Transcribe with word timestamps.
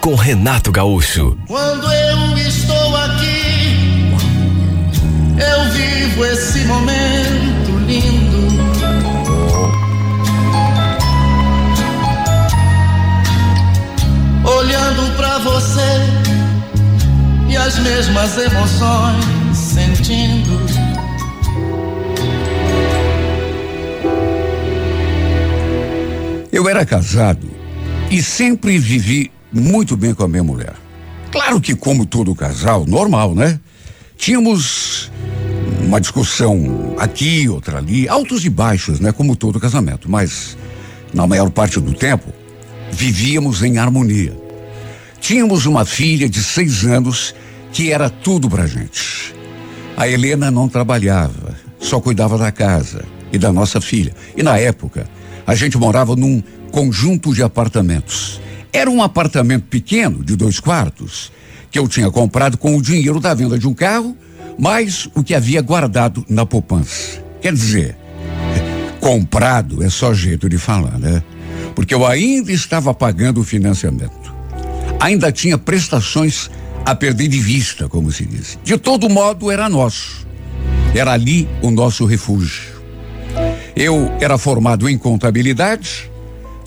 com 0.00 0.14
Renato 0.14 0.70
Gaúcho. 0.70 1.36
Quando 1.46 1.92
eu 1.92 2.38
estou 2.38 2.96
aqui, 2.96 4.14
eu 5.36 5.70
vivo 5.72 6.24
esse 6.24 6.60
momento 6.64 7.78
lindo. 7.86 8.48
Olhando 14.44 15.16
pra 15.16 15.38
você 15.38 15.80
e 17.48 17.56
as 17.56 17.78
mesmas 17.78 18.38
emoções 18.38 19.56
sentindo. 19.56 20.58
Eu 26.52 26.68
era 26.68 26.84
casado 26.84 27.48
e 28.10 28.22
sempre 28.22 28.78
vivi 28.78 29.30
muito 29.52 29.96
bem 29.96 30.14
com 30.14 30.24
a 30.24 30.28
minha 30.28 30.44
mulher. 30.44 30.74
Claro 31.30 31.60
que, 31.60 31.74
como 31.74 32.06
todo 32.06 32.34
casal, 32.34 32.86
normal, 32.86 33.34
né? 33.34 33.60
Tínhamos 34.16 35.10
uma 35.82 36.00
discussão 36.00 36.96
aqui, 36.98 37.48
outra 37.48 37.78
ali, 37.78 38.08
altos 38.08 38.44
e 38.44 38.50
baixos, 38.50 39.00
né? 39.00 39.12
Como 39.12 39.36
todo 39.36 39.60
casamento, 39.60 40.10
mas 40.10 40.56
na 41.14 41.26
maior 41.26 41.50
parte 41.50 41.80
do 41.80 41.94
tempo 41.94 42.32
vivíamos 42.90 43.62
em 43.62 43.78
harmonia. 43.78 44.36
Tínhamos 45.20 45.66
uma 45.66 45.84
filha 45.84 46.28
de 46.28 46.42
seis 46.42 46.84
anos 46.84 47.34
que 47.72 47.92
era 47.92 48.08
tudo 48.08 48.48
pra 48.48 48.66
gente. 48.66 49.34
A 49.96 50.08
Helena 50.08 50.50
não 50.50 50.68
trabalhava, 50.68 51.56
só 51.78 52.00
cuidava 52.00 52.38
da 52.38 52.50
casa 52.52 53.04
e 53.32 53.38
da 53.38 53.52
nossa 53.52 53.80
filha. 53.80 54.14
E 54.36 54.42
na 54.42 54.58
época, 54.58 55.08
a 55.46 55.54
gente 55.54 55.76
morava 55.76 56.14
num 56.14 56.42
conjunto 56.70 57.34
de 57.34 57.42
apartamentos. 57.42 58.40
Era 58.72 58.90
um 58.90 59.02
apartamento 59.02 59.64
pequeno, 59.64 60.22
de 60.22 60.36
dois 60.36 60.60
quartos, 60.60 61.32
que 61.70 61.78
eu 61.78 61.88
tinha 61.88 62.10
comprado 62.10 62.56
com 62.56 62.76
o 62.76 62.82
dinheiro 62.82 63.20
da 63.20 63.34
venda 63.34 63.58
de 63.58 63.66
um 63.66 63.74
carro, 63.74 64.16
mais 64.58 65.08
o 65.14 65.22
que 65.22 65.34
havia 65.34 65.62
guardado 65.62 66.24
na 66.28 66.44
poupança. 66.44 67.22
Quer 67.40 67.52
dizer, 67.52 67.96
comprado 69.00 69.82
é 69.82 69.88
só 69.88 70.12
jeito 70.12 70.48
de 70.48 70.58
falar, 70.58 70.98
né? 70.98 71.22
Porque 71.74 71.94
eu 71.94 72.06
ainda 72.06 72.52
estava 72.52 72.92
pagando 72.92 73.40
o 73.40 73.44
financiamento. 73.44 74.34
Ainda 75.00 75.30
tinha 75.30 75.56
prestações 75.56 76.50
a 76.84 76.94
perder 76.94 77.28
de 77.28 77.38
vista, 77.38 77.88
como 77.88 78.10
se 78.10 78.24
diz. 78.24 78.58
De 78.64 78.76
todo 78.76 79.08
modo, 79.08 79.50
era 79.50 79.68
nosso. 79.68 80.26
Era 80.94 81.12
ali 81.12 81.48
o 81.62 81.70
nosso 81.70 82.04
refúgio. 82.04 82.78
Eu 83.76 84.10
era 84.20 84.36
formado 84.36 84.88
em 84.88 84.98
contabilidade, 84.98 86.10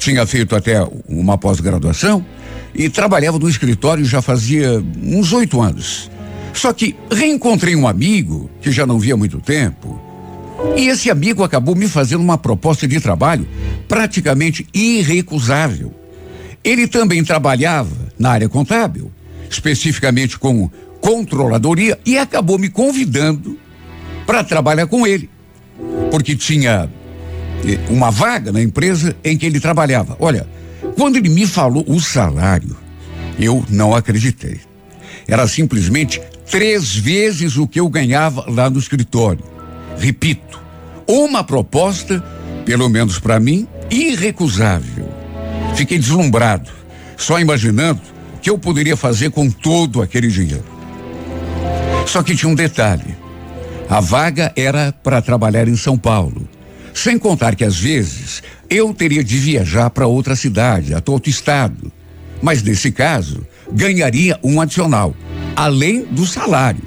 tinha 0.02 0.26
feito 0.26 0.56
até 0.56 0.84
uma 1.08 1.38
pós-graduação 1.38 2.26
e 2.74 2.90
trabalhava 2.90 3.38
no 3.38 3.48
escritório 3.48 4.04
já 4.04 4.20
fazia 4.20 4.84
uns 5.00 5.32
oito 5.32 5.62
anos. 5.62 6.10
Só 6.54 6.74
que 6.74 6.96
reencontrei 7.12 7.76
um 7.76 7.88
amigo 7.88 8.50
que 8.60 8.72
já 8.72 8.86
não 8.86 8.98
via 8.98 9.14
há 9.14 9.18
muito 9.18 9.40
tempo. 9.40 10.02
E 10.76 10.88
esse 10.88 11.12
amigo 11.12 11.44
acabou 11.44 11.76
me 11.76 11.88
fazendo 11.88 12.22
uma 12.22 12.38
proposta 12.38 12.88
de 12.88 13.00
trabalho 13.00 13.48
praticamente 13.88 14.66
irrecusável. 14.74 15.94
Ele 16.64 16.88
também 16.88 17.24
trabalhava 17.24 17.96
na 18.18 18.32
área 18.32 18.50
contábil, 18.50 19.12
especificamente 19.50 20.38
com 20.38 20.70
controladoria, 21.00 21.98
e 22.04 22.18
acabou 22.18 22.58
me 22.58 22.70
convidando 22.70 23.58
para 24.26 24.44
trabalhar 24.44 24.88
com 24.88 25.06
ele. 25.06 25.30
Porque 26.10 26.36
tinha 26.36 26.90
uma 27.90 28.12
vaga 28.12 28.52
na 28.52 28.62
empresa 28.62 29.16
em 29.24 29.38
que 29.38 29.46
ele 29.46 29.60
trabalhava. 29.60 30.16
Olha, 30.20 30.48
quando 30.96 31.18
ele 31.18 31.30
me 31.30 31.46
falou 31.46 31.84
o 31.88 32.00
salário, 32.00 32.76
eu 33.40 33.64
não 33.70 33.96
acreditei. 33.96 34.60
Era 35.28 35.48
simplesmente 35.48 36.22
três 36.50 36.96
vezes 36.96 37.58
o 37.58 37.68
que 37.68 37.80
eu 37.80 37.88
ganhava 37.88 38.46
lá 38.50 38.70
no 38.70 38.80
escritório. 38.80 39.44
Repito, 39.98 40.62
uma 41.08 41.44
proposta, 41.44 42.24
pelo 42.66 42.90
menos 42.90 43.20
para 43.20 43.40
mim, 43.40 43.68
irrecusável. 43.90 45.10
Fiquei 45.76 45.98
deslumbrado, 45.98 46.70
só 47.18 47.40
imaginando 47.40 48.02
o 48.36 48.40
que 48.40 48.50
eu 48.50 48.58
poderia 48.58 48.98
fazer 48.98 49.32
com 49.32 49.50
todo 49.50 50.02
aquele 50.02 50.28
dinheiro. 50.28 50.66
Só 52.06 52.24
que 52.24 52.36
tinha 52.36 52.52
um 52.52 52.56
detalhe. 52.56 53.16
A 53.90 54.00
vaga 54.00 54.52
era 54.56 54.92
para 54.92 55.22
trabalhar 55.22 55.68
em 55.68 55.76
São 55.76 55.98
Paulo. 55.98 56.48
Sem 56.94 57.18
contar 57.18 57.56
que 57.56 57.64
às 57.64 57.80
vezes 57.80 58.44
eu 58.70 58.94
teria 58.94 59.24
de 59.24 59.38
viajar 59.38 59.90
para 59.90 60.08
outra 60.08 60.36
cidade, 60.36 60.94
até 60.94 61.12
outro 61.12 61.30
estado. 61.30 61.92
Mas 62.42 62.62
nesse 62.64 62.92
caso, 62.92 63.46
ganharia 63.72 64.40
um 64.44 64.60
adicional, 64.60 65.16
além 65.56 66.04
do 66.06 66.26
salário, 66.26 66.82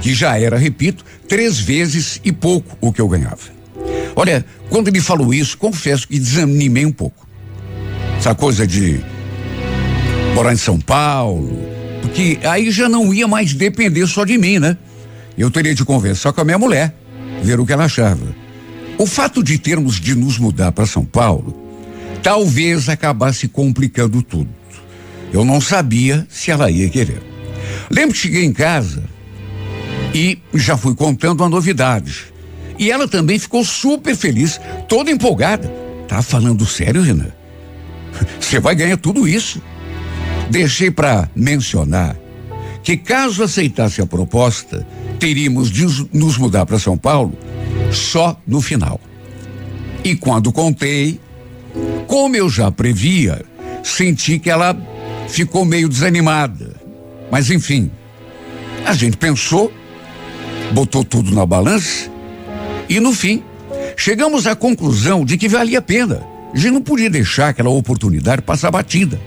que 0.00 0.14
já 0.14 0.38
era, 0.38 0.56
repito, 0.56 1.04
três 1.28 1.58
vezes 1.58 2.20
e 2.24 2.32
pouco 2.32 2.76
o 2.80 2.92
que 2.92 3.00
eu 3.00 3.08
ganhava. 3.08 3.54
Olha, 4.16 4.44
quando 4.68 4.88
ele 4.88 5.00
falou 5.00 5.34
isso, 5.34 5.58
confesso 5.58 6.06
que 6.06 6.18
desanimei 6.18 6.86
um 6.86 6.92
pouco. 6.92 7.26
Essa 8.18 8.34
coisa 8.34 8.66
de 8.66 9.00
morar 10.34 10.52
em 10.52 10.56
São 10.56 10.78
Paulo, 10.78 11.58
porque 12.00 12.38
aí 12.44 12.70
já 12.70 12.88
não 12.88 13.12
ia 13.12 13.26
mais 13.26 13.52
depender 13.52 14.06
só 14.06 14.24
de 14.24 14.38
mim, 14.38 14.58
né? 14.58 14.76
Eu 15.36 15.50
teria 15.50 15.74
de 15.74 15.84
conversar 15.84 16.32
com 16.32 16.40
a 16.40 16.44
minha 16.44 16.58
mulher, 16.58 16.94
ver 17.42 17.58
o 17.58 17.66
que 17.66 17.72
ela 17.72 17.84
achava. 17.84 18.43
O 18.96 19.06
fato 19.06 19.42
de 19.42 19.58
termos 19.58 20.00
de 20.00 20.14
nos 20.14 20.38
mudar 20.38 20.70
para 20.72 20.86
São 20.86 21.04
Paulo 21.04 21.62
talvez 22.22 22.88
acabasse 22.88 23.48
complicando 23.48 24.22
tudo. 24.22 24.48
Eu 25.32 25.44
não 25.44 25.60
sabia 25.60 26.26
se 26.30 26.50
ela 26.50 26.70
ia 26.70 26.88
querer. 26.88 27.22
Lembro 27.90 28.14
que 28.14 28.20
cheguei 28.20 28.44
em 28.44 28.52
casa 28.52 29.02
e 30.14 30.38
já 30.54 30.76
fui 30.76 30.94
contando 30.94 31.42
a 31.42 31.48
novidade. 31.48 32.32
E 32.78 32.90
ela 32.90 33.06
também 33.08 33.38
ficou 33.38 33.64
super 33.64 34.16
feliz, 34.16 34.60
toda 34.88 35.10
empolgada. 35.10 35.68
Tá 36.08 36.22
falando 36.22 36.64
sério, 36.64 37.02
Renan? 37.02 37.32
Você 38.40 38.60
vai 38.60 38.74
ganhar 38.74 38.96
tudo 38.96 39.28
isso. 39.28 39.60
Deixei 40.50 40.90
para 40.90 41.28
mencionar 41.34 42.16
que 42.82 42.96
caso 42.96 43.42
aceitasse 43.42 44.00
a 44.00 44.06
proposta, 44.06 44.86
teríamos 45.18 45.70
de 45.70 45.84
nos 46.12 46.36
mudar 46.36 46.64
para 46.66 46.78
São 46.78 46.96
Paulo 46.96 47.36
só 47.94 48.40
no 48.46 48.60
final. 48.60 49.00
E 50.02 50.14
quando 50.14 50.52
contei, 50.52 51.20
como 52.06 52.36
eu 52.36 52.48
já 52.48 52.70
previa, 52.70 53.44
senti 53.82 54.38
que 54.38 54.50
ela 54.50 54.76
ficou 55.28 55.64
meio 55.64 55.88
desanimada. 55.88 56.74
Mas 57.30 57.50
enfim, 57.50 57.90
a 58.84 58.92
gente 58.92 59.16
pensou, 59.16 59.72
botou 60.72 61.04
tudo 61.04 61.34
na 61.34 61.46
balança 61.46 62.10
e 62.88 63.00
no 63.00 63.12
fim 63.12 63.42
chegamos 63.96 64.46
à 64.46 64.54
conclusão 64.54 65.24
de 65.24 65.38
que 65.38 65.48
valia 65.48 65.78
a 65.78 65.82
pena. 65.82 66.26
A 66.52 66.56
gente 66.56 66.72
não 66.72 66.82
podia 66.82 67.10
deixar 67.10 67.48
aquela 67.48 67.70
oportunidade 67.70 68.42
passar 68.42 68.70
batida. 68.70 69.20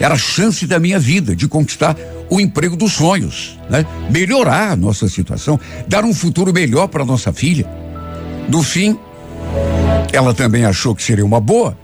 Era 0.00 0.14
a 0.14 0.18
chance 0.18 0.66
da 0.66 0.78
minha 0.78 0.98
vida 0.98 1.36
de 1.36 1.46
conquistar 1.46 1.96
o 2.28 2.40
emprego 2.40 2.76
dos 2.76 2.92
sonhos, 2.92 3.58
né? 3.70 3.86
Melhorar 4.10 4.72
a 4.72 4.76
nossa 4.76 5.08
situação, 5.08 5.58
dar 5.86 6.04
um 6.04 6.12
futuro 6.12 6.52
melhor 6.52 6.88
para 6.88 7.04
nossa 7.04 7.32
filha. 7.32 7.66
No 8.48 8.62
fim, 8.62 8.98
ela 10.12 10.34
também 10.34 10.64
achou 10.64 10.94
que 10.94 11.02
seria 11.02 11.24
uma 11.24 11.40
boa 11.40 11.76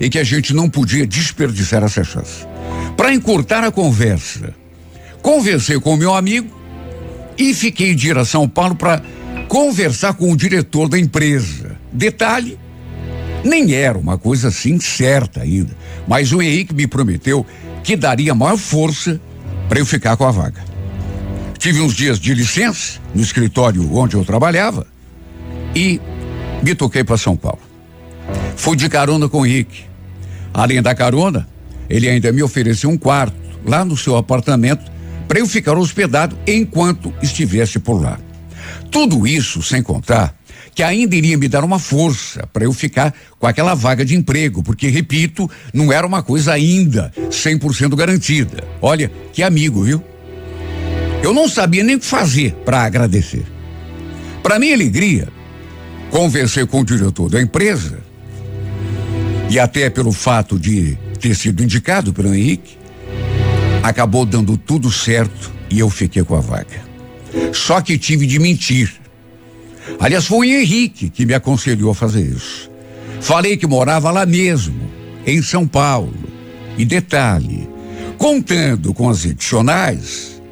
e 0.00 0.08
que 0.08 0.18
a 0.18 0.24
gente 0.24 0.52
não 0.52 0.68
podia 0.68 1.06
desperdiçar 1.06 1.82
essa 1.82 2.04
chance. 2.04 2.46
Para 2.96 3.12
encurtar 3.12 3.64
a 3.64 3.70
conversa, 3.70 4.54
conversei 5.22 5.78
com 5.80 5.94
o 5.94 5.96
meu 5.96 6.14
amigo 6.14 6.48
e 7.36 7.52
fiquei 7.54 7.94
de 7.94 8.08
ir 8.08 8.18
a 8.18 8.24
São 8.24 8.48
Paulo 8.48 8.74
para 8.74 9.02
conversar 9.48 10.14
com 10.14 10.30
o 10.30 10.36
diretor 10.36 10.88
da 10.88 10.98
empresa. 10.98 11.76
Detalhe, 11.92 12.58
nem 13.44 13.72
era 13.74 13.98
uma 13.98 14.16
coisa 14.16 14.48
assim 14.48 14.80
certa 14.80 15.42
ainda, 15.42 15.76
mas 16.06 16.32
o 16.32 16.40
Henrique 16.40 16.74
me 16.74 16.86
prometeu 16.86 17.44
que 17.82 17.96
daria 17.96 18.34
maior 18.34 18.56
força 18.56 19.20
para 19.68 19.78
eu 19.78 19.86
ficar 19.86 20.16
com 20.16 20.24
a 20.24 20.30
vaga. 20.30 20.62
Tive 21.58 21.80
uns 21.80 21.94
dias 21.94 22.18
de 22.18 22.34
licença 22.34 23.00
no 23.14 23.22
escritório 23.22 23.94
onde 23.94 24.16
eu 24.16 24.24
trabalhava 24.24 24.86
e 25.74 26.00
me 26.62 26.74
toquei 26.74 27.02
para 27.02 27.16
São 27.16 27.36
Paulo. 27.36 27.62
Fui 28.56 28.76
de 28.76 28.88
carona 28.88 29.28
com 29.28 29.40
o 29.40 29.46
Henrique. 29.46 29.84
Além 30.52 30.80
da 30.80 30.94
carona, 30.94 31.48
ele 31.88 32.08
ainda 32.08 32.30
me 32.32 32.42
ofereceu 32.42 32.90
um 32.90 32.96
quarto 32.96 33.36
lá 33.64 33.84
no 33.84 33.96
seu 33.96 34.16
apartamento 34.16 34.90
para 35.26 35.38
eu 35.38 35.46
ficar 35.46 35.76
hospedado 35.76 36.38
enquanto 36.46 37.12
estivesse 37.22 37.78
por 37.78 38.00
lá. 38.00 38.18
Tudo 38.90 39.26
isso 39.26 39.62
sem 39.62 39.82
contar 39.82 40.36
que 40.74 40.82
ainda 40.82 41.14
iria 41.14 41.38
me 41.38 41.48
dar 41.48 41.62
uma 41.62 41.78
força 41.78 42.46
para 42.52 42.64
eu 42.64 42.72
ficar 42.72 43.14
com 43.38 43.46
aquela 43.46 43.74
vaga 43.74 44.04
de 44.04 44.16
emprego, 44.16 44.62
porque, 44.62 44.88
repito, 44.88 45.48
não 45.72 45.92
era 45.92 46.06
uma 46.06 46.22
coisa 46.22 46.52
ainda 46.52 47.12
100% 47.30 47.94
garantida. 47.94 48.64
Olha, 48.82 49.10
que 49.32 49.42
amigo, 49.42 49.84
viu? 49.84 50.02
Eu 51.22 51.32
não 51.32 51.48
sabia 51.48 51.84
nem 51.84 51.96
o 51.96 52.00
que 52.00 52.06
fazer 52.06 52.52
para 52.64 52.82
agradecer. 52.82 53.44
Para 54.42 54.58
minha 54.58 54.74
alegria, 54.74 55.28
conversei 56.10 56.66
com 56.66 56.80
o 56.80 56.84
diretor 56.84 57.30
da 57.30 57.40
empresa 57.40 58.00
e 59.48 59.58
até 59.58 59.88
pelo 59.88 60.12
fato 60.12 60.58
de 60.58 60.98
ter 61.20 61.34
sido 61.36 61.62
indicado 61.62 62.12
pelo 62.12 62.34
Henrique, 62.34 62.76
acabou 63.82 64.26
dando 64.26 64.56
tudo 64.56 64.90
certo 64.90 65.52
e 65.70 65.78
eu 65.78 65.88
fiquei 65.88 66.24
com 66.24 66.34
a 66.34 66.40
vaga. 66.40 66.82
Só 67.52 67.80
que 67.80 67.96
tive 67.96 68.26
de 68.26 68.38
mentir 68.38 69.03
Aliás, 70.00 70.26
foi 70.26 70.48
o 70.48 70.60
Henrique 70.60 71.10
que 71.10 71.26
me 71.26 71.34
aconselhou 71.34 71.90
a 71.90 71.94
fazer 71.94 72.22
isso. 72.22 72.70
Falei 73.20 73.56
que 73.56 73.66
morava 73.66 74.10
lá 74.10 74.26
mesmo, 74.26 74.90
em 75.26 75.42
São 75.42 75.66
Paulo. 75.66 76.14
E 76.76 76.84
detalhe, 76.84 77.68
contando 78.18 78.92
com 78.92 79.08
as 79.08 79.24
adicionais, 79.24 80.42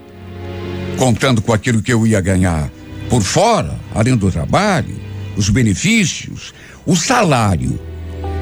contando 0.96 1.43
com 1.43 1.52
aquilo 1.52 1.82
que 1.82 1.93
eu 1.93 2.06
ia 2.06 2.20
ganhar 2.20 2.70
por 3.08 3.23
fora, 3.23 3.79
além 3.94 4.17
do 4.17 4.31
trabalho, 4.31 4.94
os 5.37 5.49
benefícios, 5.50 6.55
o 6.87 6.94
salário 6.94 7.79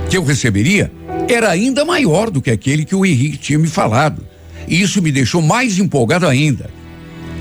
que 0.09 0.17
eu 0.17 0.25
receberia 0.25 0.93
era 1.29 1.51
ainda 1.51 1.85
maior 1.85 2.31
do 2.31 2.43
que 2.43 2.51
aquele 2.51 2.85
que 2.85 2.95
o 2.95 3.07
Henrique 3.07 3.39
tinha 3.39 3.59
me 3.59 3.69
falado. 3.69 4.27
E 4.69 4.81
isso 4.81 5.01
me 5.01 5.11
deixou 5.11 5.41
mais 5.41 5.79
empolgado 5.79 6.27
ainda. 6.27 6.71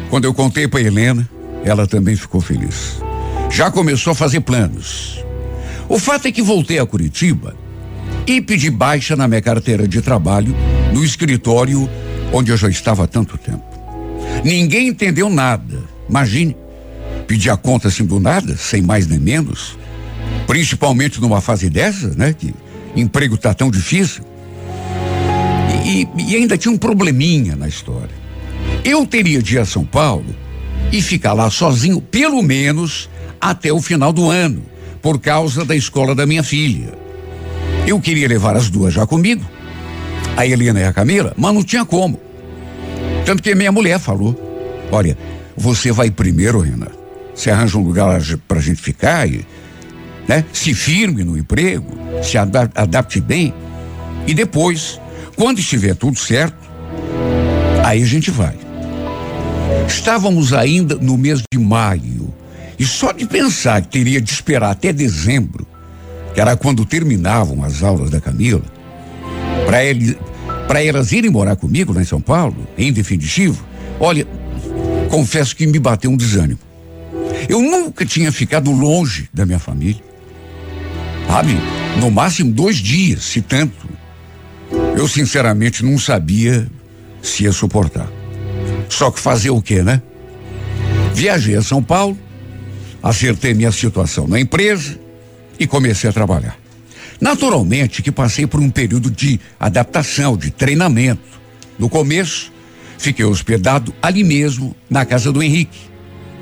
Quando 0.10 0.26
eu 0.26 0.34
contei 0.34 0.68
para 0.68 0.82
Helena, 0.82 1.30
ela 1.64 1.86
também 1.86 2.16
ficou 2.16 2.42
feliz 2.42 3.00
já 3.50 3.72
começou 3.72 4.12
a 4.12 4.16
fazer 4.16 4.42
planos. 4.42 5.24
O 5.88 5.98
fato 5.98 6.28
é 6.28 6.32
que 6.32 6.42
voltei 6.42 6.80
a 6.80 6.86
Curitiba 6.86 7.56
e 8.28 8.42
pedi 8.42 8.70
baixa 8.70 9.16
na 9.16 9.28
minha 9.28 9.42
carteira 9.42 9.88
de 9.88 10.02
trabalho 10.02 10.56
no 10.94 11.04
escritório 11.04 11.90
onde 12.32 12.52
eu 12.52 12.58
já 12.58 12.70
estava 12.70 13.04
há 13.04 13.08
tanto 13.08 13.38
tempo. 13.38 13.64
Ninguém 14.44 14.90
entendeu 14.90 15.30
nada. 15.30 15.80
Imagine, 16.08 16.56
pedir 17.28 17.50
a 17.50 17.58
conta 17.58 17.88
assim 17.88 18.06
do 18.06 18.20
nada, 18.20 18.56
sem 18.56 18.82
mais 18.82 19.08
nem 19.08 19.20
menos, 19.20 19.78
principalmente 20.46 21.20
numa 21.20 21.42
fase 21.42 21.70
dessa, 21.70 22.14
né? 22.16 22.34
Que 22.34 22.54
emprego 22.96 23.38
tá 23.38 23.54
tão 23.54 23.72
difícil. 23.72 24.24
E, 25.86 26.02
e, 26.02 26.32
e 26.32 26.36
ainda 26.36 26.58
tinha 26.58 26.72
um 26.72 26.78
probleminha 26.78 27.56
na 27.56 27.68
história. 27.68 28.20
Eu 28.84 29.06
teria 29.06 29.42
de 29.42 29.56
ir 29.56 29.60
a 29.60 29.66
São 29.66 29.84
Paulo 29.84 30.36
e 30.92 31.02
ficar 31.02 31.34
lá 31.34 31.50
sozinho, 31.50 32.02
pelo 32.02 32.42
menos 32.42 33.10
até 33.40 33.72
o 33.72 33.82
final 33.82 34.12
do 34.12 34.30
ano, 34.30 34.62
por 35.02 35.20
causa 35.20 35.64
da 35.64 35.76
escola 35.76 36.14
da 36.14 36.26
minha 36.26 36.44
filha. 36.44 36.94
Eu 37.88 38.00
queria 38.00 38.28
levar 38.28 38.56
as 38.56 38.70
duas 38.70 38.94
já 38.94 39.06
comigo, 39.06 39.44
a 40.36 40.46
Helena 40.46 40.80
e 40.80 40.84
a 40.84 40.94
Camila, 40.94 41.34
mas 41.38 41.54
não 41.54 41.64
tinha 41.64 41.86
como. 41.86 42.20
Tanto 43.26 43.42
que 43.42 43.56
minha 43.56 43.72
mulher 43.72 44.00
falou: 44.00 44.36
Olha, 44.92 45.18
você 45.56 45.92
vai 45.92 46.10
primeiro, 46.10 46.60
Renan. 46.60 46.92
Você 47.34 47.50
arranja 47.50 47.78
um 47.78 47.84
lugar 47.84 48.22
pra 48.48 48.60
gente 48.60 48.82
ficar 48.82 49.28
e, 49.28 49.46
né? 50.28 50.44
Se 50.52 50.74
firme 50.74 51.24
no 51.24 51.38
emprego, 51.38 51.98
se 52.22 52.38
adapte 52.38 53.22
bem. 53.22 53.54
E 54.28 54.34
depois, 54.34 55.00
quando 55.36 55.60
estiver 55.60 55.96
tudo 55.96 56.20
certo, 56.20 56.58
aí 57.84 58.04
a 58.04 58.06
gente 58.06 58.30
vai. 58.30 58.58
Estávamos 59.88 60.54
ainda 60.54 60.96
no 60.96 61.18
mês 61.18 61.42
de 61.52 61.60
maio 61.60 62.34
e 62.80 62.86
só 62.86 63.12
de 63.12 63.26
pensar 63.26 63.82
que 63.82 63.90
teria 63.90 64.22
de 64.22 64.32
esperar 64.32 64.72
até 64.72 64.94
dezembro, 64.94 65.68
que 66.34 66.40
era 66.40 66.56
quando 66.56 66.86
terminavam 66.86 67.64
as 67.64 67.84
aulas 67.84 68.10
da 68.10 68.22
Camila, 68.22 68.64
para 69.66 69.84
ele, 69.84 70.18
para 70.66 70.82
elas 70.82 71.12
irem 71.12 71.30
morar 71.30 71.58
comigo 71.58 71.92
lá 71.92 72.02
em 72.02 72.06
São 72.06 72.22
Paulo, 72.22 72.56
em 72.78 72.94
definitivo, 72.94 73.64
olha, 74.00 74.26
confesso 75.10 75.54
que 75.56 75.68
me 75.68 75.78
bateu 75.78 76.10
um 76.10 76.16
desânimo. 76.16 76.60
Eu 77.50 77.62
nunca 77.62 78.06
tinha 78.06 78.32
ficado 78.32 78.72
longe 78.72 79.30
da 79.34 79.46
minha 79.46 79.60
família. 79.60 80.02
Sabe? 81.28 81.58
No 82.00 82.10
máximo 82.10 82.52
dois 82.52 82.78
dias, 82.78 83.24
se 83.24 83.42
tanto. 83.42 83.90
Eu 84.98 85.08
sinceramente 85.08 85.84
não 85.84 85.98
sabia 85.98 86.70
se 87.22 87.44
ia 87.44 87.52
suportar. 87.52 88.10
Só 88.88 89.12
que 89.12 89.20
fazer 89.20 89.50
o 89.50 89.62
quê, 89.62 89.84
né? 89.84 90.02
Viajei 91.14 91.56
a 91.56 91.62
São 91.62 91.84
Paulo, 91.84 92.18
acertei 93.02 93.54
minha 93.54 93.72
situação 93.72 94.28
na 94.28 94.40
empresa 94.40 95.00
e 95.60 95.68
comecei 95.68 96.10
a 96.10 96.14
trabalhar. 96.14 96.58
Naturalmente 97.20 98.02
que 98.02 98.12
passei 98.12 98.48
por 98.48 98.60
um 98.60 98.70
período 98.70 99.12
de 99.12 99.40
adaptação, 99.60 100.38
de 100.38 100.52
treinamento. 100.52 101.22
No 101.78 101.90
começo, 101.90 102.52
fiquei 102.98 103.26
hospedado 103.26 103.94
ali 104.02 104.24
mesmo, 104.24 104.76
na 104.90 105.06
casa 105.06 105.32
do 105.32 105.44
Henrique, 105.44 105.80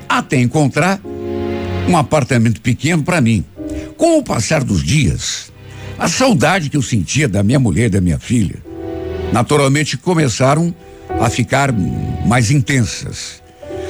até 0.08 0.40
encontrar 0.40 1.00
um 1.88 1.96
apartamento 1.96 2.60
pequeno 2.60 3.02
para 3.02 3.20
mim. 3.20 3.44
Com 3.96 4.18
o 4.18 4.22
passar 4.22 4.62
dos 4.62 4.84
dias, 4.84 5.52
a 5.98 6.08
saudade 6.08 6.70
que 6.70 6.76
eu 6.76 6.82
sentia 6.82 7.28
da 7.28 7.42
minha 7.42 7.58
mulher 7.58 7.86
e 7.86 7.90
da 7.90 8.00
minha 8.00 8.18
filha, 8.18 8.62
naturalmente 9.32 9.96
começaram 9.96 10.72
a 11.20 11.28
ficar 11.28 11.72
mais 12.24 12.50
intensas. 12.50 13.42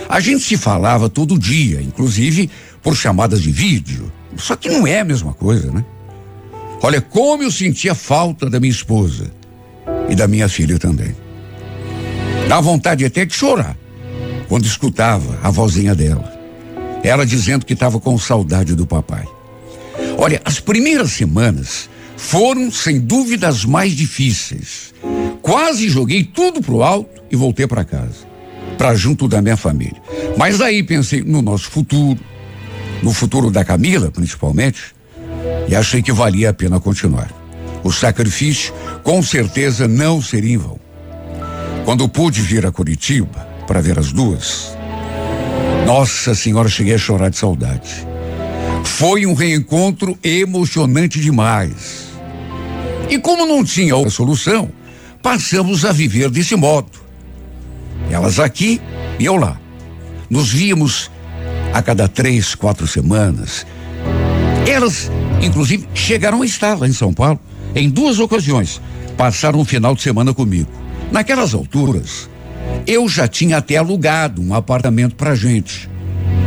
A 0.08 0.20
gente 0.20 0.42
se 0.42 0.56
falava 0.56 1.08
todo 1.08 1.38
dia, 1.38 1.82
inclusive 1.82 2.50
por 2.82 2.96
chamadas 2.96 3.42
de 3.42 3.52
vídeo. 3.52 4.10
Só 4.36 4.56
que 4.56 4.68
não 4.70 4.86
é 4.86 5.00
a 5.00 5.04
mesma 5.04 5.34
coisa, 5.34 5.70
né? 5.70 5.84
Olha 6.82 7.00
como 7.00 7.42
eu 7.42 7.50
sentia 7.50 7.94
falta 7.94 8.48
da 8.48 8.58
minha 8.58 8.70
esposa 8.70 9.30
e 10.08 10.14
da 10.14 10.26
minha 10.26 10.48
filha 10.48 10.78
também. 10.78 11.14
Dá 12.48 12.60
vontade 12.60 13.04
até 13.04 13.26
de 13.26 13.34
chorar 13.34 13.76
quando 14.48 14.64
escutava 14.64 15.38
a 15.42 15.50
vozinha 15.50 15.94
dela. 15.94 16.32
Ela 17.02 17.26
dizendo 17.26 17.66
que 17.66 17.74
estava 17.74 18.00
com 18.00 18.16
saudade 18.16 18.74
do 18.74 18.86
papai. 18.86 19.26
Olha, 20.16 20.40
as 20.44 20.58
primeiras 20.58 21.12
semanas 21.12 21.90
foram 22.16 22.70
sem 22.70 22.98
dúvida 22.98 23.48
as 23.48 23.64
mais 23.64 23.92
difíceis. 23.92 24.94
Quase 25.42 25.88
joguei 25.88 26.24
tudo 26.24 26.62
pro 26.62 26.82
alto 26.82 27.22
e 27.30 27.36
voltei 27.36 27.66
para 27.66 27.84
casa 27.84 28.27
para 28.78 28.94
junto 28.94 29.26
da 29.26 29.42
minha 29.42 29.56
família. 29.56 30.00
Mas 30.36 30.60
aí 30.60 30.82
pensei 30.82 31.20
no 31.20 31.42
nosso 31.42 31.68
futuro, 31.68 32.18
no 33.02 33.12
futuro 33.12 33.50
da 33.50 33.64
Camila, 33.64 34.10
principalmente, 34.10 34.94
e 35.68 35.74
achei 35.74 36.00
que 36.00 36.12
valia 36.12 36.50
a 36.50 36.54
pena 36.54 36.78
continuar. 36.78 37.30
O 37.82 37.92
sacrifício, 37.92 38.72
com 39.02 39.22
certeza, 39.22 39.88
não 39.88 40.22
seria 40.22 40.54
em 40.54 40.56
vão. 40.56 40.78
Quando 41.84 42.08
pude 42.08 42.40
vir 42.40 42.64
a 42.64 42.72
Curitiba 42.72 43.46
para 43.66 43.80
ver 43.80 43.98
as 43.98 44.12
duas, 44.12 44.76
nossa 45.86 46.34
senhora, 46.34 46.68
cheguei 46.68 46.94
a 46.94 46.98
chorar 46.98 47.30
de 47.30 47.36
saudade. 47.36 48.06
Foi 48.84 49.26
um 49.26 49.34
reencontro 49.34 50.18
emocionante 50.22 51.20
demais. 51.20 52.08
E 53.08 53.18
como 53.18 53.46
não 53.46 53.64
tinha 53.64 53.96
outra 53.96 54.10
solução, 54.10 54.70
passamos 55.22 55.84
a 55.84 55.92
viver 55.92 56.30
desse 56.30 56.54
modo. 56.54 57.07
Elas 58.10 58.40
aqui 58.40 58.80
e 59.18 59.24
eu 59.24 59.36
lá. 59.36 59.60
Nos 60.30 60.50
víamos 60.50 61.10
a 61.72 61.82
cada 61.82 62.08
três, 62.08 62.54
quatro 62.54 62.86
semanas. 62.86 63.66
Elas, 64.66 65.10
inclusive, 65.42 65.88
chegaram 65.94 66.42
a 66.42 66.46
estar 66.46 66.78
lá 66.78 66.86
em 66.86 66.92
São 66.92 67.12
Paulo 67.12 67.40
em 67.74 67.88
duas 67.88 68.18
ocasiões. 68.18 68.80
Passaram 69.16 69.60
um 69.60 69.64
final 69.64 69.94
de 69.94 70.02
semana 70.02 70.32
comigo. 70.32 70.70
Naquelas 71.10 71.54
alturas, 71.54 72.28
eu 72.86 73.08
já 73.08 73.26
tinha 73.26 73.58
até 73.58 73.76
alugado 73.76 74.42
um 74.42 74.54
apartamento 74.54 75.14
para 75.14 75.34
gente. 75.34 75.88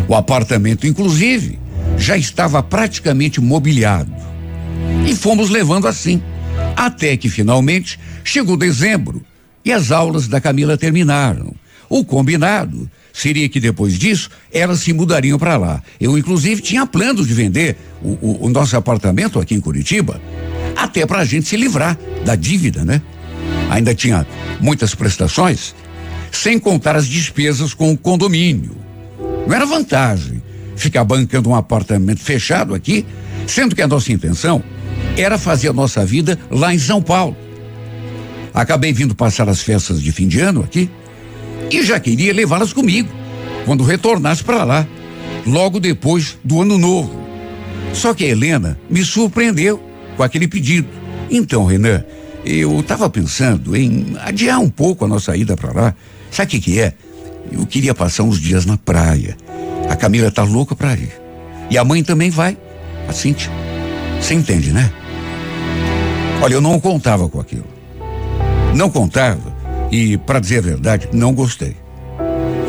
O 0.08 0.16
apartamento, 0.16 0.88
inclusive, 0.88 1.60
já 1.98 2.18
estava 2.18 2.62
praticamente 2.62 3.40
mobiliado. 3.40 4.12
E 5.08 5.16
fomos 5.16 5.50
levando 5.50 5.88
assim, 5.88 6.22
até 6.76 7.16
que 7.18 7.30
finalmente 7.30 8.00
chegou 8.24 8.58
dezembro 8.58 9.24
e 9.64 9.72
as 9.72 9.92
aulas 9.92 10.28
da 10.28 10.42
Camila 10.42 10.78
terminaram. 10.78 11.54
O 11.90 12.06
combinado 12.06 12.90
seria 13.12 13.50
que 13.50 13.60
depois 13.60 14.00
disso 14.00 14.30
elas 14.52 14.80
se 14.80 14.94
mudariam 14.94 15.38
para 15.38 15.58
lá. 15.58 15.84
Eu, 16.00 16.18
inclusive, 16.18 16.62
tinha 16.62 16.86
planos 16.86 17.28
de 17.28 17.34
vender 17.34 17.76
o, 18.02 18.10
o, 18.10 18.46
o 18.46 18.50
nosso 18.50 18.78
apartamento 18.78 19.40
aqui 19.40 19.54
em 19.54 19.60
Curitiba, 19.60 20.22
até 20.76 21.06
para 21.06 21.20
a 21.20 21.26
gente 21.26 21.48
se 21.48 21.58
livrar 21.58 21.98
da 22.26 22.36
dívida, 22.36 22.86
né? 22.86 23.02
Ainda 23.70 23.94
tinha 23.94 24.26
muitas 24.60 24.96
prestações, 24.96 25.76
sem 26.32 26.58
contar 26.58 26.96
as 26.96 27.08
despesas 27.08 27.74
com 27.74 27.92
o 27.92 27.98
condomínio. 27.98 28.76
Não 29.48 29.54
era 29.54 29.66
vantagem 29.66 30.42
ficar 30.76 31.04
bancando 31.04 31.50
um 31.50 31.56
apartamento 31.56 32.22
fechado 32.22 32.74
aqui, 32.74 33.06
sendo 33.46 33.76
que 33.76 33.82
a 33.82 33.88
nossa 33.88 34.12
intenção 34.12 34.64
era 35.18 35.38
fazer 35.38 35.70
a 35.70 35.74
nossa 35.74 36.06
vida 36.06 36.40
lá 36.50 36.74
em 36.74 36.80
São 36.80 37.02
Paulo. 37.02 37.36
Acabei 38.54 38.92
vindo 38.92 39.16
passar 39.16 39.48
as 39.48 39.62
festas 39.62 40.02
de 40.02 40.12
fim 40.12 40.28
de 40.28 40.40
ano 40.40 40.62
aqui. 40.62 40.90
e 41.70 41.84
já 41.84 42.00
queria 42.00 42.34
levá-las 42.34 42.74
comigo 42.74 43.10
quando 43.66 43.84
retornasse 43.84 44.44
para 44.44 44.64
lá, 44.64 44.88
logo 45.46 45.80
depois 45.80 46.38
do 46.44 46.62
ano 46.62 46.78
novo. 46.78 47.22
Só 47.94 48.14
que 48.14 48.26
a 48.26 48.28
Helena 48.28 48.78
me 48.90 49.04
surpreendeu 49.04 49.82
com 50.18 50.24
aquele 50.24 50.48
pedido. 50.48 50.88
Então, 51.30 51.66
Renan, 51.66 52.04
eu 52.46 52.80
estava 52.80 53.10
pensando 53.10 53.76
em 53.76 54.16
adiar 54.20 54.60
um 54.60 54.70
pouco 54.70 55.06
a 55.06 55.08
nossa 55.08 55.36
ida 55.36 55.56
para 55.56 55.72
lá. 55.72 55.96
Sabe 56.30 56.48
o 56.48 56.50
que, 56.52 56.60
que 56.60 56.80
é? 56.80 56.94
Eu 57.52 57.66
queria 57.66 57.94
passar 57.94 58.24
uns 58.24 58.40
dias 58.40 58.66
na 58.66 58.78
praia. 58.78 59.38
A 59.90 59.96
Camila 59.96 60.32
tá 60.32 60.44
louca 60.44 60.76
para 60.76 60.94
ir. 60.94 61.12
E 61.70 61.78
a 61.78 61.84
mãe 61.84 62.04
também 62.04 62.30
vai, 62.30 62.58
a 63.08 63.14
Cíntia. 63.14 63.52
Você 64.20 64.34
entende, 64.34 64.72
né? 64.72 64.92
Olha, 66.42 66.56
eu 66.56 66.62
não 66.62 66.80
contava 66.80 67.28
com 67.30 67.40
aquilo. 67.40 67.66
Não 68.76 68.90
contava 68.90 69.56
e, 69.92 70.18
para 70.18 70.40
dizer 70.40 70.60
a 70.60 70.62
verdade, 70.62 71.10
não 71.12 71.34
gostei. 71.34 71.76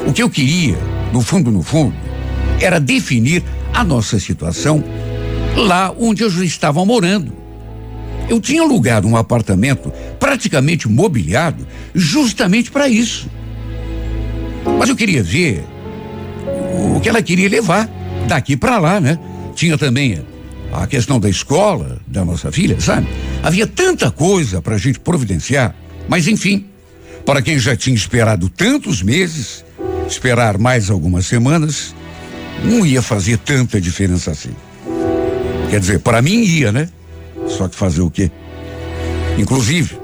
O 0.06 0.12
que 0.12 0.23
eu 0.23 0.28
queria, 0.28 0.76
no 1.12 1.21
fundo, 1.23 1.50
no 1.50 1.62
fundo, 1.62 1.94
era 2.61 2.80
definir 2.80 3.42
a 3.73 3.85
nossa 3.85 4.18
situação 4.18 4.82
lá 5.56 5.94
onde 5.99 6.23
eu 6.23 6.30
já 6.30 6.44
estava 6.44 6.85
morando. 6.85 7.32
Eu 8.28 8.40
tinha 8.40 8.62
alugado 8.62 9.06
um 9.06 9.16
apartamento 9.16 9.92
praticamente 10.18 10.88
mobiliado 10.88 11.66
justamente 11.94 12.71
para 12.71 12.88
isso. 12.88 13.28
Mas 14.78 14.88
eu 14.88 14.97
queria 14.97 15.23
ver 15.23 15.64
o 16.97 17.00
que 17.00 17.09
ela 17.09 17.23
queria 17.23 17.49
levar 17.49 17.88
daqui 18.26 18.56
para 18.56 18.78
lá, 18.78 19.00
né? 19.00 19.18
Tinha 19.54 19.76
também 19.76 20.25
a 20.73 20.87
questão 20.87 21.21
da 21.21 21.28
escola 21.28 21.99
da 22.06 22.25
nossa 22.25 22.50
filha, 22.50 22.80
sabe? 22.80 23.06
Havia 23.42 23.66
tanta 23.66 24.11
coisa 24.11 24.62
para 24.62 24.76
a 24.76 24.78
gente 24.78 24.99
providenciar, 24.99 25.75
mas 26.09 26.26
enfim, 26.26 26.66
para 27.25 27.42
quem 27.42 27.59
já 27.59 27.76
tinha 27.76 27.94
esperado 27.94 28.49
tantos 28.49 29.02
meses, 29.02 29.64
esperar 30.09 30.59
mais 30.59 30.90
algumas 30.90 31.26
semanas 31.26 31.94
não 32.64 32.85
ia 32.85 33.02
fazer 33.02 33.38
tanta 33.38 33.80
diferença 33.80 34.30
assim. 34.30 34.54
Quer 35.71 35.80
dizer, 35.80 36.00
para 36.00 36.21
mim 36.21 36.42
ia, 36.42 36.71
né? 36.71 36.88
Só 37.49 37.66
que 37.66 37.75
fazer 37.75 38.02
o 38.02 38.11
quê? 38.11 38.30
Inclusive, 39.38 39.99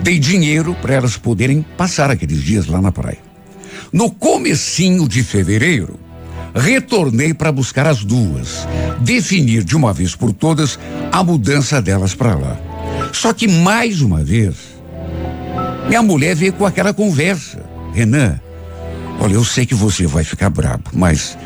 dei 0.00 0.18
dinheiro 0.18 0.76
para 0.82 0.94
elas 0.94 1.16
poderem 1.16 1.64
passar 1.76 2.10
aqueles 2.10 2.42
dias 2.42 2.66
lá 2.66 2.80
na 2.80 2.90
praia. 2.90 3.18
No 3.92 4.10
comecinho 4.10 5.08
de 5.08 5.22
fevereiro, 5.22 5.98
retornei 6.54 7.32
para 7.32 7.52
buscar 7.52 7.86
as 7.86 8.04
duas, 8.04 8.66
definir 9.00 9.62
de 9.62 9.76
uma 9.76 9.92
vez 9.92 10.14
por 10.14 10.32
todas 10.32 10.78
a 11.12 11.22
mudança 11.22 11.80
delas 11.80 12.14
para 12.14 12.34
lá. 12.34 12.60
Só 13.12 13.32
que 13.32 13.46
mais 13.46 14.02
uma 14.02 14.22
vez, 14.22 14.56
minha 15.88 16.02
mulher 16.02 16.36
veio 16.36 16.52
com 16.52 16.66
aquela 16.66 16.92
conversa. 16.92 17.64
Renan, 17.94 18.38
olha, 19.18 19.34
eu 19.34 19.44
sei 19.44 19.64
que 19.64 19.74
você 19.74 20.06
vai 20.06 20.22
ficar 20.22 20.50
brabo, 20.50 20.90
mas 20.92 21.36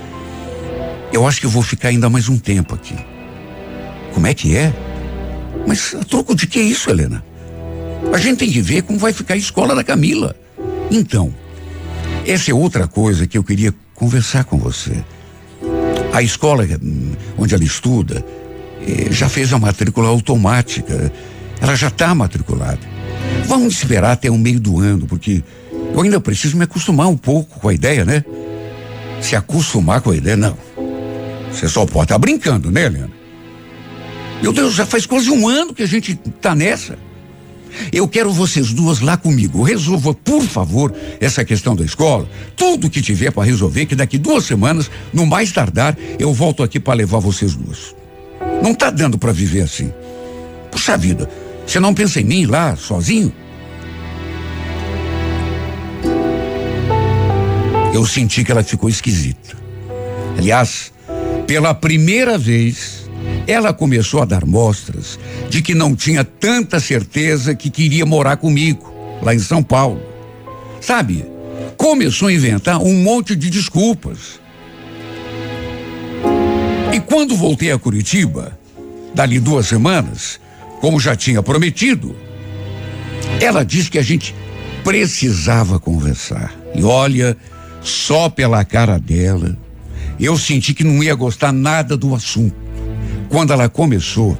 eu 1.12 1.26
acho 1.26 1.40
que 1.40 1.46
eu 1.46 1.50
vou 1.50 1.62
ficar 1.62 1.88
ainda 1.88 2.10
mais 2.10 2.28
um 2.28 2.36
tempo 2.36 2.74
aqui. 2.74 2.96
Como 4.12 4.26
é 4.26 4.34
que 4.34 4.56
é? 4.56 4.72
Mas 5.66 5.94
a 5.94 6.04
troco 6.04 6.34
de 6.34 6.46
que 6.46 6.60
isso, 6.60 6.90
Helena? 6.90 7.24
A 8.12 8.18
gente 8.18 8.38
tem 8.38 8.50
que 8.50 8.60
ver 8.60 8.82
como 8.82 8.98
vai 8.98 9.12
ficar 9.12 9.34
a 9.34 9.36
escola 9.36 9.74
da 9.74 9.84
Camila. 9.84 10.34
Então, 10.90 11.32
essa 12.26 12.50
é 12.50 12.54
outra 12.54 12.88
coisa 12.88 13.26
que 13.26 13.38
eu 13.38 13.44
queria 13.44 13.72
conversar 13.94 14.44
com 14.44 14.58
você. 14.58 15.04
A 16.12 16.20
escola 16.20 16.66
hum, 16.82 17.12
onde 17.38 17.54
ela 17.54 17.64
estuda 17.64 18.24
eh, 18.86 19.06
já 19.10 19.28
fez 19.28 19.52
a 19.52 19.58
matrícula 19.58 20.08
automática. 20.08 21.12
Ela 21.60 21.76
já 21.76 21.88
está 21.88 22.14
matriculada. 22.14 22.91
Vamos 23.46 23.74
esperar 23.74 24.12
até 24.12 24.30
o 24.30 24.38
meio 24.38 24.60
do 24.60 24.78
ano, 24.78 25.06
porque 25.06 25.42
eu 25.92 26.00
ainda 26.00 26.20
preciso 26.20 26.56
me 26.56 26.64
acostumar 26.64 27.08
um 27.08 27.16
pouco 27.16 27.60
com 27.60 27.68
a 27.68 27.74
ideia, 27.74 28.04
né? 28.04 28.24
Se 29.20 29.36
acostumar 29.36 30.00
com 30.00 30.10
a 30.10 30.16
ideia, 30.16 30.36
não. 30.36 30.56
Você 31.50 31.68
só 31.68 31.84
pode 31.84 32.04
estar 32.04 32.14
tá 32.14 32.18
brincando, 32.18 32.70
né, 32.70 32.86
Helena? 32.86 33.10
Meu 34.40 34.52
Deus, 34.52 34.74
já 34.74 34.84
faz 34.84 35.06
quase 35.06 35.30
um 35.30 35.46
ano 35.46 35.74
que 35.74 35.82
a 35.82 35.86
gente 35.86 36.14
tá 36.40 36.54
nessa. 36.54 36.98
Eu 37.92 38.08
quero 38.08 38.32
vocês 38.32 38.72
duas 38.72 39.00
lá 39.00 39.16
comigo. 39.16 39.62
Resolva, 39.62 40.12
por 40.12 40.42
favor, 40.42 40.94
essa 41.20 41.44
questão 41.44 41.74
da 41.76 41.84
escola. 41.84 42.28
Tudo 42.56 42.90
que 42.90 43.00
tiver 43.00 43.30
para 43.30 43.44
resolver, 43.44 43.86
que 43.86 43.94
daqui 43.94 44.18
duas 44.18 44.44
semanas, 44.44 44.90
no 45.12 45.26
mais 45.26 45.52
tardar, 45.52 45.96
eu 46.18 46.32
volto 46.32 46.62
aqui 46.62 46.80
para 46.80 46.94
levar 46.94 47.18
vocês 47.18 47.54
duas. 47.54 47.94
Não 48.62 48.74
tá 48.74 48.90
dando 48.90 49.18
para 49.18 49.32
viver 49.32 49.62
assim. 49.62 49.92
Puxa 50.70 50.96
vida, 50.96 51.28
você 51.66 51.80
não 51.80 51.94
pensa 51.94 52.20
em 52.20 52.24
mim 52.24 52.46
lá, 52.46 52.76
sozinho? 52.76 53.32
Eu 57.94 58.06
senti 58.06 58.42
que 58.42 58.50
ela 58.50 58.62
ficou 58.62 58.88
esquisita. 58.88 59.56
Aliás, 60.38 60.92
pela 61.46 61.74
primeira 61.74 62.38
vez, 62.38 63.08
ela 63.46 63.72
começou 63.72 64.22
a 64.22 64.24
dar 64.24 64.46
mostras 64.46 65.18
de 65.50 65.60
que 65.60 65.74
não 65.74 65.94
tinha 65.94 66.24
tanta 66.24 66.80
certeza 66.80 67.54
que 67.54 67.70
queria 67.70 68.06
morar 68.06 68.36
comigo, 68.38 68.92
lá 69.20 69.34
em 69.34 69.38
São 69.38 69.62
Paulo. 69.62 70.00
Sabe? 70.80 71.24
Começou 71.76 72.28
a 72.28 72.32
inventar 72.32 72.80
um 72.82 72.94
monte 73.02 73.36
de 73.36 73.50
desculpas. 73.50 74.40
E 76.92 77.00
quando 77.00 77.36
voltei 77.36 77.70
a 77.70 77.78
Curitiba, 77.78 78.58
dali 79.14 79.38
duas 79.38 79.66
semanas, 79.66 80.40
como 80.82 80.98
já 80.98 81.14
tinha 81.14 81.40
prometido, 81.40 82.16
ela 83.40 83.64
disse 83.64 83.88
que 83.88 84.00
a 84.00 84.02
gente 84.02 84.34
precisava 84.82 85.78
conversar. 85.78 86.52
E 86.74 86.82
olha, 86.82 87.36
só 87.80 88.28
pela 88.28 88.64
cara 88.64 88.98
dela, 88.98 89.56
eu 90.18 90.36
senti 90.36 90.74
que 90.74 90.82
não 90.82 91.00
ia 91.00 91.14
gostar 91.14 91.52
nada 91.52 91.96
do 91.96 92.12
assunto. 92.12 92.56
Quando 93.28 93.52
ela 93.52 93.68
começou, 93.68 94.36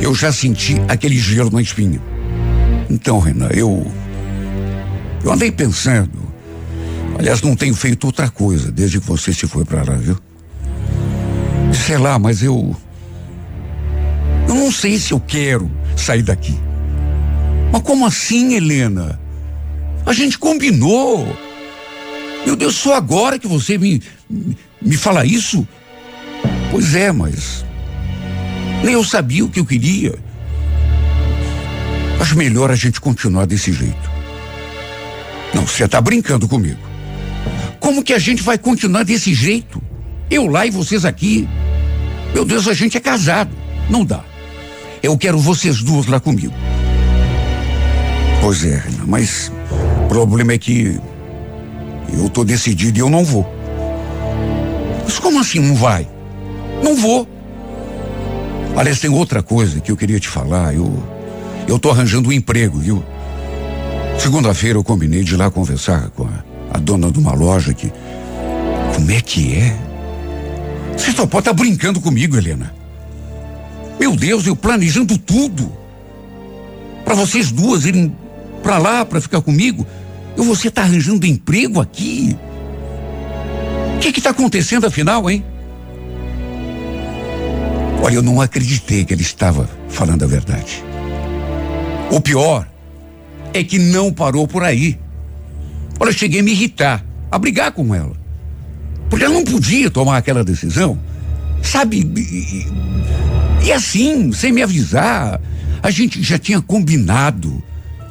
eu 0.00 0.14
já 0.14 0.30
senti 0.30 0.76
aquele 0.86 1.18
gelo 1.18 1.50
na 1.50 1.60
espinha. 1.60 2.00
Então, 2.88 3.18
Renan, 3.18 3.48
eu. 3.52 3.90
Eu 5.24 5.32
andei 5.32 5.50
pensando. 5.50 6.32
Aliás, 7.18 7.42
não 7.42 7.56
tenho 7.56 7.74
feito 7.74 8.04
outra 8.04 8.30
coisa 8.30 8.70
desde 8.70 9.00
que 9.00 9.06
você 9.08 9.32
se 9.32 9.48
foi 9.48 9.64
para 9.64 9.82
lá, 9.82 9.96
viu? 9.96 10.16
Sei 11.74 11.98
lá, 11.98 12.20
mas 12.20 12.40
eu. 12.40 12.76
Não 14.56 14.72
sei 14.72 14.98
se 14.98 15.12
eu 15.12 15.20
quero 15.20 15.70
sair 15.94 16.22
daqui. 16.22 16.58
Mas 17.70 17.82
como 17.82 18.06
assim, 18.06 18.54
Helena? 18.54 19.20
A 20.06 20.14
gente 20.14 20.38
combinou. 20.38 21.36
Meu 22.46 22.56
Deus, 22.56 22.74
só 22.74 22.94
agora 22.94 23.38
que 23.38 23.46
você 23.46 23.76
me, 23.76 24.02
me 24.80 24.96
fala 24.96 25.26
isso? 25.26 25.68
Pois 26.70 26.94
é, 26.94 27.12
mas 27.12 27.66
nem 28.82 28.94
eu 28.94 29.04
sabia 29.04 29.44
o 29.44 29.48
que 29.50 29.60
eu 29.60 29.66
queria. 29.66 30.14
Acho 32.18 32.36
melhor 32.36 32.70
a 32.70 32.74
gente 32.74 32.98
continuar 32.98 33.44
desse 33.44 33.72
jeito. 33.72 34.10
Não, 35.54 35.66
você 35.66 35.84
está 35.84 36.00
brincando 36.00 36.48
comigo. 36.48 36.80
Como 37.78 38.02
que 38.02 38.14
a 38.14 38.18
gente 38.18 38.42
vai 38.42 38.56
continuar 38.56 39.04
desse 39.04 39.34
jeito? 39.34 39.82
Eu 40.30 40.46
lá 40.46 40.66
e 40.66 40.70
vocês 40.70 41.04
aqui. 41.04 41.46
Meu 42.32 42.44
Deus, 42.44 42.66
a 42.66 42.72
gente 42.72 42.96
é 42.96 43.00
casado. 43.00 43.50
Não 43.90 44.04
dá. 44.04 44.24
Eu 45.02 45.16
quero 45.16 45.38
vocês 45.38 45.82
duas 45.82 46.06
lá 46.06 46.18
comigo. 46.18 46.54
Pois 48.40 48.64
é, 48.64 48.82
mas 49.06 49.52
o 50.04 50.08
problema 50.08 50.52
é 50.52 50.58
que 50.58 51.00
eu 52.12 52.28
tô 52.28 52.44
decidido 52.44 52.98
e 52.98 53.00
eu 53.00 53.10
não 53.10 53.24
vou. 53.24 53.46
Mas 55.04 55.18
como 55.18 55.40
assim 55.40 55.58
não 55.58 55.74
vai? 55.74 56.08
Não 56.82 56.94
vou. 56.94 57.28
Aliás, 58.76 59.00
tem 59.00 59.10
outra 59.10 59.42
coisa 59.42 59.80
que 59.80 59.90
eu 59.90 59.96
queria 59.96 60.20
te 60.20 60.28
falar. 60.28 60.74
Eu, 60.74 61.02
eu 61.66 61.78
tô 61.78 61.90
arranjando 61.90 62.28
um 62.28 62.32
emprego, 62.32 62.78
viu? 62.78 63.02
Segunda-feira 64.18 64.78
eu 64.78 64.84
combinei 64.84 65.22
de 65.24 65.34
ir 65.34 65.36
lá 65.36 65.50
conversar 65.50 66.10
com 66.10 66.24
a, 66.24 66.44
a 66.72 66.78
dona 66.78 67.10
de 67.10 67.18
uma 67.18 67.34
loja 67.34 67.72
que. 67.72 67.92
Como 68.94 69.10
é 69.10 69.20
que 69.20 69.54
é? 69.54 69.76
Você 70.96 71.12
só 71.12 71.26
pode 71.26 71.42
estar 71.42 71.54
tá 71.54 71.62
brincando 71.62 72.00
comigo, 72.00 72.36
Helena. 72.36 72.74
Meu 73.98 74.14
Deus, 74.14 74.46
eu 74.46 74.54
planejando 74.54 75.16
tudo. 75.18 75.72
Para 77.04 77.14
vocês 77.14 77.50
duas 77.50 77.84
irem 77.84 78.14
para 78.62 78.78
lá 78.78 79.04
para 79.04 79.20
ficar 79.20 79.40
comigo. 79.40 79.86
E 80.36 80.40
você 80.42 80.70
tá 80.70 80.82
arranjando 80.82 81.26
emprego 81.26 81.80
aqui. 81.80 82.36
O 83.96 83.98
que 83.98 84.12
que 84.12 84.20
tá 84.20 84.30
acontecendo 84.30 84.86
afinal, 84.86 85.30
hein? 85.30 85.44
Olha, 88.02 88.16
eu 88.16 88.22
não 88.22 88.40
acreditei 88.40 89.04
que 89.04 89.14
ele 89.14 89.22
estava 89.22 89.68
falando 89.88 90.22
a 90.22 90.26
verdade. 90.26 90.84
O 92.10 92.20
pior 92.20 92.68
é 93.52 93.64
que 93.64 93.78
não 93.78 94.12
parou 94.12 94.46
por 94.46 94.62
aí. 94.62 94.98
Olha, 95.98 96.10
eu 96.10 96.14
cheguei 96.14 96.40
a 96.40 96.42
me 96.42 96.52
irritar, 96.52 97.04
a 97.30 97.38
brigar 97.38 97.72
com 97.72 97.94
ela. 97.94 98.14
Porque 99.08 99.24
ela 99.24 99.34
não 99.34 99.44
podia 99.44 99.90
tomar 99.90 100.18
aquela 100.18 100.44
decisão. 100.44 100.98
Sabe? 101.62 102.04
E, 103.66 103.72
assim, 103.72 104.32
sem 104.32 104.52
me 104.52 104.62
avisar, 104.62 105.40
a 105.82 105.90
gente 105.90 106.22
já 106.22 106.38
tinha 106.38 106.62
combinado 106.62 107.60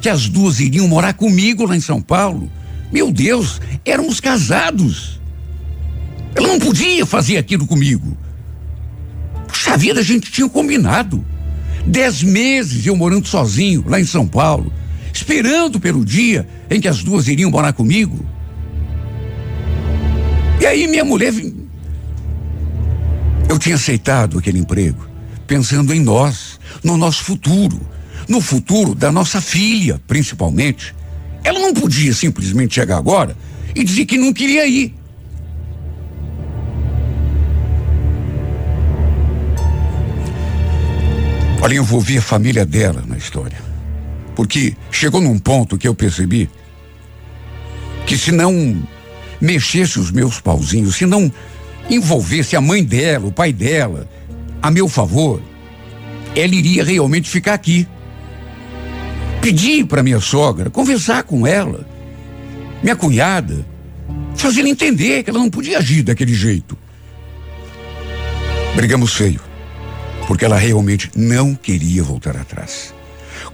que 0.02 0.08
as 0.10 0.28
duas 0.28 0.60
iriam 0.60 0.86
morar 0.86 1.14
comigo 1.14 1.64
lá 1.64 1.74
em 1.74 1.80
São 1.80 2.02
Paulo. 2.02 2.52
Meu 2.92 3.10
Deus, 3.10 3.58
éramos 3.82 4.20
casados. 4.20 5.18
Ela 6.34 6.48
não 6.48 6.58
podia 6.58 7.06
fazer 7.06 7.38
aquilo 7.38 7.66
comigo. 7.66 8.14
Puxa 9.48 9.78
vida, 9.78 10.00
a 10.00 10.02
gente 10.02 10.30
tinha 10.30 10.46
combinado. 10.46 11.24
Dez 11.86 12.22
meses 12.22 12.84
eu 12.84 12.94
morando 12.94 13.26
sozinho 13.26 13.82
lá 13.88 13.98
em 13.98 14.04
São 14.04 14.28
Paulo, 14.28 14.70
esperando 15.10 15.80
pelo 15.80 16.04
dia 16.04 16.46
em 16.68 16.82
que 16.82 16.88
as 16.88 17.02
duas 17.02 17.28
iriam 17.28 17.50
morar 17.50 17.72
comigo. 17.72 18.22
E 20.60 20.66
aí 20.66 20.86
minha 20.86 21.04
mulher. 21.04 21.32
Eu 23.48 23.58
tinha 23.58 23.76
aceitado 23.76 24.38
aquele 24.38 24.58
emprego, 24.58 25.15
pensando 25.46 25.94
em 25.94 26.00
nós, 26.00 26.58
no 26.82 26.96
nosso 26.96 27.24
futuro, 27.24 27.80
no 28.28 28.40
futuro 28.40 28.94
da 28.94 29.12
nossa 29.12 29.40
filha, 29.40 30.00
principalmente. 30.06 30.94
Ela 31.44 31.60
não 31.60 31.72
podia 31.72 32.12
simplesmente 32.12 32.74
chegar 32.74 32.96
agora 32.96 33.36
e 33.74 33.84
dizer 33.84 34.04
que 34.06 34.18
não 34.18 34.32
queria 34.32 34.66
ir. 34.66 34.94
Olha, 41.60 41.76
envolvi 41.76 42.18
a 42.18 42.22
família 42.22 42.64
dela 42.64 43.02
na 43.06 43.16
história. 43.16 43.58
Porque 44.34 44.76
chegou 44.90 45.20
num 45.20 45.38
ponto 45.38 45.78
que 45.78 45.88
eu 45.88 45.94
percebi 45.94 46.50
que 48.06 48.16
se 48.16 48.30
não 48.30 48.86
mexesse 49.40 49.98
os 49.98 50.10
meus 50.10 50.40
pauzinhos, 50.40 50.96
se 50.96 51.06
não 51.06 51.32
envolvesse 51.90 52.54
a 52.54 52.60
mãe 52.60 52.84
dela, 52.84 53.26
o 53.26 53.32
pai 53.32 53.52
dela, 53.52 54.08
a 54.62 54.70
meu 54.70 54.88
favor, 54.88 55.40
ela 56.34 56.54
iria 56.54 56.84
realmente 56.84 57.28
ficar 57.28 57.54
aqui. 57.54 57.86
Pedi 59.40 59.84
para 59.84 60.02
minha 60.02 60.20
sogra 60.20 60.70
conversar 60.70 61.22
com 61.22 61.46
ela, 61.46 61.86
minha 62.82 62.96
cunhada, 62.96 63.64
fazer 64.34 64.66
entender 64.66 65.22
que 65.22 65.30
ela 65.30 65.38
não 65.38 65.50
podia 65.50 65.78
agir 65.78 66.02
daquele 66.02 66.34
jeito. 66.34 66.76
Brigamos 68.74 69.14
feio, 69.14 69.40
porque 70.26 70.44
ela 70.44 70.58
realmente 70.58 71.10
não 71.16 71.54
queria 71.54 72.02
voltar 72.02 72.36
atrás. 72.36 72.94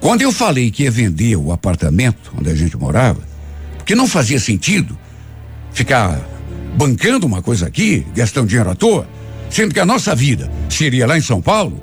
Quando 0.00 0.22
eu 0.22 0.32
falei 0.32 0.70
que 0.70 0.82
ia 0.82 0.90
vender 0.90 1.36
o 1.36 1.52
apartamento 1.52 2.32
onde 2.36 2.50
a 2.50 2.54
gente 2.54 2.76
morava, 2.76 3.20
porque 3.76 3.94
não 3.94 4.08
fazia 4.08 4.40
sentido 4.40 4.98
ficar 5.72 6.20
bancando 6.76 7.26
uma 7.26 7.42
coisa 7.42 7.66
aqui, 7.66 8.06
gastando 8.14 8.48
dinheiro 8.48 8.70
à 8.70 8.74
toa, 8.74 9.06
sendo 9.52 9.74
que 9.74 9.80
a 9.80 9.86
nossa 9.86 10.14
vida 10.14 10.50
seria 10.68 11.06
lá 11.06 11.16
em 11.16 11.20
São 11.20 11.40
Paulo, 11.42 11.80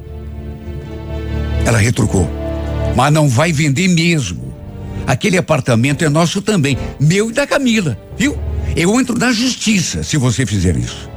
ela 1.66 1.78
retrucou. 1.78 2.28
Mas 2.96 3.14
não 3.14 3.30
vai 3.30 3.54
vender 3.54 3.88
mesmo. 3.88 4.54
Aquele 5.06 5.38
apartamento 5.38 6.04
é 6.04 6.10
nosso 6.10 6.42
também, 6.42 6.78
meu 7.00 7.30
e 7.30 7.34
da 7.34 7.48
Camila, 7.48 7.98
viu? 8.18 8.38
Eu 8.76 9.00
entro 9.00 9.18
na 9.18 9.32
justiça 9.32 10.04
se 10.04 10.18
você 10.18 10.46
fizer 10.46 10.76
isso. 10.76 11.10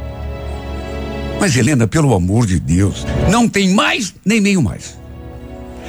Mas 1.40 1.56
Helena, 1.56 1.88
pelo 1.88 2.14
amor 2.14 2.46
de 2.46 2.60
Deus, 2.60 3.04
não 3.30 3.48
tem 3.48 3.70
mais 3.70 4.14
nem 4.24 4.40
meio 4.40 4.62
mais. 4.62 4.98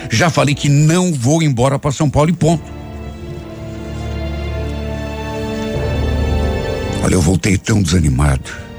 Já 0.09 0.29
falei 0.29 0.55
que 0.55 0.67
não 0.67 1.13
vou 1.13 1.43
embora 1.43 1.77
para 1.77 1.91
São 1.91 2.09
Paulo 2.09 2.29
e 2.29 2.33
ponto. 2.33 2.63
Olha, 7.03 7.13
eu 7.13 7.21
voltei 7.21 7.57
tão 7.57 7.81
desanimado. 7.81 8.72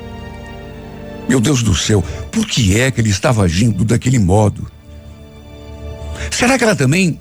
Meu 1.28 1.40
Deus 1.40 1.62
do 1.62 1.74
céu, 1.74 2.02
por 2.30 2.46
que 2.46 2.78
é 2.78 2.90
que 2.90 3.00
ele 3.00 3.10
estava 3.10 3.42
agindo 3.42 3.84
daquele 3.84 4.18
modo? 4.18 4.70
Será 6.30 6.58
que 6.58 6.64
ela 6.64 6.76
também 6.76 7.18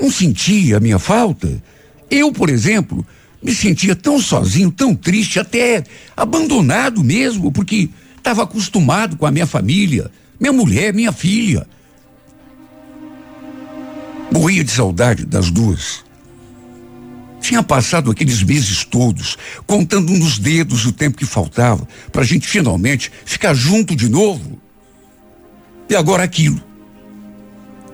não 0.00 0.10
sentia 0.10 0.78
a 0.78 0.80
minha 0.80 0.98
falta? 0.98 1.62
Eu, 2.10 2.32
por 2.32 2.48
exemplo, 2.48 3.06
me 3.42 3.54
sentia 3.54 3.94
tão 3.94 4.18
sozinho, 4.18 4.70
tão 4.70 4.94
triste, 4.94 5.38
até 5.38 5.84
abandonado 6.16 7.04
mesmo, 7.04 7.52
porque 7.52 7.90
estava 8.16 8.42
acostumado 8.42 9.16
com 9.16 9.26
a 9.26 9.30
minha 9.30 9.46
família, 9.46 10.10
minha 10.40 10.52
mulher, 10.52 10.94
minha 10.94 11.12
filha. 11.12 11.66
Morria 14.32 14.64
de 14.64 14.70
saudade 14.70 15.26
das 15.26 15.50
duas. 15.50 16.02
Tinha 17.44 17.62
passado 17.62 18.10
aqueles 18.10 18.42
meses 18.42 18.84
todos, 18.84 19.36
contando 19.66 20.10
nos 20.14 20.38
dedos 20.38 20.86
o 20.86 20.92
tempo 20.92 21.18
que 21.18 21.26
faltava 21.26 21.86
para 22.10 22.22
a 22.22 22.24
gente 22.24 22.48
finalmente 22.48 23.12
ficar 23.26 23.52
junto 23.52 23.94
de 23.94 24.08
novo. 24.08 24.58
E 25.86 25.94
agora 25.94 26.22
aquilo. 26.22 26.58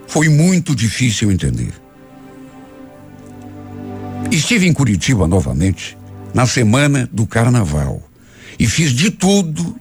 Foi 0.07 0.29
muito 0.29 0.73
difícil 0.73 1.33
entender. 1.33 1.73
Estive 4.31 4.69
em 4.69 4.73
Curitiba 4.73 5.27
novamente, 5.27 5.99
na 6.33 6.47
semana 6.47 7.11
do 7.13 7.27
carnaval, 7.27 8.09
e 8.57 8.69
fiz 8.69 8.93
de 8.93 9.11
tudo 9.11 9.75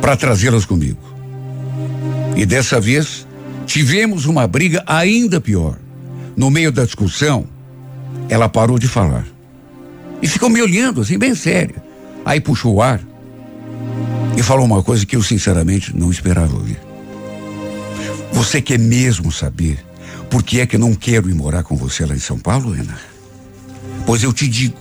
para 0.00 0.16
trazê-las 0.16 0.64
comigo. 0.64 0.98
E 2.36 2.44
dessa 2.44 2.80
vez, 2.80 3.24
tivemos 3.66 4.26
uma 4.26 4.48
briga 4.48 4.82
ainda 4.84 5.40
pior. 5.40 5.78
No 6.36 6.50
meio 6.50 6.72
da 6.72 6.84
discussão, 6.84 7.46
ela 8.28 8.48
parou 8.48 8.78
de 8.78 8.88
falar. 8.88 9.26
E 10.20 10.28
ficou 10.28 10.48
me 10.48 10.60
olhando 10.60 11.00
assim, 11.00 11.18
bem 11.18 11.34
séria. 11.34 11.82
Aí 12.24 12.40
puxou 12.40 12.74
o 12.74 12.82
ar 12.82 13.00
e 14.36 14.42
falou 14.42 14.64
uma 14.64 14.82
coisa 14.82 15.06
que 15.06 15.16
eu 15.16 15.22
sinceramente 15.22 15.96
não 15.96 16.10
esperava 16.10 16.54
ouvir. 16.54 16.78
Você 18.32 18.60
quer 18.60 18.78
mesmo 18.78 19.32
saber 19.32 19.84
por 20.30 20.42
que 20.42 20.60
é 20.60 20.66
que 20.66 20.76
eu 20.76 20.80
não 20.80 20.94
quero 20.94 21.30
ir 21.30 21.34
morar 21.34 21.62
com 21.62 21.76
você 21.76 22.04
lá 22.04 22.14
em 22.14 22.20
São 22.20 22.38
Paulo, 22.38 22.72
Ana? 22.72 22.98
Pois 24.04 24.22
eu 24.22 24.32
te 24.32 24.46
digo. 24.46 24.78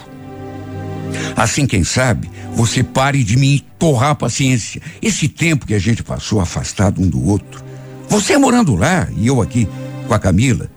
Assim, 1.35 1.65
quem 1.65 1.83
sabe, 1.83 2.29
você 2.53 2.83
pare 2.83 3.23
de 3.23 3.37
me 3.37 3.59
torrar 3.79 4.11
a 4.11 4.15
paciência. 4.15 4.81
Esse 5.01 5.27
tempo 5.27 5.65
que 5.65 5.73
a 5.73 5.79
gente 5.79 6.03
passou 6.03 6.39
afastado 6.39 7.01
um 7.01 7.07
do 7.07 7.23
outro, 7.23 7.63
você 8.09 8.37
morando 8.37 8.75
lá 8.75 9.07
e 9.15 9.27
eu 9.27 9.41
aqui 9.41 9.67
com 10.07 10.13
a 10.13 10.19
Camila, 10.19 10.69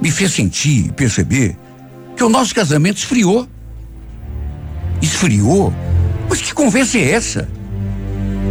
me 0.00 0.10
fez 0.10 0.32
sentir 0.32 0.86
e 0.86 0.92
perceber 0.92 1.56
que 2.22 2.26
o 2.26 2.28
nosso 2.28 2.54
casamento 2.54 2.98
esfriou. 2.98 3.48
Esfriou? 5.02 5.74
Mas 6.28 6.40
que 6.40 6.54
conversa 6.54 6.96
é 6.96 7.10
essa? 7.10 7.48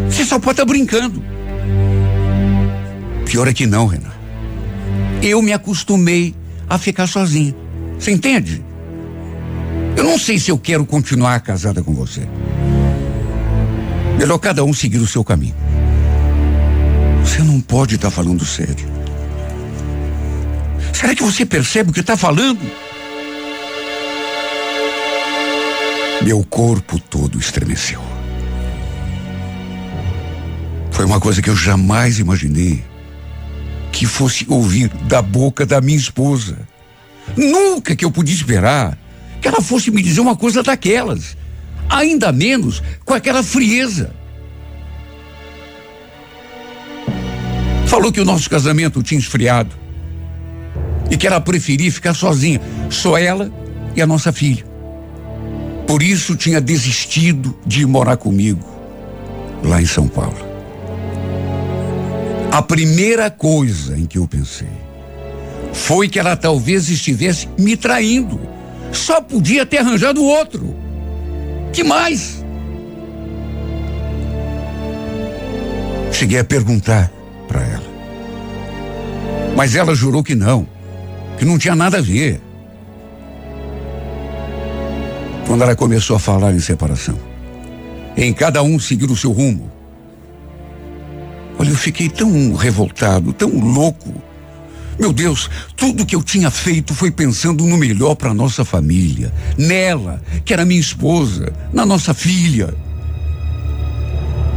Você 0.09 0.25
só 0.25 0.37
pode 0.39 0.59
estar 0.59 0.65
tá 0.65 0.73
brincando. 0.73 1.23
Pior 3.25 3.47
é 3.47 3.53
que 3.53 3.65
não, 3.65 3.87
Renan. 3.87 4.11
Eu 5.23 5.41
me 5.41 5.53
acostumei 5.53 6.35
a 6.69 6.77
ficar 6.77 7.07
sozinha. 7.07 7.55
Você 7.97 8.11
entende? 8.11 8.61
Eu 9.95 10.03
não 10.03 10.19
sei 10.19 10.37
se 10.37 10.51
eu 10.51 10.57
quero 10.57 10.85
continuar 10.85 11.39
casada 11.39 11.81
com 11.81 11.93
você. 11.93 12.27
Melhor 14.17 14.37
cada 14.37 14.65
um 14.65 14.73
seguir 14.73 14.97
o 14.97 15.07
seu 15.07 15.23
caminho. 15.23 15.55
Você 17.23 17.41
não 17.41 17.61
pode 17.61 17.95
estar 17.95 18.09
tá 18.09 18.11
falando 18.13 18.43
sério. 18.43 18.91
Será 20.91 21.15
que 21.15 21.23
você 21.23 21.45
percebe 21.45 21.91
o 21.91 21.93
que 21.93 22.01
está 22.01 22.17
falando? 22.17 22.59
Meu 26.23 26.43
corpo 26.43 26.99
todo 26.99 27.39
estremeceu. 27.39 28.01
Foi 30.91 31.03
uma 31.03 31.19
coisa 31.19 31.41
que 31.41 31.49
eu 31.49 31.55
jamais 31.55 32.19
imaginei 32.19 32.83
que 33.91 34.05
fosse 34.05 34.45
ouvir 34.47 34.89
da 35.07 35.21
boca 35.21 35.65
da 35.65 35.81
minha 35.81 35.97
esposa. 35.97 36.59
Nunca 37.35 37.95
que 37.95 38.05
eu 38.05 38.11
podia 38.11 38.35
esperar 38.35 38.97
que 39.41 39.47
ela 39.47 39.61
fosse 39.61 39.89
me 39.89 40.01
dizer 40.01 40.21
uma 40.21 40.35
coisa 40.35 40.61
daquelas. 40.61 41.35
Ainda 41.89 42.31
menos 42.31 42.83
com 43.03 43.13
aquela 43.13 43.41
frieza. 43.41 44.13
Falou 47.87 48.11
que 48.11 48.21
o 48.21 48.25
nosso 48.25 48.49
casamento 48.49 49.03
tinha 49.03 49.19
esfriado 49.19 49.75
e 51.09 51.17
que 51.17 51.27
ela 51.27 51.41
preferia 51.41 51.91
ficar 51.91 52.13
sozinha, 52.13 52.61
só 52.89 53.17
ela 53.17 53.51
e 53.95 54.01
a 54.01 54.07
nossa 54.07 54.31
filha. 54.31 54.70
Por 55.87 56.01
isso 56.01 56.35
tinha 56.35 56.61
desistido 56.61 57.55
de 57.65 57.85
morar 57.85 58.17
comigo 58.17 58.65
lá 59.63 59.81
em 59.81 59.85
São 59.85 60.07
Paulo. 60.07 60.37
A 62.51 62.61
primeira 62.61 63.29
coisa 63.29 63.97
em 63.97 64.05
que 64.05 64.17
eu 64.17 64.27
pensei 64.27 64.67
foi 65.73 66.09
que 66.09 66.19
ela 66.19 66.35
talvez 66.35 66.89
estivesse 66.89 67.47
me 67.57 67.77
traindo. 67.77 68.39
Só 68.91 69.21
podia 69.21 69.65
ter 69.65 69.77
arranjado 69.77 70.23
outro. 70.23 70.75
Que 71.71 71.83
mais? 71.83 72.43
Cheguei 76.11 76.39
a 76.39 76.43
perguntar 76.43 77.09
para 77.47 77.61
ela. 77.61 77.91
Mas 79.55 79.75
ela 79.75 79.95
jurou 79.95 80.23
que 80.23 80.35
não, 80.35 80.67
que 81.37 81.45
não 81.45 81.57
tinha 81.57 81.75
nada 81.75 81.99
a 81.99 82.01
ver. 82.01 82.41
Quando 85.51 85.63
ela 85.63 85.75
começou 85.75 86.15
a 86.15 86.19
falar 86.19 86.53
em 86.53 86.61
separação. 86.61 87.19
Em 88.15 88.31
cada 88.31 88.63
um 88.63 88.79
seguir 88.79 89.11
o 89.11 89.17
seu 89.17 89.33
rumo. 89.33 89.69
Olha, 91.59 91.67
eu 91.71 91.75
fiquei 91.75 92.07
tão 92.07 92.53
revoltado, 92.53 93.33
tão 93.33 93.59
louco. 93.59 94.13
Meu 94.97 95.11
Deus, 95.11 95.49
tudo 95.75 96.05
que 96.05 96.15
eu 96.15 96.23
tinha 96.23 96.49
feito 96.49 96.93
foi 96.93 97.11
pensando 97.11 97.65
no 97.65 97.75
melhor 97.75 98.15
para 98.15 98.33
nossa 98.33 98.63
família, 98.63 99.33
nela, 99.57 100.23
que 100.45 100.53
era 100.53 100.63
minha 100.63 100.79
esposa, 100.79 101.51
na 101.73 101.85
nossa 101.85 102.13
filha. 102.13 102.73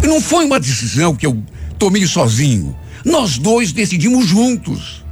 E 0.01 0.07
não 0.07 0.21
foi 0.21 0.45
uma 0.45 0.61
decisão 0.61 1.17
que 1.17 1.27
eu 1.27 1.37
tomei 1.77 2.07
sozinho. 2.07 2.73
Nós 3.05 3.37
dois 3.37 3.73
decidimos 3.73 4.27
juntos. 4.27 5.05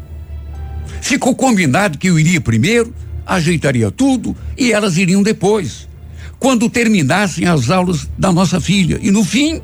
Ficou 1.00 1.34
combinado 1.34 1.98
que 1.98 2.06
eu 2.06 2.20
iria 2.20 2.40
primeiro, 2.40 2.94
ajeitaria 3.26 3.90
tudo 3.90 4.36
e 4.56 4.72
elas 4.72 4.96
iriam 4.96 5.22
depois, 5.22 5.88
quando 6.38 6.68
terminassem 6.68 7.46
as 7.46 7.70
aulas 7.70 8.08
da 8.18 8.32
nossa 8.32 8.60
filha. 8.60 8.98
E 9.00 9.10
no 9.10 9.24
fim, 9.24 9.60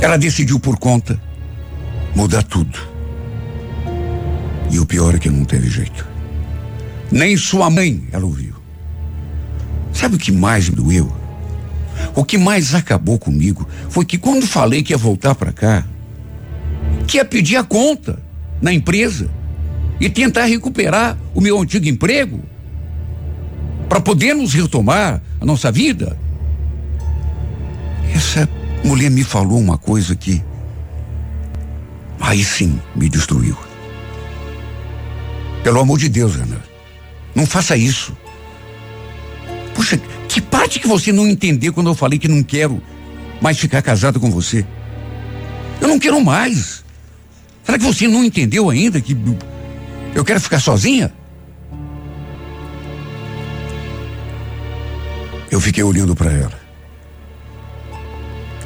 ela 0.00 0.16
decidiu 0.16 0.58
por 0.58 0.78
conta 0.78 1.20
mudar 2.14 2.42
tudo. 2.42 2.78
E 4.70 4.78
o 4.78 4.86
pior 4.86 5.14
é 5.14 5.18
que 5.18 5.28
não 5.28 5.44
teve 5.44 5.68
jeito. 5.68 6.06
Nem 7.10 7.36
sua 7.36 7.68
mãe 7.68 8.04
ela 8.12 8.24
ouviu. 8.24 8.54
Sabe 9.92 10.16
o 10.16 10.18
que 10.18 10.30
mais 10.30 10.68
me 10.68 10.76
doeu? 10.76 11.12
O 12.14 12.24
que 12.24 12.38
mais 12.38 12.74
acabou 12.74 13.18
comigo 13.18 13.68
foi 13.88 14.04
que 14.04 14.16
quando 14.16 14.46
falei 14.46 14.82
que 14.82 14.92
ia 14.92 14.98
voltar 14.98 15.34
para 15.34 15.52
cá, 15.52 15.84
que 17.06 17.16
ia 17.16 17.24
pedir 17.24 17.56
a 17.56 17.64
conta 17.64 18.18
na 18.62 18.72
empresa 18.72 19.28
e 20.00 20.08
tentar 20.08 20.46
recuperar 20.46 21.16
o 21.34 21.40
meu 21.40 21.60
antigo 21.60 21.86
emprego 21.86 22.40
para 23.88 24.00
podermos 24.00 24.54
retomar 24.54 25.20
a 25.40 25.44
nossa 25.44 25.70
vida. 25.70 26.16
Essa 28.14 28.48
mulher 28.82 29.10
me 29.10 29.22
falou 29.22 29.58
uma 29.58 29.76
coisa 29.76 30.16
que 30.16 30.42
aí 32.18 32.42
sim 32.42 32.80
me 32.96 33.08
destruiu. 33.08 33.56
Pelo 35.62 35.80
amor 35.80 35.98
de 35.98 36.08
Deus, 36.08 36.36
Ana. 36.36 36.62
Não 37.34 37.46
faça 37.46 37.76
isso. 37.76 38.16
Puxa, 39.74 40.00
que 40.28 40.40
parte 40.40 40.80
que 40.80 40.86
você 40.86 41.12
não 41.12 41.28
entendeu 41.28 41.72
quando 41.72 41.90
eu 41.90 41.94
falei 41.94 42.18
que 42.18 42.28
não 42.28 42.42
quero 42.42 42.82
mais 43.40 43.58
ficar 43.58 43.82
casado 43.82 44.18
com 44.18 44.30
você? 44.30 44.64
Eu 45.80 45.88
não 45.88 45.98
quero 45.98 46.22
mais. 46.24 46.84
Será 47.64 47.78
que 47.78 47.84
você 47.84 48.08
não 48.08 48.24
entendeu 48.24 48.70
ainda 48.70 49.00
que 49.00 49.14
eu 50.14 50.24
quero 50.24 50.40
ficar 50.40 50.60
sozinha? 50.60 51.12
Eu 55.50 55.60
fiquei 55.60 55.82
olhando 55.82 56.14
para 56.14 56.32
ela. 56.32 56.60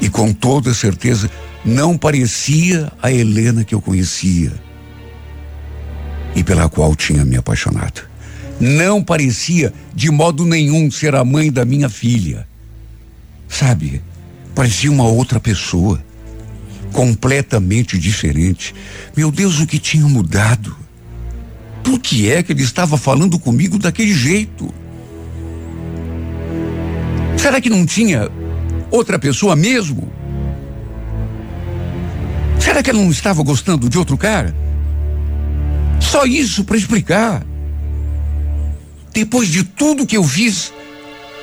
E 0.00 0.08
com 0.08 0.32
toda 0.32 0.74
certeza 0.74 1.30
não 1.64 1.96
parecia 1.96 2.92
a 3.02 3.10
Helena 3.10 3.64
que 3.64 3.74
eu 3.74 3.80
conhecia 3.80 4.52
e 6.34 6.42
pela 6.42 6.68
qual 6.68 6.94
tinha 6.94 7.24
me 7.24 7.36
apaixonado. 7.36 8.02
Não 8.60 9.02
parecia 9.02 9.72
de 9.94 10.10
modo 10.10 10.44
nenhum 10.44 10.90
ser 10.90 11.14
a 11.14 11.24
mãe 11.24 11.50
da 11.50 11.64
minha 11.64 11.88
filha. 11.88 12.46
Sabe, 13.48 14.02
parecia 14.54 14.90
uma 14.90 15.06
outra 15.06 15.40
pessoa, 15.40 16.04
completamente 16.92 17.98
diferente. 17.98 18.74
Meu 19.16 19.30
Deus, 19.30 19.60
o 19.60 19.66
que 19.66 19.78
tinha 19.78 20.06
mudado? 20.06 20.83
Por 21.84 22.00
que 22.00 22.32
é 22.32 22.42
que 22.42 22.52
ele 22.52 22.62
estava 22.62 22.96
falando 22.96 23.38
comigo 23.38 23.78
daquele 23.78 24.12
jeito? 24.12 24.74
Será 27.36 27.60
que 27.60 27.70
não 27.70 27.84
tinha 27.86 28.28
outra 28.90 29.18
pessoa 29.18 29.54
mesmo? 29.54 30.10
Será 32.58 32.82
que 32.82 32.88
ela 32.88 33.02
não 33.02 33.10
estava 33.10 33.42
gostando 33.42 33.88
de 33.88 33.98
outro 33.98 34.16
cara? 34.16 34.54
Só 36.00 36.24
isso 36.24 36.64
para 36.64 36.76
explicar. 36.76 37.44
Depois 39.12 39.48
de 39.48 39.62
tudo 39.62 40.06
que 40.06 40.16
eu 40.16 40.24
fiz 40.24 40.72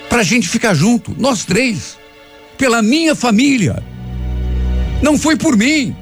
para 0.10 0.22
a 0.22 0.24
gente 0.24 0.50
ficar 0.50 0.74
junto, 0.74 1.16
nós 1.18 1.46
três, 1.46 1.98
pela 2.58 2.82
minha 2.82 3.16
família. 3.16 3.82
Não 5.02 5.18
foi 5.18 5.38
por 5.38 5.56
mim. 5.56 5.96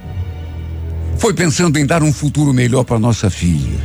Foi 1.17 1.33
pensando 1.33 1.77
em 1.77 1.85
dar 1.85 2.01
um 2.01 2.13
futuro 2.13 2.53
melhor 2.53 2.85
para 2.85 2.97
nossa 2.97 3.29
filha, 3.29 3.79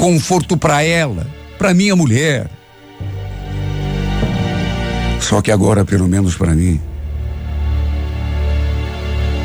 conforto 0.00 0.56
para 0.56 0.82
ela, 0.82 1.26
para 1.58 1.74
minha 1.74 1.94
mulher. 1.94 2.48
Só 5.20 5.42
que 5.42 5.52
agora, 5.52 5.84
pelo 5.84 6.08
menos 6.08 6.34
para 6.34 6.54
mim, 6.54 6.80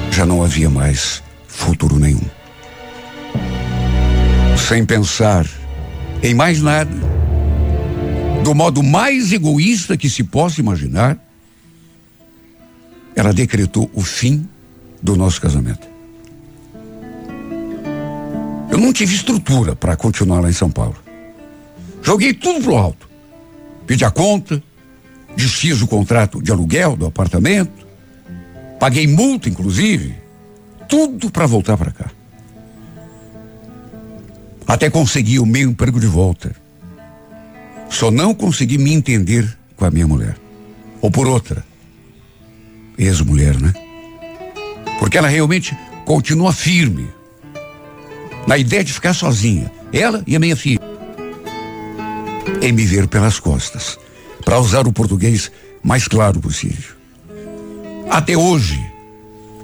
já 0.09 0.25
não 0.25 0.41
havia 0.41 0.69
mais 0.69 1.21
futuro 1.47 1.99
nenhum 1.99 2.25
sem 4.67 4.83
pensar 4.83 5.45
em 6.23 6.33
mais 6.33 6.59
nada, 6.59 6.89
do 8.43 8.55
modo 8.55 8.81
mais 8.81 9.31
egoísta 9.31 9.95
que 9.95 10.09
se 10.09 10.23
possa 10.23 10.59
imaginar, 10.59 11.19
ela 13.15 13.31
decretou 13.31 13.91
o 13.93 14.01
fim 14.01 14.47
do 15.03 15.15
nosso 15.15 15.39
casamento. 15.39 15.94
Eu 18.75 18.79
não 18.81 18.91
tive 18.91 19.15
estrutura 19.15 19.73
para 19.73 19.95
continuar 19.95 20.41
lá 20.41 20.49
em 20.49 20.51
São 20.51 20.69
Paulo. 20.69 20.97
Joguei 22.03 22.33
tudo 22.33 22.61
pro 22.61 22.75
alto. 22.75 23.07
Pedi 23.87 24.03
a 24.03 24.11
conta, 24.11 24.61
desfiz 25.33 25.81
o 25.81 25.87
contrato 25.87 26.43
de 26.43 26.51
aluguel 26.51 26.97
do 26.97 27.05
apartamento, 27.05 27.87
paguei 28.77 29.07
multa, 29.07 29.47
inclusive, 29.47 30.13
tudo 30.89 31.31
para 31.31 31.47
voltar 31.47 31.77
para 31.77 31.89
cá 31.89 32.11
até 34.67 34.89
conseguir 34.89 35.39
o 35.39 35.45
meu 35.45 35.69
emprego 35.69 35.97
de 35.97 36.07
volta. 36.07 36.53
Só 37.89 38.11
não 38.11 38.33
consegui 38.33 38.77
me 38.77 38.91
entender 38.93 39.57
com 39.77 39.85
a 39.85 39.91
minha 39.91 40.05
mulher. 40.05 40.35
Ou 41.01 41.09
por 41.09 41.27
outra, 41.27 41.65
ex-mulher, 42.97 43.57
né? 43.57 43.73
Porque 44.99 45.17
ela 45.17 45.29
realmente 45.29 45.77
continua 46.03 46.51
firme 46.51 47.14
na 48.47 48.57
ideia 48.57 48.83
de 48.83 48.93
ficar 48.93 49.13
sozinha, 49.13 49.71
ela 49.91 50.23
e 50.27 50.35
a 50.35 50.39
minha 50.39 50.55
filha, 50.55 50.79
em 52.61 52.71
me 52.71 52.85
ver 52.85 53.07
pelas 53.07 53.39
costas, 53.39 53.97
para 54.43 54.59
usar 54.59 54.87
o 54.87 54.93
português 54.93 55.51
mais 55.83 56.07
claro 56.07 56.39
possível. 56.39 56.95
Até 58.09 58.37
hoje, 58.37 58.79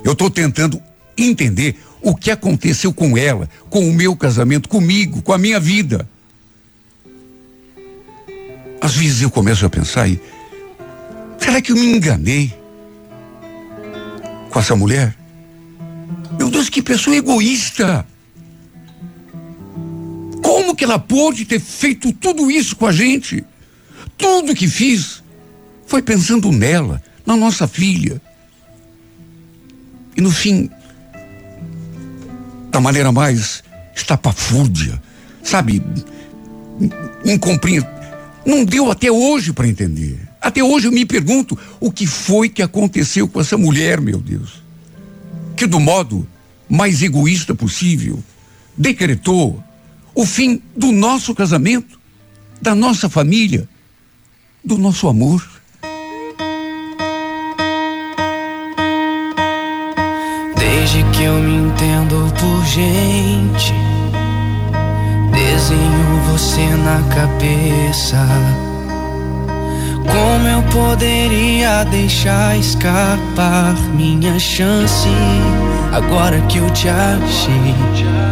eu 0.03 0.13
estou 0.13 0.29
tentando 0.29 0.81
entender 1.17 1.75
o 2.01 2.15
que 2.15 2.31
aconteceu 2.31 2.91
com 2.91 3.17
ela, 3.17 3.47
com 3.69 3.87
o 3.87 3.93
meu 3.93 4.15
casamento, 4.15 4.67
comigo, 4.67 5.21
com 5.21 5.33
a 5.33 5.37
minha 5.37 5.59
vida. 5.59 6.09
Às 8.81 8.95
vezes 8.95 9.21
eu 9.21 9.29
começo 9.29 9.63
a 9.63 9.69
pensar 9.69 10.07
e 10.07 10.19
será 11.37 11.61
que 11.61 11.71
eu 11.71 11.75
me 11.75 11.85
enganei 11.85 12.51
com 14.49 14.59
essa 14.59 14.75
mulher? 14.75 15.15
Meu 16.37 16.49
Deus, 16.49 16.67
que 16.67 16.81
pessoa 16.81 17.15
egoísta! 17.15 18.05
Que 20.81 20.85
ela 20.85 20.97
pôde 20.97 21.45
ter 21.45 21.59
feito 21.59 22.11
tudo 22.11 22.49
isso 22.49 22.75
com 22.75 22.87
a 22.87 22.91
gente? 22.91 23.45
Tudo 24.17 24.55
que 24.55 24.67
fiz 24.67 25.21
foi 25.85 26.01
pensando 26.01 26.51
nela, 26.51 26.99
na 27.23 27.37
nossa 27.37 27.67
filha. 27.67 28.19
E 30.17 30.21
no 30.21 30.31
fim, 30.31 30.71
da 32.71 32.81
maneira 32.81 33.11
mais 33.11 33.63
estapafúrdia, 33.95 34.99
sabe? 35.43 35.83
Incompreensível. 37.23 37.87
Não 38.43 38.65
deu 38.65 38.89
até 38.89 39.11
hoje 39.11 39.53
para 39.53 39.67
entender. 39.67 40.19
Até 40.41 40.63
hoje 40.63 40.87
eu 40.87 40.91
me 40.91 41.05
pergunto 41.05 41.55
o 41.79 41.91
que 41.91 42.07
foi 42.07 42.49
que 42.49 42.63
aconteceu 42.63 43.27
com 43.27 43.39
essa 43.39 43.55
mulher, 43.55 44.01
meu 44.01 44.17
Deus. 44.17 44.63
Que 45.55 45.67
do 45.67 45.79
modo 45.79 46.27
mais 46.67 47.03
egoísta 47.03 47.53
possível 47.53 48.19
decretou 48.75 49.63
o 50.13 50.25
fim 50.25 50.61
do 50.75 50.91
nosso 50.91 51.33
casamento, 51.33 51.99
da 52.61 52.75
nossa 52.75 53.09
família, 53.09 53.67
do 54.63 54.77
nosso 54.77 55.07
amor. 55.07 55.47
Desde 60.55 61.03
que 61.11 61.23
eu 61.23 61.33
me 61.35 61.55
entendo 61.67 62.33
por 62.39 62.65
gente, 62.65 63.73
desenho 65.31 66.21
você 66.31 66.65
na 66.77 67.01
cabeça. 67.15 68.27
Como 70.11 70.47
eu 70.47 70.61
poderia 70.63 71.83
deixar 71.85 72.57
escapar 72.57 73.75
minha 73.95 74.37
chance 74.39 75.07
agora 75.91 76.41
que 76.41 76.57
eu 76.57 76.69
te 76.71 76.89
achei? 76.89 78.30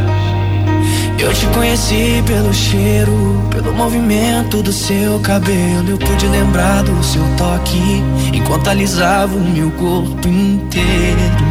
Eu 1.20 1.34
te 1.34 1.46
conheci 1.48 2.24
pelo 2.26 2.54
cheiro, 2.54 3.46
pelo 3.52 3.74
movimento 3.74 4.64
do 4.64 4.72
seu 4.72 5.20
cabelo. 5.20 5.90
Eu 5.90 5.98
pude 5.98 6.26
lembrar 6.26 6.82
do 6.84 7.04
seu 7.04 7.22
toque 7.38 8.02
enquanto 8.34 8.70
alisava 8.70 9.36
o 9.36 9.50
meu 9.50 9.70
corpo 9.72 10.26
inteiro. 10.26 11.46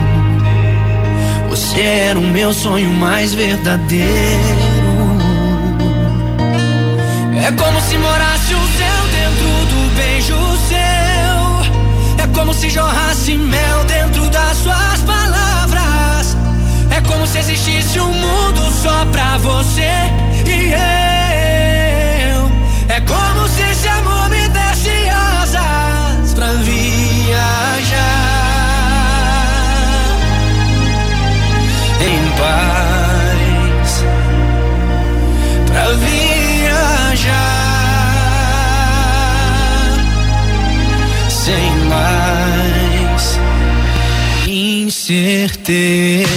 Você 1.51 1.81
era 1.83 2.19
o 2.19 2.23
meu 2.23 2.51
sonho 2.55 2.91
mais 2.95 3.35
verdadeiro. 3.35 4.09
É 7.47 7.53
como 7.53 7.81
se 7.83 7.99
morasse 7.99 8.55
o 8.55 8.67
céu 8.79 9.03
dentro 9.13 9.67
do 9.67 9.95
beijo 9.97 10.35
seu. 10.67 12.25
É 12.25 12.27
como 12.35 12.55
se 12.55 12.71
jorrasse 12.71 13.37
mel 13.37 13.85
dentro 13.85 14.31
das 14.31 14.57
suas 14.57 15.01
palavras. 15.01 15.28
Se 17.31 17.39
existisse 17.39 18.01
um 18.01 18.13
mundo 18.13 18.71
só 18.83 19.05
pra 19.07 19.37
você 19.39 19.91
e 20.47 20.73
eu. 20.73 22.51
É 22.89 23.01
como 23.03 23.49
se 23.49 23.63
esse 23.71 23.87
amor 23.89 24.31
me 24.31 24.49
desse 24.49 25.09
asas 25.11 26.35
pra 26.35 26.53
viajar. 26.53 28.39
em 32.01 32.31
paz 32.39 34.05
pra 35.67 35.93
viajar 35.93 37.29
sem 41.29 41.71
mais 41.89 43.39
incerteza. 44.47 46.29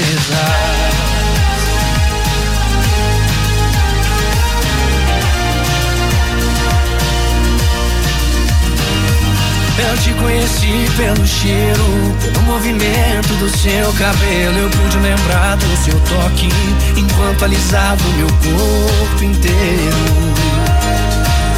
Pelo 10.95 11.25
cheiro, 11.25 12.15
pelo 12.21 12.41
movimento 12.43 13.33
do 13.39 13.49
seu 13.49 13.91
cabelo. 13.93 14.57
Eu 14.59 14.69
pude 14.69 14.97
lembrar 14.97 15.57
do 15.57 15.77
seu 15.83 15.99
toque 16.01 16.49
enquanto 16.95 17.45
alisava 17.45 18.03
o 18.07 18.13
meu 18.13 18.27
corpo 18.27 19.23
inteiro. 19.23 19.97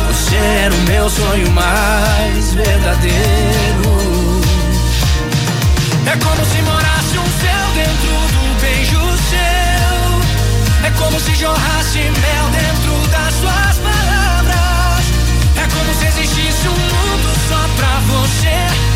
Você 0.08 0.36
era 0.36 0.74
o 0.74 0.82
meu 0.84 1.10
sonho 1.10 1.52
mais 1.52 2.54
verdadeiro. 2.54 4.42
É 6.06 6.18
como 6.18 6.46
se 6.46 6.62
morasse 6.62 7.18
um 7.18 7.30
céu 7.42 7.66
dentro 7.76 8.14
do 8.34 8.62
beijo 8.62 9.00
seu. 9.30 10.88
É 10.88 10.92
como 10.98 11.20
se 11.20 11.36
jorrasse 11.36 12.00
mel 12.00 12.50
dentro 12.52 13.08
das 13.12 13.34
suas 13.36 13.78
palavras. 13.80 15.06
É 15.58 15.68
como 15.76 15.94
se 15.94 16.06
existisse 16.06 16.68
um 16.68 16.72
mundo 16.72 17.34
só 17.50 17.68
pra 17.76 18.00
você 18.00 18.93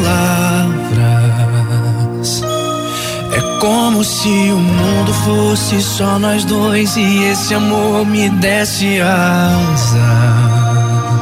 É 3.32 3.40
como 3.40 3.88
se 4.10 4.28
o 4.28 4.58
mundo 4.58 5.12
fosse 5.14 5.80
só 5.80 6.18
nós 6.18 6.44
dois 6.44 6.96
e 6.96 7.24
esse 7.24 7.54
amor 7.54 8.06
me 8.06 8.28
desse 8.30 9.00
asa. 9.00 10.40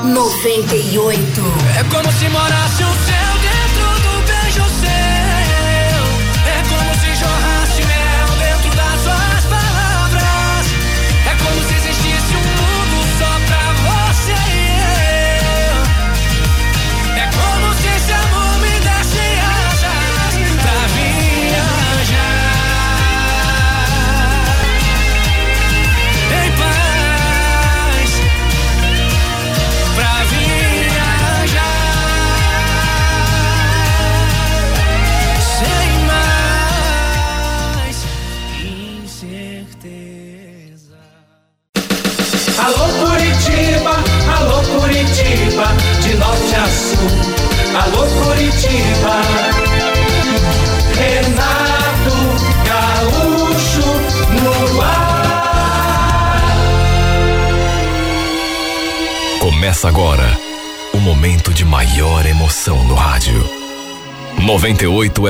98. 0.04 1.42
É 1.78 1.84
como 1.84 2.12
se 2.12 2.28
morasse 2.28 2.84
um 2.84 3.07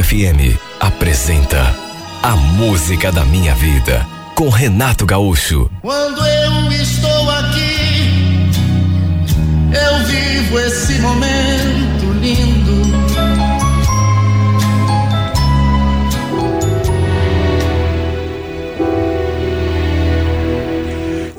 FM 0.03 0.57
apresenta 0.79 1.75
A 2.23 2.37
Música 2.37 3.11
da 3.11 3.25
Minha 3.25 3.55
Vida 3.57 4.07
com 4.37 4.49
Renato 4.49 5.05
Gaúcho. 5.05 5.69
Quando 5.83 6.25
eu 6.25 6.71
estou 6.71 7.31
aqui, 7.31 8.51
eu 9.73 10.07
vivo 10.07 10.61
esse 10.61 11.01
momento 11.01 12.13
lindo. 12.21 12.79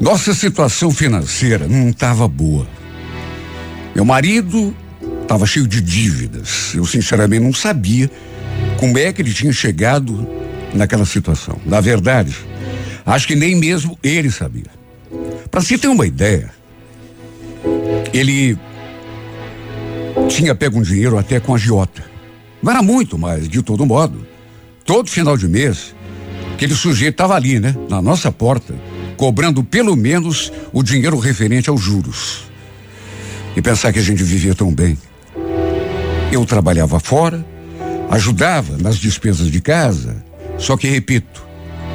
Nossa 0.02 0.34
situação 0.34 0.92
financeira 0.92 1.66
não 1.66 1.90
estava 1.90 2.28
boa. 2.28 2.68
Meu 3.96 4.04
marido 4.04 4.76
estava 5.22 5.46
cheio 5.46 5.68
de 5.68 5.80
dívidas. 5.80 6.74
Eu, 6.76 6.86
sinceramente, 6.86 7.44
não 7.44 7.54
sabia 7.54 8.10
como 8.80 8.98
é 8.98 9.12
que 9.12 9.22
ele 9.22 9.34
tinha 9.34 9.52
chegado 9.52 10.26
naquela 10.74 11.06
situação. 11.06 11.60
Na 11.66 11.82
verdade, 11.82 12.34
acho 13.06 13.28
que 13.28 13.36
nem 13.36 13.54
mesmo 13.54 14.00
ele 14.02 14.32
sabia. 14.32 14.72
Para 15.52 15.60
se 15.60 15.78
ter 15.78 15.90
uma 15.90 16.08
ideia, 16.08 16.50
ele 18.14 18.58
tinha 20.30 20.56
pego 20.56 20.80
um 20.80 20.82
dinheiro 20.82 21.18
até 21.18 21.42
com 21.42 21.54
a 21.54 21.58
Giota. 21.58 22.06
Não 22.64 22.72
era 22.72 22.82
muito, 22.82 23.18
mas 23.18 23.50
de 23.50 23.62
todo 23.62 23.86
modo, 23.86 24.26
todo 24.86 25.10
final 25.10 25.36
de 25.36 25.50
mês, 25.50 25.94
aquele 26.54 26.74
sujeito 26.74 27.16
estava 27.16 27.36
ali, 27.36 27.60
né? 27.60 27.76
Na 27.90 28.02
nossa 28.02 28.32
porta, 28.32 28.74
cobrando 29.18 29.62
pelo 29.62 29.94
menos 29.94 30.54
o 30.72 30.82
dinheiro 30.82 31.20
referente 31.20 31.70
aos 31.70 31.82
juros. 31.82 32.46
E 33.58 33.62
pensar 33.62 33.92
que 33.92 34.00
a 34.00 34.04
gente 34.04 34.24
vivia 34.24 34.56
tão 34.56 34.74
bem. 34.74 34.98
Eu 36.32 36.46
trabalhava 36.46 36.98
fora, 36.98 37.46
ajudava 38.10 38.78
nas 38.78 38.98
despesas 38.98 39.52
de 39.52 39.62
casa, 39.62 40.24
só 40.58 40.76
que, 40.76 40.88
repito, 40.88 41.44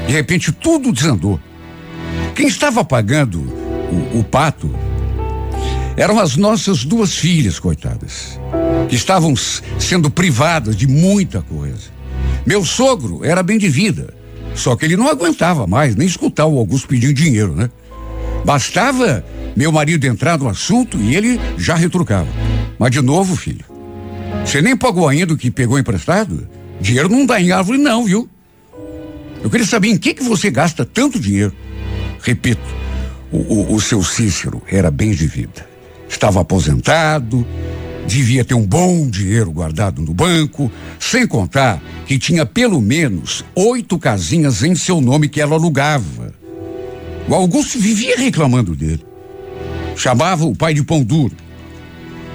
de 0.07 0.12
repente 0.12 0.53
tudo 0.53 0.92
desandou. 0.92 1.40
Quem 2.35 2.46
estava 2.46 2.85
pagando 2.85 3.40
o, 3.40 4.20
o 4.20 4.24
pato 4.24 4.70
eram 5.96 6.18
as 6.18 6.37
nossas 6.37 6.85
duas 6.85 7.14
filhas, 7.14 7.59
coitadas, 7.59 8.38
que 8.88 8.96
estavam 8.96 9.35
sendo 9.79 10.11
privadas 10.11 10.77
de 10.77 10.87
muita 10.87 11.42
coisa. 11.42 11.92
Meu 12.46 12.64
sogro 12.64 13.24
era 13.24 13.42
bem 13.42 13.59
de 13.59 13.68
vida, 13.68 14.12
só 14.55 14.77
que 14.77 14.85
ele 14.85 14.96
não 14.96 15.09
aguentava 15.09 15.66
mais 15.66 15.96
nem 15.96 16.07
escutar 16.07 16.46
o 16.46 16.59
Augusto 16.59 16.88
pedindo 16.88 17.14
dinheiro, 17.14 17.55
né? 17.55 17.70
Bastava 18.44 19.24
meu 19.57 19.72
marido 19.72 20.05
entrar 20.07 20.38
no 20.38 20.48
assunto 20.48 20.98
e 20.98 21.14
ele 21.14 21.40
já 21.57 21.74
retrucava. 21.74 22.29
Mas 22.79 22.90
de 22.90 23.00
novo, 23.00 23.37
filho, 23.37 23.64
você 24.44 24.61
nem 24.62 24.76
pagou 24.76 25.09
ainda 25.09 25.35
o 25.35 25.37
que 25.37 25.50
pegou 25.50 25.78
emprestado? 25.78 26.46
Dinheiro 26.80 27.09
não 27.09 27.24
dá 27.26 27.40
em 27.40 27.50
árvore, 27.50 27.78
não, 27.78 28.04
viu? 28.04 28.28
Eu 29.42 29.50
queria 29.50 29.66
saber 29.66 29.88
em 29.88 29.98
que 29.98 30.14
que 30.14 30.22
você 30.22 30.50
gasta 30.50 30.85
tanto 30.85 31.18
dinheiro. 31.18 31.52
Repito, 32.22 32.62
o, 33.30 33.38
o- 33.38 33.74
o 33.74 33.80
seu 33.80 34.02
Cícero 34.02 34.62
era 34.70 34.90
bem 34.90 35.11
de 35.12 35.26
vida. 35.26 35.66
Estava 36.09 36.40
aposentado, 36.40 37.46
devia 38.07 38.44
ter 38.44 38.54
um 38.54 38.66
bom 38.66 39.09
dinheiro 39.09 39.50
guardado 39.50 40.00
no 40.00 40.14
banco, 40.14 40.70
sem 40.98 41.26
contar 41.26 41.83
que 42.07 42.18
tinha 42.18 42.46
pelo 42.46 42.80
menos 42.80 43.44
oito 43.54 43.98
casinhas 43.98 44.62
em 44.62 44.74
seu 44.74 45.00
nome 45.00 45.28
que 45.28 45.40
ela 45.40 45.54
alugava. 45.54 46.33
O 47.28 47.35
Augusto 47.35 47.78
vivia 47.78 48.16
reclamando 48.16 48.74
dele. 48.76 49.04
Chamava 49.96 50.44
o 50.44 50.54
pai 50.54 50.74
de 50.74 50.83
pão 50.83 51.02
duro. 51.02 51.35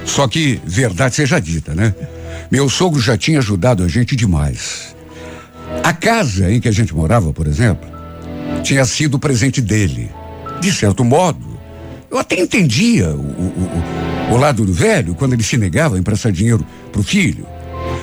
Só 0.10 0.28
que, 0.28 0.60
verdade 0.65 1.15
seja 1.15 1.39
dita, 1.39 1.76
né? 1.76 1.93
Meu 2.50 2.67
sogro 2.67 3.00
já 3.00 3.15
tinha 3.15 3.38
ajudado 3.38 3.84
a 3.84 3.88
gente 3.88 4.15
demais. 4.15 4.95
A 5.84 5.93
casa 5.93 6.52
em 6.52 6.60
que 6.60 6.67
a 6.67 6.72
gente 6.72 6.95
morava, 6.95 7.32
por 7.32 7.45
exemplo, 7.45 7.88
tinha 8.63 8.84
sido 8.86 9.19
presente 9.19 9.62
dele. 9.62 10.10
De 10.60 10.72
certo 10.74 11.06
modo, 11.06 11.60
eu 12.10 12.17
até 12.17 12.39
entendia 12.39 13.08
o, 13.12 13.19
o, 13.19 14.32
o, 14.32 14.34
o 14.34 14.38
lado 14.38 14.65
do 14.65 14.74
velho 14.74 15.13
quando 15.13 15.34
ele 15.34 15.43
se 15.43 15.58
negava 15.58 15.95
a 15.95 16.00
emprestar 16.00 16.32
dinheiro 16.32 16.65
para 16.91 17.02
o 17.02 17.04
filho. 17.04 17.45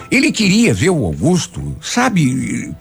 Ele 0.08 0.30
queria 0.30 0.72
ver 0.72 0.90
o 0.90 1.04
Augusto, 1.04 1.76
sabe, 1.82 2.72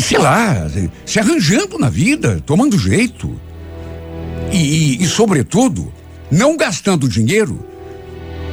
sei 0.00 0.18
lá, 0.18 0.66
se 1.04 1.20
arranjando 1.20 1.78
na 1.78 1.90
vida, 1.90 2.42
tomando 2.46 2.78
jeito. 2.78 3.38
E, 4.50 4.56
e, 4.56 5.02
e, 5.02 5.06
sobretudo, 5.06 5.92
não 6.30 6.56
gastando 6.56 7.06
dinheiro 7.06 7.75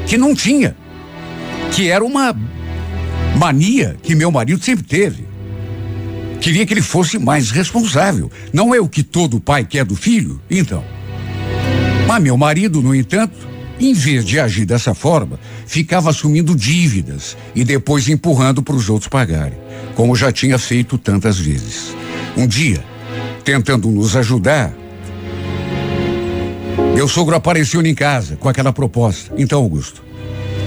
que 0.06 0.18
não 0.18 0.36
tinha. 0.36 0.76
Que 1.72 1.90
era 1.90 2.04
uma 2.04 2.36
mania 3.36 3.96
que 4.02 4.16
meu 4.16 4.32
marido 4.32 4.64
sempre 4.64 4.84
teve. 4.84 5.26
Queria 6.40 6.66
que 6.66 6.74
ele 6.74 6.82
fosse 6.82 7.18
mais 7.18 7.52
responsável. 7.52 8.30
Não 8.52 8.76
é 8.76 8.80
o 8.80 8.90
que 8.90 9.02
todo 9.02 9.40
pai 9.40 9.64
quer 9.64 9.86
do 9.86 9.96
filho? 9.96 10.42
Então. 10.50 10.84
Mas 12.06 12.22
meu 12.22 12.36
marido, 12.36 12.82
no 12.82 12.94
entanto, 12.94 13.48
em 13.80 13.94
vez 13.94 14.26
de 14.26 14.40
agir 14.40 14.66
dessa 14.66 14.94
forma, 14.94 15.40
ficava 15.66 16.10
assumindo 16.10 16.56
dívidas 16.56 17.38
e 17.56 17.64
depois 17.64 18.08
empurrando 18.10 18.62
para 18.62 18.76
os 18.76 18.90
outros 18.90 19.08
pagarem, 19.08 19.58
como 19.96 20.16
já 20.16 20.32
tinha 20.32 20.58
feito 20.60 20.98
tantas 20.98 21.40
vezes. 21.40 21.96
Um 22.36 22.46
dia, 22.46 22.84
tentando 23.44 23.90
nos 23.90 24.16
ajudar, 24.16 24.74
meu 26.94 27.08
sogro 27.08 27.36
apareceu 27.36 27.82
em 27.82 27.96
casa 27.96 28.36
com 28.36 28.48
aquela 28.48 28.72
proposta. 28.72 29.34
Então, 29.38 29.60
Augusto, 29.60 30.04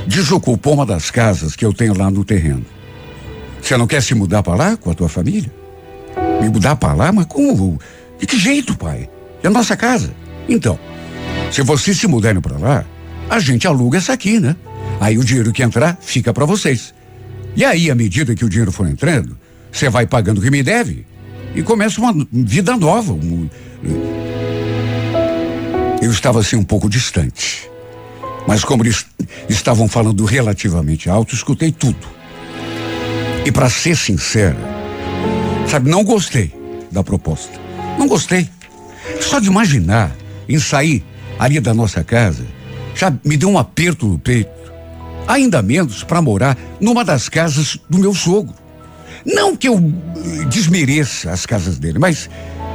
desocupou 0.07 0.75
uma 0.75 0.85
das 0.85 1.11
casas 1.11 1.55
que 1.55 1.65
eu 1.65 1.73
tenho 1.73 1.97
lá 1.97 2.11
no 2.11 2.25
terreno. 2.25 2.65
Você 3.63 3.77
não 3.77 3.87
quer 3.87 4.03
se 4.03 4.15
mudar 4.15 4.43
para 4.43 4.55
lá 4.55 4.77
com 4.77 4.91
a 4.91 4.95
tua 4.95 5.09
família? 5.09 5.53
Me 6.41 6.49
mudar 6.49 6.77
para 6.77 6.95
lá? 6.95 7.13
Mas 7.13 7.27
como? 7.27 7.81
De 8.19 8.27
que 8.27 8.39
jeito, 8.39 8.77
pai? 8.77 9.09
É 9.43 9.47
a 9.47 9.51
nossa 9.51 9.77
casa. 9.77 10.13
Então, 10.49 10.79
se 11.51 11.63
vocês 11.63 11.99
se 11.99 12.07
mudarem 12.07 12.41
para 12.41 12.59
lá, 12.59 12.85
a 13.29 13.39
gente 13.39 13.67
aluga 13.67 13.99
essa 13.99 14.13
aqui, 14.13 14.39
né? 14.41 14.57
Aí 15.01 15.19
o 15.19 15.25
dinheiro 15.25 15.53
que 15.53 15.63
entrar 15.63 15.97
fica 16.01 16.33
para 16.33 16.45
vocês. 16.45 16.95
E 17.55 17.65
aí, 17.65 17.91
à 17.91 17.95
medida 17.95 18.35
que 18.35 18.45
o 18.45 18.49
dinheiro 18.49 18.73
for 18.73 18.87
entrando, 18.87 19.37
você 19.73 19.89
vai 19.89 20.07
pagando 20.07 20.39
o 20.39 20.43
que 20.43 20.51
me 20.51 20.63
deve 20.63 21.07
e 21.55 21.63
começa 21.63 22.01
uma 22.01 22.15
vida 22.31 22.77
nova. 22.77 23.13
Um... 23.13 23.49
Eu 26.07 26.13
estava 26.13 26.39
assim 26.39 26.55
um 26.55 26.63
pouco 26.63 26.89
distante. 26.89 27.69
Mas 28.47 28.63
como 28.63 28.85
eles 28.85 29.05
estavam 29.49 29.89
falando 29.89 30.25
relativamente 30.25 31.11
alto, 31.11 31.35
escutei 31.35 31.73
tudo. 31.73 32.07
E 33.45 33.51
para 33.51 33.69
ser 33.69 33.97
sincera, 33.97 34.57
sabe, 35.67 35.91
não 35.91 36.05
gostei 36.05 36.55
da 36.93 37.03
proposta. 37.03 37.59
Não 37.99 38.07
gostei. 38.07 38.49
Só 39.21 39.41
de 39.41 39.49
imaginar 39.49 40.17
em 40.49 40.61
sair 40.61 41.05
ali 41.41 41.59
da 41.59 41.75
nossa 41.75 42.05
casa, 42.05 42.47
já 42.95 43.13
me 43.25 43.37
deu 43.37 43.49
um 43.49 43.59
aperto 43.59 44.07
no 44.07 44.17
peito. 44.17 44.73
Ainda 45.27 45.61
menos 45.61 46.05
para 46.05 46.23
morar 46.23 46.57
numa 46.81 47.05
das 47.05 47.29
casas 47.29 47.81
do 47.91 47.99
meu 47.99 48.15
sogro. 48.15 48.55
Não 49.25 49.57
que 49.57 49.67
eu 49.67 49.93
desmereça 50.49 51.33
as 51.33 51.45
casas 51.45 51.81
dele, 51.81 51.99
mas 51.99 52.31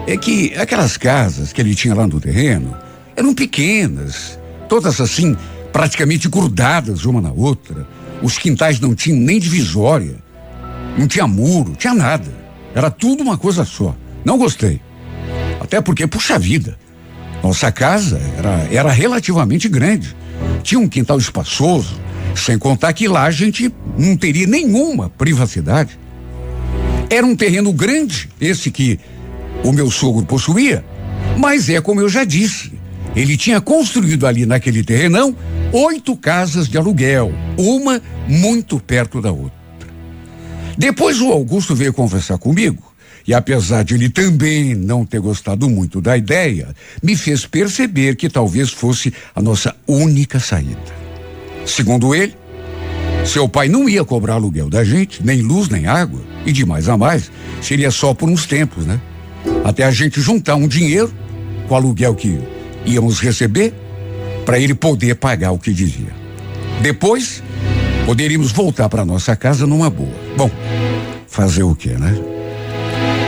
é 0.06 0.18
que 0.18 0.54
aquelas 0.58 0.98
casas 0.98 1.54
que 1.54 1.62
ele 1.62 1.74
tinha 1.74 1.96
lá 1.96 2.06
no 2.06 2.20
terreno 2.20 2.91
eram 3.16 3.34
pequenas, 3.34 4.40
todas 4.68 5.00
assim, 5.02 5.36
praticamente 5.72 6.28
grudadas 6.30 7.06
uma 7.06 7.22
na 7.22 7.32
outra. 7.32 7.88
Os 8.22 8.38
quintais 8.38 8.80
não 8.80 8.94
tinham 8.94 9.20
nem 9.20 9.40
divisória, 9.40 10.16
não 10.98 11.08
tinha 11.08 11.28
muro, 11.28 11.76
tinha 11.78 11.94
nada. 11.94 12.32
Era 12.74 12.90
tudo 12.90 13.24
uma 13.24 13.38
coisa 13.38 13.66
só. 13.66 13.96
Não 14.24 14.38
gostei. 14.38 14.80
Até 15.60 15.82
porque, 15.82 16.08
puxa 16.08 16.38
vida, 16.38 16.78
nossa 17.44 17.72
casa 17.72 18.22
era, 18.38 18.68
era 18.72 18.92
relativamente 18.92 19.68
grande. 19.68 20.16
Tinha 20.64 20.80
um 20.80 20.88
quintal 20.88 21.18
espaçoso, 21.18 22.00
sem 22.36 22.58
contar 22.58 22.94
que 22.94 23.08
lá 23.08 23.24
a 23.24 23.32
gente 23.32 23.74
não 23.98 24.16
teria 24.16 24.48
nenhuma 24.48 25.10
privacidade. 25.10 26.00
Era 27.10 27.26
um 27.26 27.36
terreno 27.36 27.74
grande, 27.74 28.30
esse 28.40 28.72
que 28.72 29.00
o 29.64 29.72
meu 29.72 29.92
sogro 29.92 30.26
possuía, 30.26 30.84
mas 31.38 31.70
é 31.70 31.82
como 31.82 32.00
eu 32.00 32.08
já 32.08 32.24
disse, 32.24 32.72
ele 33.16 33.36
tinha 33.38 33.60
construído 33.60 34.26
ali 34.26 34.46
naquele 34.46 34.84
terrenão 34.84 35.36
oito 35.72 36.16
casas 36.16 36.68
de 36.68 36.78
aluguel, 36.78 37.34
uma 37.58 38.02
muito 38.28 38.80
perto 38.80 39.22
da 39.22 39.32
outra. 39.32 39.60
Depois 40.78 41.20
o 41.22 41.32
Augusto 41.32 41.76
veio 41.76 41.94
conversar 41.94 42.38
comigo 42.38 42.92
e 43.28 43.34
apesar 43.34 43.84
de 43.84 43.94
ele 43.94 44.10
também 44.10 44.74
não 44.74 45.06
ter 45.06 45.20
gostado 45.20 45.70
muito 45.70 46.02
da 46.02 46.18
ideia, 46.18 46.74
me 47.02 47.16
fez 47.16 47.46
perceber 47.46 48.16
que 48.16 48.30
talvez 48.30 48.72
fosse 48.72 49.14
a 49.36 49.42
nossa 49.42 49.76
única 49.88 50.40
saída. 50.40 51.02
Segundo 51.66 52.16
ele, 52.16 52.36
seu 53.26 53.48
pai 53.48 53.70
não 53.70 53.88
ia 53.88 54.04
cobrar 54.04 54.36
aluguel 54.36 54.70
da 54.70 54.84
gente, 54.84 55.24
nem 55.24 55.42
luz, 55.42 55.70
nem 55.70 55.86
água, 55.86 56.22
e 56.46 56.52
de 56.52 56.66
mais 56.66 56.90
a 56.90 56.98
mais, 56.98 57.32
seria 57.62 57.92
só 57.92 58.14
por 58.14 58.28
uns 58.28 58.48
tempos, 58.48 58.86
né? 58.86 59.00
Até 59.64 59.84
a 59.84 59.92
gente 59.92 60.20
juntar 60.20 60.56
um 60.56 60.68
dinheiro 60.68 61.14
com 61.68 61.76
o 61.76 61.78
aluguel 61.78 62.16
que 62.16 62.40
íamos 62.86 63.20
receber 63.20 63.74
para 64.46 64.60
ele 64.60 64.74
poder 64.74 65.16
pagar 65.16 65.52
o 65.52 65.60
que 65.60 65.72
devia. 65.72 66.14
Depois, 66.82 67.44
poderíamos 68.06 68.52
voltar 68.52 68.90
para 68.90 69.06
nossa 69.06 69.36
casa 69.36 69.68
numa 69.68 69.90
boa. 69.90 70.14
Bom, 70.36 70.50
fazer 71.28 71.64
o 71.64 71.76
quê, 71.76 71.90
né? 71.90 72.16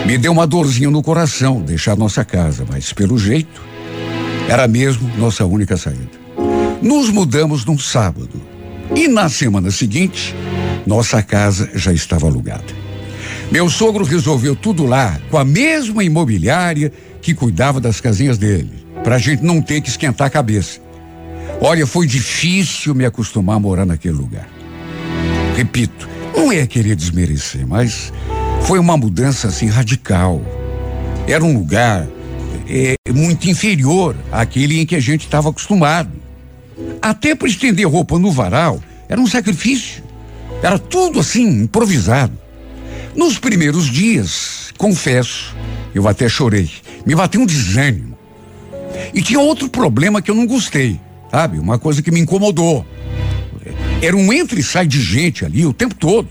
Me 0.06 0.18
deu 0.18 0.32
uma 0.32 0.46
dorzinha 0.46 0.90
no 0.90 1.02
coração 1.02 1.62
deixar 1.62 1.96
nossa 1.96 2.26
casa, 2.26 2.66
mas 2.70 2.92
pelo 2.92 3.18
jeito, 3.18 3.62
era 4.50 4.68
mesmo 4.68 5.10
nossa 5.18 5.46
única 5.46 5.78
saída. 5.78 6.24
Nos 6.82 7.10
mudamos 7.10 7.64
num 7.64 7.80
sábado 7.80 8.42
e 8.94 9.08
na 9.08 9.30
semana 9.30 9.72
seguinte, 9.72 10.36
nossa 10.86 11.22
casa 11.22 11.70
já 11.74 11.94
estava 11.94 12.28
alugada. 12.28 12.84
Meu 13.50 13.70
sogro 13.70 14.04
resolveu 14.04 14.56
tudo 14.56 14.86
lá 14.86 15.18
com 15.30 15.38
a 15.38 15.46
mesma 15.46 16.04
imobiliária 16.04 16.92
que 17.22 17.34
cuidava 17.34 17.80
das 17.80 18.02
casinhas 18.02 18.38
dele, 18.38 18.83
para 19.04 19.16
a 19.16 19.20
gente 19.20 19.44
não 19.44 19.62
ter 19.62 19.82
que 19.82 19.90
esquentar 19.90 20.28
a 20.28 20.30
cabeça. 20.30 20.80
Olha, 21.60 21.86
foi 21.86 22.08
difícil 22.08 22.96
me 22.96 23.06
acostumar 23.06 23.58
a 23.58 23.60
morar 23.60 23.86
naquele 23.86 24.16
lugar. 24.16 24.48
Repito, 25.56 26.10
não 26.36 26.52
é 26.52 26.66
querer 26.66 26.96
desmerecer, 26.96 27.68
mas 27.68 28.12
foi 28.64 28.80
uma 28.80 28.98
mudança 28.98 29.48
assim 29.48 29.68
radical. 29.68 30.42
Era 31.28 31.44
um 31.44 31.58
lugar 31.58 32.08
é, 32.68 32.96
muito 33.14 33.50
inferior 33.50 34.16
àquele 34.32 34.80
em 34.80 34.86
que 34.86 34.96
a 34.96 35.00
gente 35.00 35.26
estava 35.26 35.50
acostumado. 35.50 36.12
Até 37.02 37.36
para 37.36 37.48
estender 37.48 37.88
roupa 37.88 38.18
no 38.18 38.32
varal 38.32 38.82
era 39.08 39.20
um 39.20 39.28
sacrifício. 39.28 40.04
Era 40.62 40.80
tudo 40.80 41.20
assim, 41.20 41.64
improvisado. 41.64 42.38
Nos 43.16 43.38
primeiros 43.38 43.86
dias, 43.86 44.74
confesso, 44.78 45.56
eu 45.94 46.08
até 46.08 46.28
chorei. 46.28 46.70
Me 47.06 47.14
bateu 47.14 47.42
um 47.42 47.46
desânimo. 47.46 48.13
E 49.14 49.22
tinha 49.22 49.40
outro 49.40 49.70
problema 49.70 50.22
que 50.22 50.30
eu 50.30 50.36
não 50.36 50.46
gostei, 50.46 51.00
sabe? 51.32 51.60
Uma 51.60 51.78
coisa 51.80 52.02
que 52.02 52.12
me 52.12 52.20
incomodou. 52.20 52.86
Era 54.02 54.16
um 54.16 54.34
entra 54.34 54.60
e 54.60 54.64
sai 54.64 54.86
de 54.86 55.02
gente 55.02 55.46
ali 55.46 55.66
o 55.66 55.74
tempo 55.74 55.96
todo. 55.96 56.28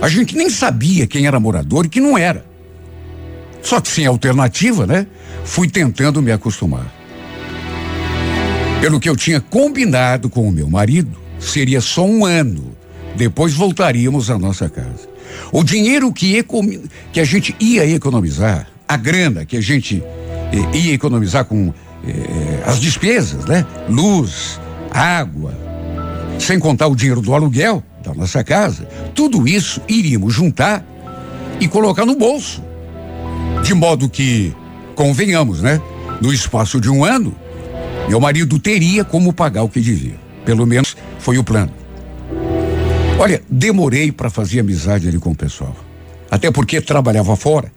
A 0.00 0.08
gente 0.08 0.36
nem 0.36 0.50
sabia 0.50 1.06
quem 1.06 1.26
era 1.26 1.40
morador 1.40 1.86
e 1.86 1.88
quem 1.88 2.02
não 2.02 2.16
era. 2.16 2.44
Só 3.62 3.80
que 3.80 3.88
sem 3.88 4.06
alternativa, 4.06 4.86
né? 4.86 5.06
Fui 5.44 5.68
tentando 5.68 6.22
me 6.22 6.30
acostumar. 6.30 6.92
Pelo 8.80 9.00
que 9.00 9.08
eu 9.08 9.16
tinha 9.16 9.40
combinado 9.40 10.28
com 10.28 10.46
o 10.46 10.52
meu 10.52 10.68
marido, 10.68 11.16
seria 11.40 11.80
só 11.80 12.04
um 12.04 12.26
ano. 12.26 12.76
Depois 13.16 13.54
voltaríamos 13.54 14.30
à 14.30 14.38
nossa 14.38 14.68
casa. 14.68 15.08
O 15.50 15.64
dinheiro 15.64 16.12
que, 16.12 16.44
que 17.12 17.20
a 17.20 17.24
gente 17.24 17.56
ia 17.58 17.86
economizar, 17.86 18.68
a 18.86 18.96
grana 18.96 19.44
que 19.46 19.56
a 19.56 19.60
gente 19.60 20.02
eh, 20.52 20.76
ia 20.76 20.94
economizar 20.94 21.44
com 21.44 21.72
eh, 22.06 22.62
as 22.66 22.78
despesas, 22.78 23.44
né? 23.44 23.66
Luz, 23.88 24.60
água, 24.90 25.54
sem 26.38 26.58
contar 26.58 26.86
o 26.88 26.96
dinheiro 26.96 27.20
do 27.20 27.34
aluguel, 27.34 27.82
da 28.02 28.12
nossa 28.14 28.44
casa, 28.44 28.84
tudo 29.14 29.48
isso 29.48 29.80
iríamos 29.88 30.34
juntar 30.34 30.84
e 31.60 31.66
colocar 31.66 32.04
no 32.04 32.16
bolso. 32.16 32.62
De 33.62 33.72
modo 33.72 34.08
que, 34.08 34.54
convenhamos, 34.94 35.60
né? 35.60 35.80
No 36.20 36.32
espaço 36.32 36.80
de 36.80 36.90
um 36.90 37.04
ano, 37.04 37.34
meu 38.08 38.20
marido 38.20 38.58
teria 38.58 39.04
como 39.04 39.32
pagar 39.32 39.62
o 39.62 39.68
que 39.68 39.80
devia. 39.80 40.16
Pelo 40.44 40.66
menos 40.66 40.96
foi 41.18 41.38
o 41.38 41.44
plano. 41.44 41.72
Olha, 43.18 43.42
demorei 43.48 44.12
para 44.12 44.28
fazer 44.28 44.60
amizade 44.60 45.08
ali 45.08 45.18
com 45.18 45.30
o 45.30 45.36
pessoal. 45.36 45.74
Até 46.30 46.50
porque 46.50 46.80
trabalhava 46.80 47.36
fora. 47.36 47.72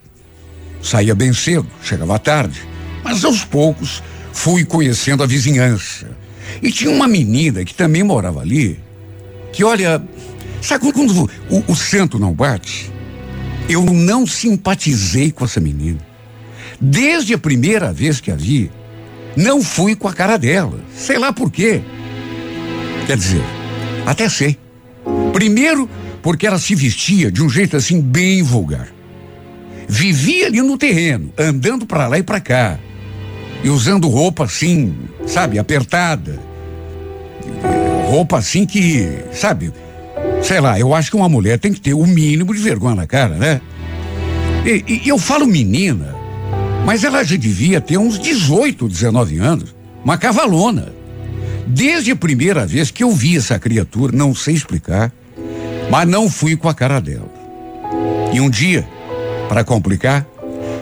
Saía 0.81 1.15
bem 1.15 1.33
cedo, 1.33 1.67
chegava 1.83 2.19
tarde. 2.19 2.61
Mas 3.03 3.23
aos 3.23 3.43
poucos 3.43 4.03
fui 4.31 4.63
conhecendo 4.63 5.23
a 5.23 5.25
vizinhança. 5.25 6.09
E 6.61 6.71
tinha 6.71 6.91
uma 6.91 7.07
menina 7.07 7.63
que 7.63 7.73
também 7.73 8.03
morava 8.03 8.41
ali, 8.41 8.79
que 9.51 9.63
olha, 9.63 10.01
sabe 10.61 10.91
quando 10.91 11.29
o, 11.49 11.63
o 11.71 11.75
santo 11.75 12.19
não 12.19 12.33
bate? 12.33 12.91
Eu 13.69 13.83
não 13.83 14.25
simpatizei 14.25 15.31
com 15.31 15.43
essa 15.43 15.59
menina. 15.59 15.99
Desde 16.79 17.33
a 17.33 17.37
primeira 17.37 17.91
vez 17.91 18.21
que 18.21 18.31
a 18.31 18.35
vi, 18.35 18.71
não 19.35 19.61
fui 19.61 19.95
com 19.95 20.07
a 20.07 20.13
cara 20.13 20.37
dela. 20.37 20.79
Sei 20.95 21.17
lá 21.17 21.33
por 21.33 21.51
quê. 21.51 21.81
Quer 23.05 23.17
dizer, 23.17 23.43
até 24.05 24.29
sei. 24.29 24.57
Primeiro, 25.33 25.89
porque 26.21 26.47
ela 26.47 26.59
se 26.59 26.75
vestia 26.75 27.31
de 27.31 27.43
um 27.43 27.49
jeito 27.49 27.77
assim 27.77 28.01
bem 28.01 28.41
vulgar. 28.41 28.87
Vivia 29.87 30.47
ali 30.47 30.61
no 30.61 30.77
terreno, 30.77 31.31
andando 31.37 31.85
para 31.85 32.07
lá 32.07 32.19
e 32.19 32.23
para 32.23 32.39
cá. 32.39 32.77
E 33.63 33.69
usando 33.69 34.07
roupa 34.07 34.43
assim, 34.43 34.93
sabe, 35.25 35.57
apertada. 35.57 36.39
Roupa 38.09 38.37
assim 38.37 38.65
que, 38.65 39.09
sabe, 39.31 39.71
sei 40.41 40.59
lá, 40.59 40.79
eu 40.79 40.93
acho 40.93 41.09
que 41.09 41.17
uma 41.17 41.29
mulher 41.29 41.57
tem 41.57 41.73
que 41.73 41.81
ter 41.81 41.93
o 41.93 42.05
mínimo 42.05 42.53
de 42.53 42.61
vergonha 42.61 42.95
na 42.95 43.07
cara, 43.07 43.35
né? 43.35 43.61
E, 44.65 45.01
e 45.05 45.09
eu 45.09 45.17
falo 45.17 45.47
menina, 45.47 46.13
mas 46.85 47.03
ela 47.03 47.23
já 47.23 47.35
devia 47.35 47.79
ter 47.79 47.97
uns 47.97 48.19
18, 48.19 48.87
19 48.87 49.39
anos, 49.39 49.75
uma 50.03 50.17
cavalona. 50.17 50.93
Desde 51.65 52.11
a 52.11 52.15
primeira 52.15 52.65
vez 52.65 52.91
que 52.91 53.03
eu 53.03 53.11
vi 53.11 53.37
essa 53.37 53.59
criatura, 53.59 54.15
não 54.15 54.33
sei 54.33 54.53
explicar, 54.53 55.11
mas 55.89 56.07
não 56.07 56.29
fui 56.29 56.55
com 56.55 56.69
a 56.69 56.73
cara 56.73 56.99
dela. 56.99 57.29
E 58.33 58.39
um 58.39 58.49
dia, 58.49 58.87
para 59.47 59.63
complicar, 59.63 60.25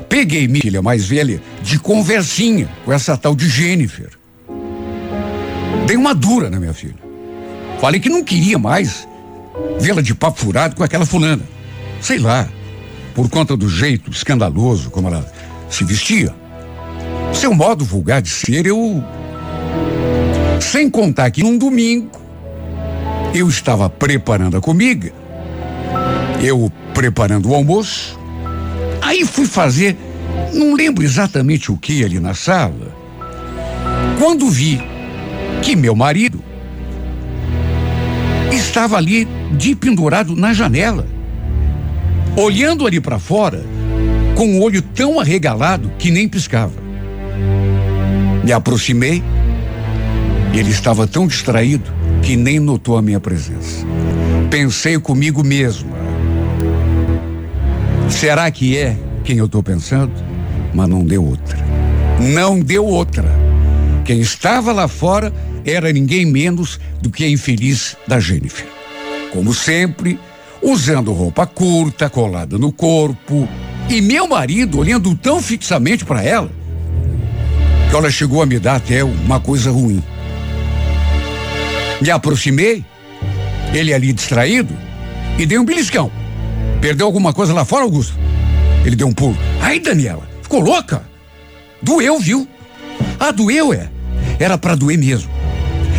peguei 0.09 0.47
minha 0.47 0.61
filha 0.61 0.81
mais 0.81 1.05
velha 1.05 1.41
de 1.61 1.79
conversinha 1.79 2.69
com 2.83 2.91
essa 2.91 3.17
tal 3.17 3.35
de 3.35 3.47
Jennifer. 3.47 4.09
Dei 5.85 5.95
uma 5.95 6.15
dura 6.15 6.49
na 6.49 6.59
minha 6.59 6.73
filha. 6.73 6.95
Falei 7.79 7.99
que 7.99 8.09
não 8.09 8.23
queria 8.23 8.57
mais 8.57 9.07
vê-la 9.79 10.01
de 10.01 10.15
papo 10.15 10.39
furado 10.39 10.75
com 10.75 10.83
aquela 10.83 11.05
fulana. 11.05 11.43
Sei 12.01 12.17
lá, 12.17 12.47
por 13.13 13.29
conta 13.29 13.55
do 13.55 13.69
jeito 13.69 14.11
escandaloso 14.11 14.89
como 14.89 15.07
ela 15.07 15.25
se 15.69 15.83
vestia. 15.83 16.33
Seu 17.33 17.53
modo 17.53 17.85
vulgar 17.85 18.21
de 18.21 18.29
ser, 18.29 18.65
eu. 18.65 19.03
Sem 20.59 20.89
contar 20.89 21.29
que 21.31 21.43
num 21.43 21.57
domingo, 21.57 22.09
eu 23.33 23.47
estava 23.49 23.89
preparando 23.89 24.57
a 24.57 24.61
comida, 24.61 25.11
eu 26.41 26.71
preparando 26.93 27.49
o 27.49 27.53
almoço, 27.53 28.17
aí 29.05 29.23
fui 29.23 29.45
fazer, 29.45 29.95
não 30.53 30.73
lembro 30.73 31.03
exatamente 31.03 31.71
o 31.71 31.77
que 31.77 32.03
ali 32.03 32.19
na 32.19 32.33
sala, 32.33 32.95
quando 34.17 34.49
vi 34.49 34.81
que 35.61 35.75
meu 35.75 35.95
marido 35.95 36.43
estava 38.51 38.97
ali 38.97 39.27
de 39.51 39.75
pendurado 39.75 40.35
na 40.35 40.53
janela, 40.53 41.07
olhando 42.35 42.85
ali 42.85 42.99
para 42.99 43.19
fora, 43.19 43.63
com 44.35 44.57
o 44.57 44.63
olho 44.63 44.81
tão 44.81 45.19
arregalado 45.19 45.91
que 45.97 46.11
nem 46.11 46.27
piscava. 46.27 46.73
Me 48.43 48.51
aproximei, 48.51 49.23
ele 50.53 50.71
estava 50.71 51.07
tão 51.07 51.27
distraído 51.27 51.91
que 52.21 52.35
nem 52.35 52.59
notou 52.59 52.97
a 52.97 53.01
minha 53.01 53.19
presença. 53.19 53.85
Pensei 54.49 54.99
comigo 54.99 55.43
mesmo. 55.43 56.04
Será 58.09 58.49
que 58.51 58.77
é 58.77 58.97
quem 59.23 59.37
eu 59.37 59.45
estou 59.45 59.63
pensando? 59.63 60.11
Mas 60.73 60.87
não 60.87 61.03
deu 61.03 61.23
outra. 61.23 61.57
Não 62.19 62.59
deu 62.59 62.85
outra. 62.85 63.25
Quem 64.03 64.19
estava 64.19 64.71
lá 64.71 64.87
fora 64.87 65.33
era 65.65 65.91
ninguém 65.91 66.25
menos 66.25 66.79
do 67.01 67.09
que 67.09 67.23
a 67.23 67.29
infeliz 67.29 67.97
da 68.07 68.19
Jennifer. 68.19 68.67
Como 69.31 69.53
sempre, 69.53 70.19
usando 70.61 71.11
roupa 71.11 71.45
curta, 71.45 72.09
colada 72.09 72.57
no 72.57 72.71
corpo, 72.71 73.47
e 73.89 74.01
meu 74.01 74.27
marido 74.27 74.79
olhando 74.79 75.15
tão 75.15 75.41
fixamente 75.41 76.05
para 76.05 76.23
ela, 76.23 76.49
que 77.89 77.95
ela 77.95 78.09
chegou 78.09 78.41
a 78.41 78.45
me 78.45 78.59
dar 78.59 78.75
até 78.75 79.03
uma 79.03 79.39
coisa 79.39 79.71
ruim. 79.71 80.01
Me 82.01 82.09
aproximei, 82.11 82.83
ele 83.73 83.93
ali 83.93 84.13
distraído, 84.13 84.73
e 85.37 85.45
dei 85.45 85.57
um 85.57 85.65
beliscão. 85.65 86.11
Perdeu 86.85 87.07
alguma 87.07 87.33
coisa 87.33 87.51
lá 87.51 87.65
fora, 87.65 87.81
Augusto? 87.81 88.13
Ele 88.85 88.95
deu 88.95 89.07
um 89.07 89.11
pulo. 89.11 89.35
Ai, 89.59 89.79
Daniela, 89.79 90.21
ficou 90.43 90.59
louca? 90.59 91.01
Doeu, 91.81 92.19
viu? 92.19 92.47
Ah, 93.19 93.31
doeu, 93.31 93.73
é. 93.73 93.89
Era 94.37 94.55
para 94.55 94.75
doer 94.75 94.95
mesmo. 94.95 95.27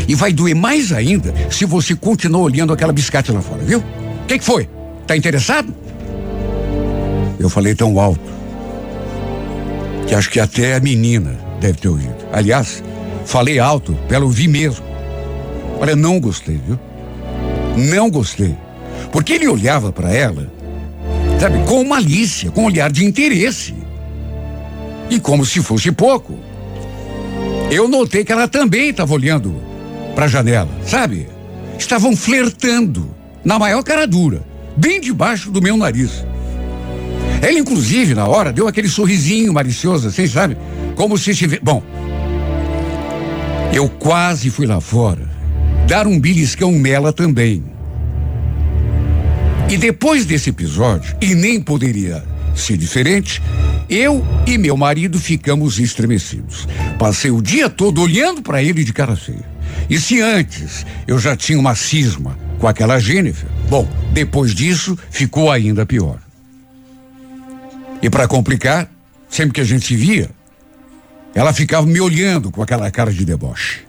E 0.07 0.14
vai 0.14 0.32
doer 0.32 0.55
mais 0.55 0.93
ainda 0.93 1.34
se 1.51 1.64
você 1.64 1.97
continuar 1.97 2.43
olhando 2.43 2.72
aquela 2.72 2.93
biscate 2.93 3.32
lá 3.32 3.43
fora, 3.43 3.64
viu? 3.64 3.80
O 3.80 4.26
que, 4.28 4.39
que 4.39 4.45
foi? 4.45 4.70
Tá 5.09 5.16
interessado? 5.16 5.74
Eu 7.37 7.51
falei 7.51 7.74
tão 7.74 7.99
alto 7.99 8.20
que 10.07 10.14
acho 10.14 10.30
que 10.30 10.39
até 10.39 10.76
a 10.76 10.80
menina 10.80 11.37
deve 11.61 11.78
ter 11.78 11.89
ouvido. 11.89 12.14
Aliás, 12.32 12.80
falei 13.24 13.59
alto 13.59 13.93
para 14.07 14.18
ela 14.18 14.24
ouvir 14.24 14.47
mesmo. 14.47 14.87
Olha, 15.80 15.97
não 15.97 16.20
gostei, 16.20 16.61
viu? 16.64 16.78
Não 17.76 18.09
gostei. 18.09 18.57
Porque 19.11 19.32
ele 19.32 19.49
olhava 19.49 19.91
para 19.91 20.12
ela, 20.12 20.55
sabe, 21.39 21.62
com 21.64 21.84
malícia, 21.84 22.51
com 22.51 22.64
olhar 22.64 22.91
de 22.91 23.05
interesse. 23.05 23.74
E 25.11 25.20
como 25.20 25.45
se 25.45 25.62
fosse 25.62 25.93
pouco. 25.93 26.39
Eu 27.70 27.89
notei 27.89 28.24
que 28.24 28.32
ela 28.32 28.49
também 28.49 28.91
estava 28.91 29.12
olhando 29.12 29.61
para 30.14 30.26
a 30.26 30.28
janela, 30.28 30.70
sabe? 30.84 31.28
Estavam 31.78 32.16
flertando 32.16 33.14
na 33.45 33.59
maior 33.59 33.82
cara 33.82 34.07
dura, 34.07 34.43
bem 34.76 35.01
debaixo 35.01 35.51
do 35.51 35.62
meu 35.62 35.76
nariz. 35.76 36.24
Ela, 37.43 37.59
inclusive, 37.59 38.14
na 38.14 38.26
hora, 38.26 38.53
deu 38.53 38.66
aquele 38.66 38.89
sorrisinho 38.89 39.53
malicioso, 39.53 40.09
assim, 40.09 40.26
sabe? 40.26 40.57
Como 40.95 41.18
se 41.18 41.32
estivesse. 41.32 41.62
Bom, 41.62 41.82
eu 43.72 43.89
quase 43.89 44.49
fui 44.51 44.66
lá 44.66 44.80
fora 44.80 45.28
dar 45.87 46.07
um 46.07 46.18
beliscão 46.18 46.72
nela 46.72 47.12
também. 47.12 47.62
E 49.68 49.76
depois 49.76 50.24
desse 50.24 50.50
episódio, 50.50 51.16
e 51.20 51.34
nem 51.34 51.60
poderia 51.60 52.24
ser 52.54 52.76
diferente, 52.76 53.42
eu 53.88 54.24
e 54.46 54.56
meu 54.56 54.76
marido 54.76 55.18
ficamos 55.18 55.80
estremecidos. 55.80 56.68
Passei 56.98 57.32
o 57.32 57.42
dia 57.42 57.68
todo 57.68 58.00
olhando 58.00 58.42
para 58.42 58.62
ele 58.62 58.84
de 58.84 58.92
cara 58.92 59.16
feia. 59.16 59.44
E 59.90 59.98
se 59.98 60.20
antes 60.20 60.86
eu 61.06 61.18
já 61.18 61.36
tinha 61.36 61.58
uma 61.58 61.74
cisma 61.74 62.38
com 62.58 62.68
aquela 62.68 62.98
Jennifer, 63.00 63.48
bom, 63.68 63.88
depois 64.12 64.54
disso 64.54 64.96
ficou 65.10 65.50
ainda 65.50 65.84
pior. 65.84 66.20
E 68.00 68.08
para 68.08 68.28
complicar, 68.28 68.88
sempre 69.28 69.54
que 69.54 69.60
a 69.60 69.64
gente 69.64 69.84
se 69.84 69.96
via, 69.96 70.30
ela 71.34 71.52
ficava 71.52 71.86
me 71.86 72.00
olhando 72.00 72.52
com 72.52 72.62
aquela 72.62 72.88
cara 72.90 73.12
de 73.12 73.24
deboche. 73.24 73.80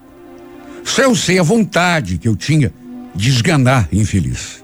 Só 0.84 1.03
eu 1.03 1.15
sei 1.15 1.38
a 1.38 1.43
vontade 1.43 2.17
que 2.17 2.28
eu 2.28 2.36
tinha 2.36 2.73
de 3.13 3.30
esganar 3.30 3.88
infeliz. 3.91 4.63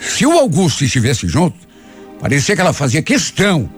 Se 0.00 0.26
o 0.26 0.32
Augusto 0.32 0.84
estivesse 0.84 1.28
junto, 1.28 1.56
parecia 2.20 2.54
que 2.54 2.60
ela 2.60 2.72
fazia 2.72 3.02
questão 3.02 3.68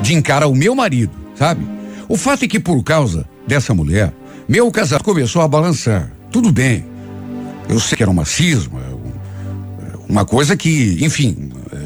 de 0.00 0.14
encarar 0.14 0.46
o 0.46 0.54
meu 0.54 0.74
marido, 0.74 1.12
sabe? 1.34 1.66
O 2.08 2.16
fato 2.16 2.44
é 2.44 2.48
que 2.48 2.60
por 2.60 2.82
causa 2.82 3.28
dessa 3.46 3.74
mulher, 3.74 4.12
meu 4.48 4.70
casamento 4.70 5.04
começou 5.04 5.42
a 5.42 5.48
balançar. 5.48 6.10
Tudo 6.30 6.52
bem. 6.52 6.84
Eu 7.68 7.80
sei 7.80 7.96
que 7.96 8.02
era 8.02 8.10
uma 8.10 8.24
cisma, 8.24 8.80
uma 10.08 10.24
coisa 10.24 10.56
que, 10.56 10.98
enfim, 11.00 11.50
é, 11.72 11.76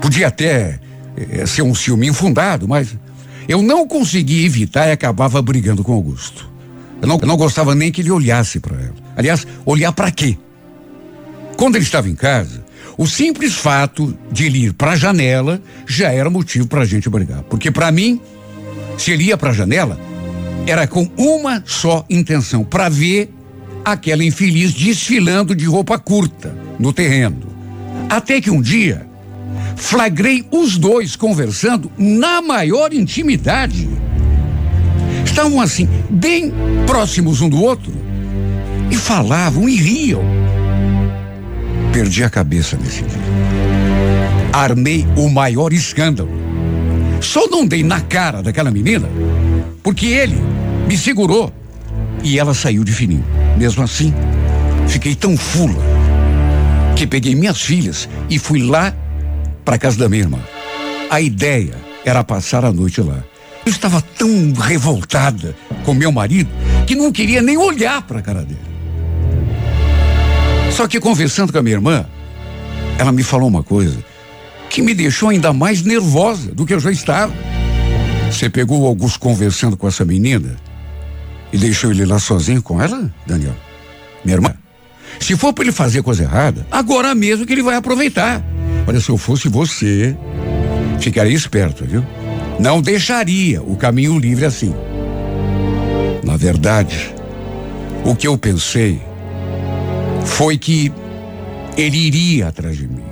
podia 0.00 0.28
até 0.28 0.78
é, 1.16 1.46
ser 1.46 1.62
um 1.62 1.74
ciúme 1.74 2.06
infundado, 2.06 2.68
mas 2.68 2.94
eu 3.48 3.62
não 3.62 3.86
conseguia 3.86 4.44
evitar 4.46 4.88
e 4.88 4.92
acabava 4.92 5.40
brigando 5.42 5.82
com 5.82 5.92
Augusto. 5.92 6.48
Eu 7.00 7.08
não, 7.08 7.18
eu 7.20 7.26
não 7.26 7.36
gostava 7.36 7.74
nem 7.74 7.90
que 7.90 8.02
ele 8.02 8.10
olhasse 8.10 8.60
para 8.60 8.76
ela. 8.76 8.94
Aliás, 9.16 9.46
olhar 9.64 9.92
para 9.92 10.10
quê? 10.10 10.36
Quando 11.60 11.76
ele 11.76 11.84
estava 11.84 12.08
em 12.08 12.14
casa, 12.14 12.64
o 12.96 13.06
simples 13.06 13.54
fato 13.54 14.16
de 14.32 14.46
ele 14.46 14.64
ir 14.64 14.72
para 14.72 14.92
a 14.92 14.96
janela 14.96 15.60
já 15.86 16.10
era 16.10 16.30
motivo 16.30 16.66
para 16.66 16.80
a 16.80 16.86
gente 16.86 17.10
brigar. 17.10 17.42
Porque 17.42 17.70
para 17.70 17.92
mim, 17.92 18.18
se 18.96 19.10
ele 19.10 19.24
ia 19.24 19.36
para 19.36 19.50
a 19.50 19.52
janela, 19.52 20.00
era 20.66 20.86
com 20.86 21.06
uma 21.18 21.62
só 21.66 22.02
intenção, 22.08 22.64
para 22.64 22.88
ver 22.88 23.30
aquela 23.84 24.24
infeliz 24.24 24.72
desfilando 24.72 25.54
de 25.54 25.66
roupa 25.66 25.98
curta 25.98 26.56
no 26.78 26.94
terreno. 26.94 27.42
Até 28.08 28.40
que 28.40 28.50
um 28.50 28.62
dia 28.62 29.06
flagrei 29.76 30.46
os 30.50 30.78
dois 30.78 31.14
conversando 31.14 31.92
na 31.98 32.40
maior 32.40 32.90
intimidade. 32.94 33.86
Estavam 35.26 35.60
assim, 35.60 35.86
bem 36.08 36.54
próximos 36.86 37.42
um 37.42 37.50
do 37.50 37.62
outro. 37.62 37.92
E 38.90 38.96
falavam 38.96 39.68
e 39.68 39.76
riam. 39.76 40.40
Perdi 41.92 42.22
a 42.22 42.30
cabeça 42.30 42.76
nesse 42.76 43.02
dia. 43.02 43.18
Armei 44.52 45.06
o 45.16 45.28
maior 45.28 45.72
escândalo. 45.72 46.30
Só 47.20 47.46
não 47.48 47.66
dei 47.66 47.82
na 47.82 48.00
cara 48.00 48.42
daquela 48.42 48.70
menina 48.70 49.08
porque 49.82 50.06
ele 50.06 50.36
me 50.86 50.96
segurou 50.96 51.52
e 52.22 52.38
ela 52.38 52.54
saiu 52.54 52.84
de 52.84 52.92
fininho. 52.92 53.24
Mesmo 53.56 53.82
assim, 53.82 54.14
fiquei 54.88 55.14
tão 55.14 55.36
fula 55.36 55.82
que 56.96 57.06
peguei 57.06 57.34
minhas 57.34 57.60
filhas 57.60 58.08
e 58.28 58.38
fui 58.38 58.62
lá 58.62 58.94
para 59.64 59.78
casa 59.78 59.98
da 59.98 60.08
minha 60.08 60.22
irmã. 60.22 60.38
A 61.10 61.20
ideia 61.20 61.74
era 62.04 62.22
passar 62.22 62.64
a 62.64 62.72
noite 62.72 63.00
lá. 63.00 63.24
Eu 63.64 63.72
estava 63.72 64.00
tão 64.00 64.52
revoltada 64.52 65.54
com 65.84 65.92
meu 65.92 66.10
marido 66.10 66.50
que 66.86 66.94
não 66.94 67.12
queria 67.12 67.42
nem 67.42 67.56
olhar 67.56 68.02
para 68.02 68.20
a 68.20 68.22
cara 68.22 68.42
dele. 68.42 68.69
Só 70.80 70.88
que 70.88 70.98
conversando 70.98 71.52
com 71.52 71.58
a 71.58 71.62
minha 71.62 71.76
irmã, 71.76 72.06
ela 72.96 73.12
me 73.12 73.22
falou 73.22 73.46
uma 73.46 73.62
coisa 73.62 74.02
que 74.70 74.80
me 74.80 74.94
deixou 74.94 75.28
ainda 75.28 75.52
mais 75.52 75.82
nervosa 75.82 76.54
do 76.54 76.64
que 76.64 76.72
eu 76.72 76.80
já 76.80 76.90
estava. 76.90 77.34
Você 78.30 78.48
pegou 78.48 78.80
o 78.80 78.86
Augusto 78.86 79.20
conversando 79.20 79.76
com 79.76 79.86
essa 79.86 80.06
menina 80.06 80.56
e 81.52 81.58
deixou 81.58 81.90
ele 81.90 82.06
lá 82.06 82.18
sozinho 82.18 82.62
com 82.62 82.80
ela, 82.80 83.12
Daniel? 83.26 83.54
Minha 84.24 84.36
irmã, 84.38 84.54
se 85.20 85.36
for 85.36 85.52
para 85.52 85.64
ele 85.64 85.72
fazer 85.72 86.02
coisa 86.02 86.22
errada, 86.22 86.66
agora 86.70 87.14
mesmo 87.14 87.44
que 87.44 87.52
ele 87.52 87.62
vai 87.62 87.76
aproveitar. 87.76 88.42
Olha, 88.86 89.02
se 89.02 89.10
eu 89.10 89.18
fosse 89.18 89.50
você, 89.50 90.16
ficaria 90.98 91.36
esperto, 91.36 91.84
viu? 91.84 92.02
Não 92.58 92.80
deixaria 92.80 93.60
o 93.60 93.76
caminho 93.76 94.18
livre 94.18 94.46
assim. 94.46 94.74
Na 96.24 96.38
verdade, 96.38 97.14
o 98.02 98.16
que 98.16 98.26
eu 98.26 98.38
pensei 98.38 99.09
foi 100.24 100.56
que 100.58 100.92
ele 101.76 101.96
iria 101.96 102.48
atrás 102.48 102.76
de 102.76 102.86
mim. 102.86 103.04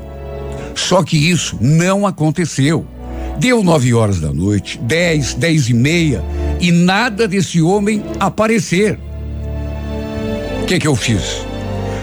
Só 0.75 1.03
que 1.03 1.17
isso 1.17 1.57
não 1.61 2.07
aconteceu. 2.07 2.87
Deu 3.39 3.63
nove 3.63 3.95
horas 3.95 4.21
da 4.21 4.33
noite, 4.33 4.79
dez, 4.83 5.35
dez 5.35 5.69
e 5.69 5.75
meia, 5.75 6.25
e 6.61 6.73
nada 6.73 7.29
desse 7.29 7.63
homem 7.63 8.03
aparecer. 8.19 8.99
O 10.63 10.67
que 10.67 10.79
que 10.79 10.89
eu 10.89 10.97
fiz? 10.97 11.47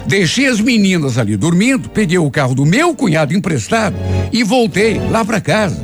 Deixei 0.07 0.47
as 0.47 0.59
meninas 0.59 1.17
ali 1.17 1.35
dormindo, 1.35 1.89
peguei 1.89 2.17
o 2.17 2.29
carro 2.29 2.53
do 2.53 2.65
meu 2.65 2.95
cunhado 2.95 3.33
emprestado 3.33 3.95
e 4.31 4.43
voltei 4.43 4.99
lá 5.09 5.25
para 5.25 5.41
casa. 5.41 5.83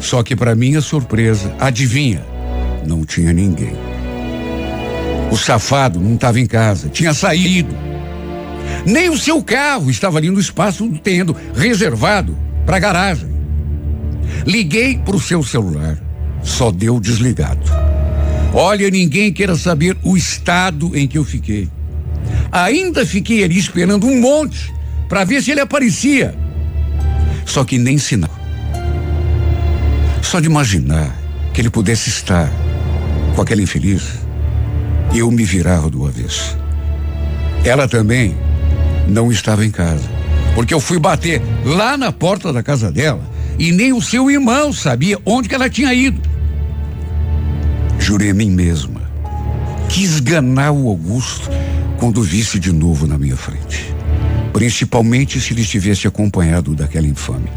Só 0.00 0.22
que 0.22 0.34
para 0.34 0.54
minha 0.54 0.80
surpresa, 0.80 1.54
adivinha? 1.60 2.24
Não 2.86 3.04
tinha 3.04 3.32
ninguém. 3.32 3.74
O 5.30 5.36
safado 5.36 6.00
não 6.00 6.14
estava 6.14 6.40
em 6.40 6.46
casa, 6.46 6.88
tinha 6.88 7.12
saído. 7.12 7.89
Nem 8.86 9.10
o 9.10 9.18
seu 9.18 9.42
carro 9.42 9.90
estava 9.90 10.18
ali 10.18 10.30
no 10.30 10.40
espaço 10.40 10.86
do 10.86 10.98
tendo 10.98 11.36
reservado 11.54 12.36
para 12.64 12.78
garagem. 12.78 13.28
Liguei 14.46 14.98
para 14.98 15.16
o 15.16 15.20
seu 15.20 15.42
celular, 15.42 15.98
só 16.42 16.70
deu 16.70 16.98
desligado. 16.98 17.60
Olha, 18.52 18.90
ninguém 18.90 19.32
queira 19.32 19.54
saber 19.54 19.96
o 20.02 20.16
estado 20.16 20.96
em 20.96 21.06
que 21.06 21.18
eu 21.18 21.24
fiquei. 21.24 21.68
Ainda 22.50 23.06
fiquei 23.06 23.44
ali 23.44 23.58
esperando 23.58 24.06
um 24.06 24.20
monte 24.20 24.72
para 25.08 25.24
ver 25.24 25.42
se 25.42 25.50
ele 25.50 25.60
aparecia. 25.60 26.34
Só 27.44 27.64
que 27.64 27.78
nem 27.78 27.98
sinal. 27.98 28.30
Só 30.22 30.40
de 30.40 30.46
imaginar 30.46 31.16
que 31.52 31.60
ele 31.60 31.70
pudesse 31.70 32.08
estar 32.08 32.50
com 33.34 33.42
aquela 33.42 33.62
infeliz, 33.62 34.02
eu 35.14 35.30
me 35.30 35.44
virava 35.44 35.90
do 35.90 36.06
avesso. 36.06 36.56
Ela 37.64 37.88
também 37.88 38.36
não 39.10 39.30
estava 39.30 39.64
em 39.66 39.70
casa, 39.70 40.08
porque 40.54 40.72
eu 40.72 40.80
fui 40.80 40.98
bater 40.98 41.42
lá 41.64 41.96
na 41.96 42.12
porta 42.12 42.52
da 42.52 42.62
casa 42.62 42.90
dela 42.90 43.28
e 43.58 43.72
nem 43.72 43.92
o 43.92 44.00
seu 44.00 44.30
irmão 44.30 44.72
sabia 44.72 45.18
onde 45.26 45.48
que 45.48 45.54
ela 45.54 45.68
tinha 45.68 45.92
ido. 45.92 46.20
Jurei 47.98 48.30
a 48.30 48.34
mim 48.34 48.50
mesma 48.50 49.02
que 49.88 50.02
esganar 50.02 50.72
o 50.72 50.88
Augusto 50.88 51.50
quando 51.98 52.22
visse 52.22 52.58
de 52.58 52.72
novo 52.72 53.06
na 53.06 53.18
minha 53.18 53.36
frente. 53.36 53.94
Principalmente 54.52 55.40
se 55.40 55.52
ele 55.52 55.62
estivesse 55.62 56.06
acompanhado 56.06 56.74
daquela 56.74 57.06
infame. 57.06 57.50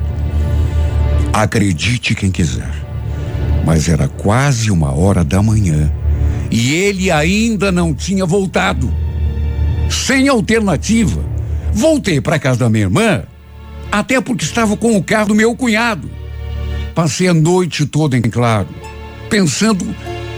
Acredite 1.31 2.13
quem 2.13 2.29
quiser, 2.29 2.71
mas 3.65 3.87
era 3.87 4.07
quase 4.07 4.69
uma 4.69 4.93
hora 4.93 5.23
da 5.23 5.41
manhã 5.41 5.91
e 6.51 6.73
ele 6.73 7.09
ainda 7.09 7.71
não 7.71 7.93
tinha 7.93 8.25
voltado. 8.25 8.93
Sem 9.89 10.27
alternativa, 10.27 11.23
voltei 11.73 12.21
para 12.21 12.39
casa 12.39 12.59
da 12.59 12.69
minha 12.69 12.85
irmã, 12.85 13.23
até 13.91 14.21
porque 14.21 14.45
estava 14.45 14.77
com 14.77 14.95
o 14.95 15.03
carro 15.03 15.29
do 15.29 15.35
meu 15.35 15.55
cunhado. 15.55 16.09
Passei 16.95 17.27
a 17.27 17.33
noite 17.33 17.85
toda 17.85 18.17
em 18.17 18.21
claro, 18.21 18.69
pensando 19.29 19.85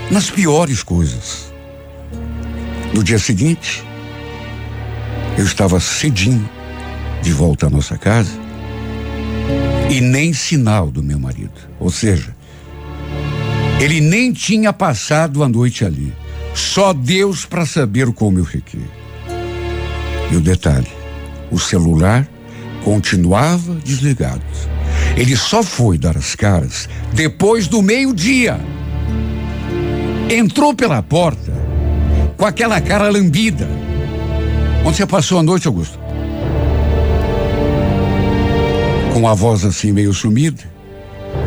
nas 0.09 0.29
piores 0.29 0.81
coisas. 0.81 1.53
No 2.93 3.03
dia 3.03 3.19
seguinte, 3.19 3.83
eu 5.37 5.45
estava 5.45 5.79
cedinho 5.79 6.49
de 7.21 7.33
volta 7.33 7.67
à 7.67 7.69
nossa 7.69 7.97
casa 7.97 8.31
e 9.89 9.99
nem 9.99 10.33
sinal 10.33 10.89
do 10.89 11.03
meu 11.03 11.19
marido. 11.19 11.59
Ou 11.79 11.89
seja, 11.89 12.35
ele 13.79 13.99
nem 13.99 14.31
tinha 14.31 14.71
passado 14.71 15.43
a 15.43 15.49
noite 15.49 15.83
ali. 15.83 16.13
Só 16.53 16.93
Deus 16.93 17.45
para 17.45 17.65
saber 17.65 18.11
como 18.13 18.39
eu 18.39 18.45
fiquei. 18.45 18.85
E 20.31 20.35
o 20.37 20.41
detalhe: 20.41 20.87
o 21.51 21.59
celular 21.59 22.27
continuava 22.83 23.75
desligado. 23.83 24.43
Ele 25.17 25.35
só 25.35 25.63
foi 25.63 25.97
dar 25.97 26.17
as 26.17 26.35
caras 26.35 26.89
depois 27.13 27.67
do 27.67 27.81
meio-dia. 27.81 28.59
Entrou 30.29 30.73
pela 30.73 31.01
porta 31.01 31.53
com 32.37 32.45
aquela 32.45 32.81
cara 32.81 33.09
lambida 33.09 33.67
Onde 34.85 34.97
você 34.97 35.05
passou 35.07 35.39
a 35.39 35.43
noite, 35.43 35.65
Augusto? 35.65 35.97
Com 39.11 39.27
a 39.27 39.33
voz 39.33 39.65
assim 39.65 39.91
meio 39.91 40.13
sumida, 40.13 40.61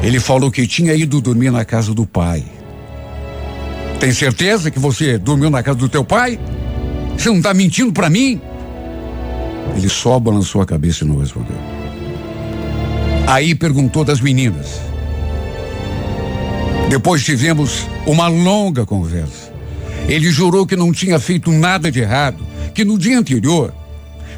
ele 0.03 0.18
falou 0.18 0.51
que 0.51 0.66
tinha 0.66 0.92
ido 0.92 1.20
dormir 1.20 1.53
na 1.53 1.64
casa 1.64 1.94
do 1.94 2.05
pai. 2.05 2.44
Tem 4.01 4.12
certeza 4.12 4.72
que 4.72 4.78
você 4.80 5.16
dormiu 5.16 5.51
na 5.51 5.62
casa 5.62 5.78
do 5.78 5.88
teu 5.88 6.05
pai? 6.05 6.38
Você 7.16 7.28
não 7.28 7.36
está 7.36 7.55
mentindo 7.55 7.92
para 7.92 8.11
mim? 8.11 8.40
Ele 9.76 9.88
só 9.88 10.18
balançou 10.18 10.60
a 10.60 10.66
cabeça 10.66 11.04
e 11.04 11.06
não 11.06 11.18
respondeu. 11.18 11.56
Aí 13.26 13.54
perguntou 13.54 14.04
das 14.04 14.20
meninas. 14.20 14.80
Depois 16.88 17.22
tivemos 17.22 17.86
uma 18.06 18.28
longa 18.28 18.86
conversa. 18.86 19.52
Ele 20.08 20.30
jurou 20.30 20.66
que 20.66 20.74
não 20.74 20.90
tinha 20.90 21.18
feito 21.18 21.52
nada 21.52 21.92
de 21.92 22.00
errado, 22.00 22.42
que 22.74 22.84
no 22.84 22.98
dia 22.98 23.18
anterior 23.18 23.74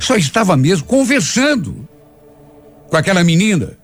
só 0.01 0.17
estava 0.17 0.57
mesmo 0.57 0.87
conversando 0.87 1.89
com 2.89 2.97
aquela 2.97 3.23
menina 3.23 3.79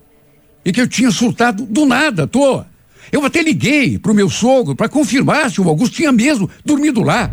e 0.64 0.72
que 0.72 0.80
eu 0.80 0.88
tinha 0.88 1.12
soltado 1.12 1.64
do 1.64 1.86
nada, 1.86 2.24
à 2.24 2.26
toa. 2.26 2.66
Eu 3.12 3.24
até 3.24 3.40
liguei 3.40 3.98
para 4.00 4.10
o 4.10 4.14
meu 4.14 4.28
sogro 4.28 4.74
para 4.74 4.88
confirmar 4.88 5.48
se 5.48 5.60
o 5.60 5.68
Augusto 5.68 5.94
tinha 5.94 6.10
mesmo 6.10 6.50
dormido 6.64 7.02
lá. 7.02 7.30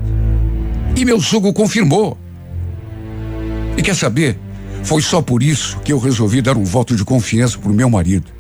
E 0.96 1.04
meu 1.04 1.20
sogro 1.20 1.52
confirmou. 1.52 2.16
E 3.78 3.82
quer 3.82 3.96
saber? 3.96 4.38
Foi 4.84 5.02
só 5.02 5.22
por 5.22 5.42
isso 5.42 5.80
que 5.80 5.94
eu 5.94 6.00
resolvi 6.00 6.42
dar 6.42 6.58
um 6.58 6.64
voto 6.64 6.96
de 6.96 7.06
confiança 7.06 7.58
para 7.58 7.72
o 7.72 7.74
meu 7.74 7.90
marido. 7.90 8.32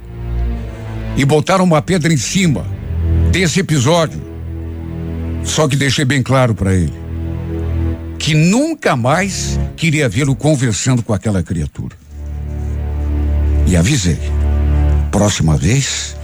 E 1.15 1.23
botar 1.23 1.61
uma 1.61 1.81
pedra 1.81 2.11
em 2.11 2.17
cima 2.17 2.65
desse 3.31 3.59
episódio. 3.59 4.21
Só 5.43 5.67
que 5.67 5.75
deixei 5.75 6.05
bem 6.05 6.21
claro 6.21 6.53
para 6.53 6.73
ele 6.73 7.03
que 8.23 8.33
nunca 8.33 8.95
mais 8.95 9.59
queria 9.75 10.07
vê-lo 10.07 10.33
conversando 10.33 11.03
com 11.03 11.13
aquela 11.13 11.43
criatura. 11.43 11.93
E 13.67 13.75
avisei: 13.75 14.17
próxima 15.11 15.57
vez, 15.57 16.15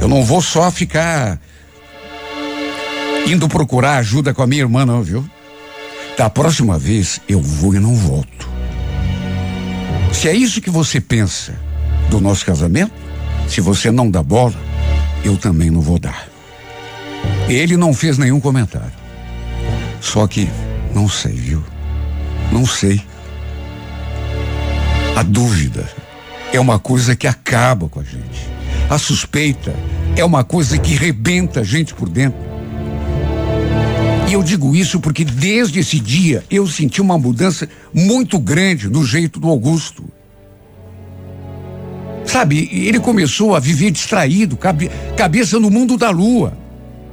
eu 0.00 0.08
não 0.08 0.24
vou 0.24 0.42
só 0.42 0.72
ficar 0.72 1.40
indo 3.28 3.48
procurar 3.48 3.98
ajuda 3.98 4.34
com 4.34 4.42
a 4.42 4.46
minha 4.46 4.62
irmã, 4.62 4.84
não, 4.84 5.04
viu? 5.04 5.24
Da 6.16 6.30
próxima 6.30 6.78
vez, 6.78 7.20
eu 7.28 7.40
vou 7.42 7.74
e 7.74 7.78
não 7.78 7.94
volto. 7.94 8.48
Se 10.12 10.28
é 10.28 10.34
isso 10.34 10.62
que 10.62 10.70
você 10.70 10.98
pensa 10.98 11.52
do 12.08 12.20
nosso 12.20 12.46
casamento, 12.46 12.92
se 13.46 13.60
você 13.60 13.90
não 13.90 14.10
dá 14.10 14.22
bola, 14.22 14.54
eu 15.22 15.36
também 15.36 15.70
não 15.70 15.82
vou 15.82 15.98
dar. 15.98 16.26
Ele 17.48 17.76
não 17.76 17.92
fez 17.92 18.16
nenhum 18.16 18.40
comentário. 18.40 18.92
Só 20.00 20.26
que 20.26 20.48
não 20.94 21.06
sei, 21.06 21.32
viu? 21.32 21.62
Não 22.50 22.64
sei. 22.64 23.02
A 25.14 25.22
dúvida 25.22 25.86
é 26.50 26.58
uma 26.58 26.78
coisa 26.78 27.14
que 27.14 27.26
acaba 27.26 27.88
com 27.88 28.00
a 28.00 28.02
gente. 28.02 28.48
A 28.88 28.96
suspeita 28.96 29.74
é 30.16 30.24
uma 30.24 30.44
coisa 30.44 30.78
que 30.78 30.94
rebenta 30.94 31.60
a 31.60 31.64
gente 31.64 31.92
por 31.92 32.08
dentro. 32.08 32.55
Eu 34.36 34.42
digo 34.42 34.76
isso 34.76 35.00
porque 35.00 35.24
desde 35.24 35.80
esse 35.80 35.98
dia 35.98 36.44
eu 36.50 36.66
senti 36.66 37.00
uma 37.00 37.16
mudança 37.16 37.66
muito 37.90 38.38
grande 38.38 38.86
no 38.86 39.02
jeito 39.02 39.40
do 39.40 39.48
Augusto. 39.48 40.04
Sabe, 42.22 42.68
ele 42.70 43.00
começou 43.00 43.56
a 43.56 43.58
viver 43.58 43.90
distraído, 43.90 44.54
cabe, 44.54 44.90
cabeça 45.16 45.58
no 45.58 45.70
mundo 45.70 45.96
da 45.96 46.10
lua. 46.10 46.54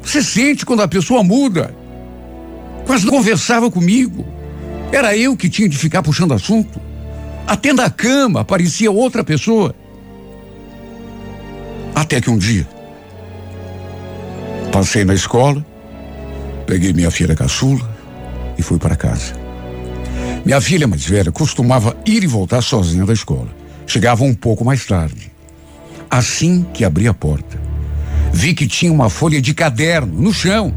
Você 0.03 0.21
sente 0.21 0.65
quando 0.65 0.82
a 0.82 0.88
pessoa 0.88 1.24
muda. 1.24 1.74
Quase 2.86 3.05
não 3.05 3.13
conversava 3.13 3.71
comigo. 3.71 4.26
Era 4.91 5.15
eu 5.15 5.38
que 5.38 5.49
tinha 5.49 5.69
de 5.69 5.78
ficar 5.78 6.03
puxando 6.03 6.34
assunto. 6.34 6.78
Até 7.47 7.71
na 7.71 7.89
cama 7.89 8.41
aparecia 8.41 8.91
outra 8.91 9.24
pessoa. 9.24 9.74
Até 11.95 12.19
que 12.19 12.30
um 12.30 12.38
dia, 12.38 12.67
passei 14.74 15.05
na 15.05 15.13
escola, 15.13 15.65
peguei 16.74 16.91
minha 16.91 17.11
filha 17.11 17.36
caçula 17.36 17.88
e 18.57 18.63
fui 18.63 18.80
para 18.80 18.95
casa. 18.95 19.36
Minha 20.43 20.59
filha 20.59 20.88
mais 20.88 21.05
velha 21.05 21.32
costumava 21.32 21.95
ir 22.03 22.24
e 22.24 22.28
voltar 22.28 22.63
sozinha 22.63 23.05
da 23.05 23.13
escola. 23.13 23.49
Chegava 23.86 24.24
um 24.24 24.34
pouco 24.34 24.65
mais 24.65 24.84
tarde. 24.84 25.32
Assim 26.09 26.65
que 26.74 26.84
abri 26.84 27.07
a 27.07 27.13
porta, 27.13 27.61
vi 28.34 28.55
que 28.55 28.65
tinha 28.65 28.91
uma 28.91 29.07
folha 29.07 29.39
de 29.39 29.53
caderno 29.53 30.19
no 30.19 30.34
chão. 30.34 30.74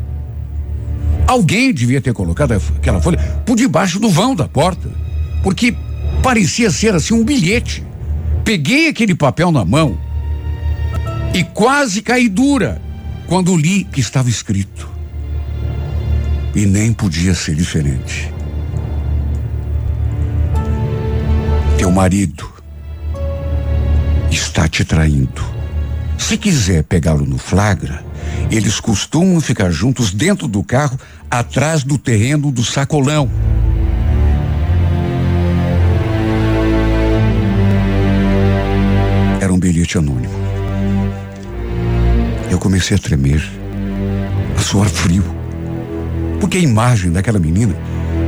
Alguém 1.26 1.72
devia 1.72 2.02
ter 2.02 2.12
colocado 2.12 2.52
aquela 2.52 3.00
folha 3.00 3.18
por 3.46 3.56
debaixo 3.56 3.98
do 3.98 4.10
vão 4.10 4.34
da 4.34 4.46
porta, 4.46 4.90
porque 5.42 5.74
parecia 6.22 6.70
ser 6.70 6.94
assim 6.94 7.14
um 7.14 7.24
bilhete. 7.24 7.82
Peguei 8.44 8.88
aquele 8.88 9.14
papel 9.14 9.50
na 9.50 9.64
mão 9.64 9.98
e 11.32 11.42
quase 11.42 12.02
caí 12.02 12.28
dura 12.28 12.82
quando 13.26 13.56
li 13.56 13.82
que 13.84 14.00
estava 14.00 14.28
escrito. 14.28 14.95
E 16.56 16.64
nem 16.64 16.90
podia 16.90 17.34
ser 17.34 17.54
diferente. 17.54 18.32
Teu 21.76 21.90
marido 21.90 22.50
está 24.30 24.66
te 24.66 24.82
traindo. 24.82 25.44
Se 26.16 26.38
quiser 26.38 26.82
pegá-lo 26.82 27.26
no 27.26 27.36
flagra, 27.36 28.02
eles 28.50 28.80
costumam 28.80 29.38
ficar 29.38 29.70
juntos 29.70 30.14
dentro 30.14 30.48
do 30.48 30.62
carro, 30.64 30.98
atrás 31.30 31.84
do 31.84 31.98
terreno 31.98 32.50
do 32.50 32.64
sacolão. 32.64 33.30
Era 39.42 39.52
um 39.52 39.58
bilhete 39.58 39.98
anônimo. 39.98 40.32
Eu 42.50 42.58
comecei 42.58 42.96
a 42.96 42.98
tremer, 42.98 43.46
a 44.56 44.60
suar 44.62 44.88
frio, 44.88 45.35
porque 46.40 46.58
a 46.58 46.60
imagem 46.60 47.10
daquela 47.10 47.38
menina 47.38 47.74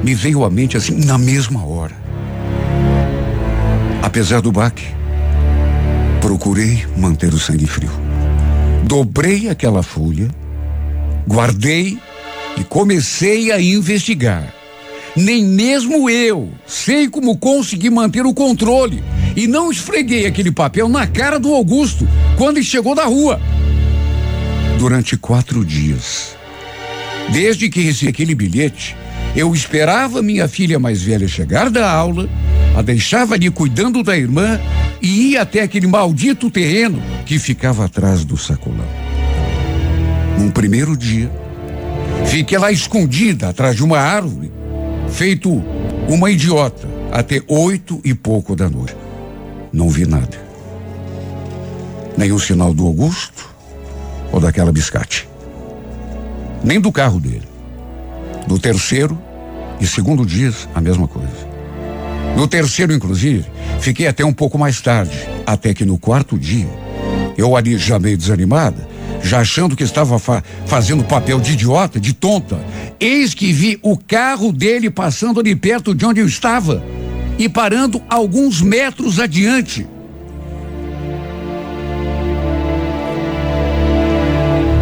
me 0.03 0.15
veio 0.15 0.45
à 0.45 0.51
mente 0.51 0.77
assim 0.77 1.05
na 1.05 1.19
mesma 1.19 1.65
hora. 1.65 1.97
Apesar 4.03 4.41
do 4.41 4.53
baque, 4.53 4.87
procurei 6.21 6.85
manter 6.97 7.33
o 7.33 7.39
sangue 7.39 7.67
frio. 7.67 7.91
Dobrei 8.85 9.49
aquela 9.49 9.83
folha, 9.83 10.29
guardei 11.27 11.99
e 12.57 12.65
comecei 12.65 13.53
a 13.53 13.61
investigar. 13.61 14.55
Nem 15.17 15.45
mesmo 15.45 16.09
eu 16.09 16.49
sei 16.67 17.09
como 17.09 17.37
consegui 17.37 17.91
manter 17.91 18.25
o 18.25 18.33
controle 18.33 19.03
e 19.37 19.47
não 19.47 19.71
esfreguei 19.71 20.27
aquele 20.27 20.51
papel 20.51 20.89
na 20.89 21.07
cara 21.07 21.39
do 21.39 21.53
Augusto 21.53 22.09
quando 22.37 22.59
ele 22.59 22.67
chegou 22.67 22.95
da 22.95 23.05
rua. 23.05 23.41
Durante 24.79 25.17
quatro 25.17 25.65
dias, 25.65 26.37
desde 27.33 27.69
que 27.69 27.81
recebi 27.81 28.11
aquele 28.11 28.35
bilhete, 28.35 28.97
eu 29.37 29.55
esperava 29.55 30.23
minha 30.23 30.49
filha 30.49 30.79
mais 30.79 31.03
velha 31.03 31.29
chegar 31.29 31.71
da 31.71 31.91
aula, 31.91 32.29
a 32.77 32.83
deixava 32.83 33.35
ali 33.35 33.51
cuidando 33.51 34.03
da 34.03 34.17
irmã 34.17 34.61
e 35.01 35.31
ia 35.31 35.43
até 35.43 35.63
aquele 35.63 35.87
maldito 35.87 36.51
terreno 36.51 37.03
que 37.27 37.39
ficava 37.39 37.85
atrás 37.85 38.25
do 38.25 38.37
sacolão. 38.37 38.87
Num 40.39 40.51
primeiro 40.51 40.97
dia, 40.97 41.31
fiquei 42.27 42.59
lá 42.59 42.73
escondida 42.73 43.49
atrás 43.49 43.77
de 43.77 43.85
uma 43.85 43.99
árvore, 43.99 44.51
feito 45.11 45.51
uma 46.09 46.31
idiota, 46.31 46.89
até 47.13 47.41
oito 47.47 48.01
e 48.05 48.15
pouco 48.15 48.57
da 48.57 48.69
noite. 48.69 48.97
Não 49.73 49.89
vi 49.89 50.07
nada. 50.07 50.39
Nenhum 52.17 52.39
sinal 52.39 52.73
do 52.73 52.87
Augusto 52.87 53.49
ou 54.33 54.41
daquela 54.41 54.73
biscate. 54.73 55.28
Nem 56.63 56.81
do 56.81 56.91
carro 56.91 57.21
dele. 57.21 57.49
No 58.47 58.59
terceiro 58.59 59.19
e 59.81 59.87
segundo 59.87 60.27
dias, 60.27 60.69
a 60.75 60.81
mesma 60.81 61.07
coisa. 61.07 61.49
No 62.37 62.47
terceiro, 62.47 62.93
inclusive, 62.93 63.45
fiquei 63.81 64.07
até 64.07 64.25
um 64.25 64.33
pouco 64.33 64.59
mais 64.59 64.81
tarde, 64.81 65.29
até 65.47 65.75
que 65.75 65.85
no 65.85 65.99
quarto 65.99 66.39
dia, 66.39 66.69
eu 67.37 67.57
ali 67.57 67.77
já 67.77 67.99
meio 67.99 68.17
desanimada, 68.17 68.89
já 69.23 69.41
achando 69.41 69.77
que 69.77 69.83
estava 69.83 70.19
fa 70.19 70.43
fazendo 70.67 71.05
papel 71.05 71.41
de 71.41 71.53
idiota, 71.53 71.99
de 71.99 72.13
tonta, 72.13 72.59
eis 73.01 73.35
que 73.35 73.53
vi 73.53 73.79
o 73.83 73.97
carro 73.97 74.53
dele 74.53 74.91
passando 74.91 75.41
ali 75.41 75.55
perto 75.55 75.95
de 75.95 76.05
onde 76.05 76.21
eu 76.21 76.27
estava 76.27 76.83
e 77.39 77.49
parando 77.49 78.03
alguns 78.09 78.61
metros 78.61 79.19
adiante. 79.21 79.87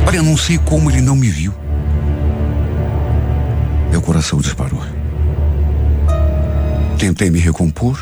Olha, 0.06 0.22
não 0.22 0.36
sei 0.36 0.56
como 0.58 0.90
ele 0.90 1.00
não 1.00 1.16
me 1.16 1.28
viu. 1.28 1.52
Meu 3.96 4.02
coração 4.02 4.38
disparou. 4.40 4.82
Tentei 6.98 7.30
me 7.30 7.38
recompor. 7.38 7.98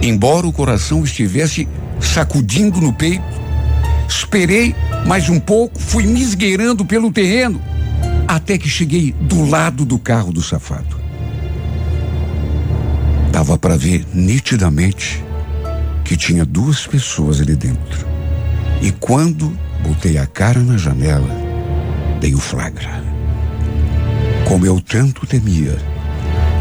Embora 0.00 0.46
o 0.46 0.52
coração 0.52 1.04
estivesse 1.04 1.68
sacudindo 2.00 2.80
no 2.80 2.90
peito, 2.90 3.22
esperei 4.08 4.74
mais 5.06 5.28
um 5.28 5.38
pouco, 5.38 5.78
fui 5.78 6.06
me 6.06 6.22
esgueirando 6.22 6.86
pelo 6.86 7.12
terreno, 7.12 7.60
até 8.26 8.56
que 8.56 8.66
cheguei 8.66 9.12
do 9.12 9.44
lado 9.44 9.84
do 9.84 9.98
carro 9.98 10.32
do 10.32 10.40
safado. 10.42 10.98
Dava 13.30 13.58
para 13.58 13.76
ver 13.76 14.06
nitidamente 14.14 15.22
que 16.02 16.16
tinha 16.16 16.46
duas 16.46 16.86
pessoas 16.86 17.42
ali 17.42 17.56
dentro. 17.56 18.06
E 18.80 18.90
quando 18.90 19.54
botei 19.82 20.16
a 20.16 20.26
cara 20.26 20.60
na 20.60 20.78
janela, 20.78 21.28
dei 22.22 22.34
o 22.34 22.38
flagra. 22.38 23.11
Como 24.46 24.66
eu 24.66 24.80
tanto 24.80 25.26
temia, 25.26 25.78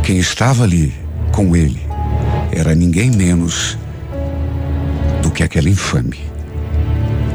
quem 0.04 0.18
estava 0.18 0.64
ali 0.64 0.94
com 1.32 1.56
ele 1.56 1.82
era 2.52 2.76
ninguém 2.76 3.12
menos 3.12 3.78
do 5.22 5.32
que 5.32 5.44
aquela 5.44 5.70
infame, 5.70 6.20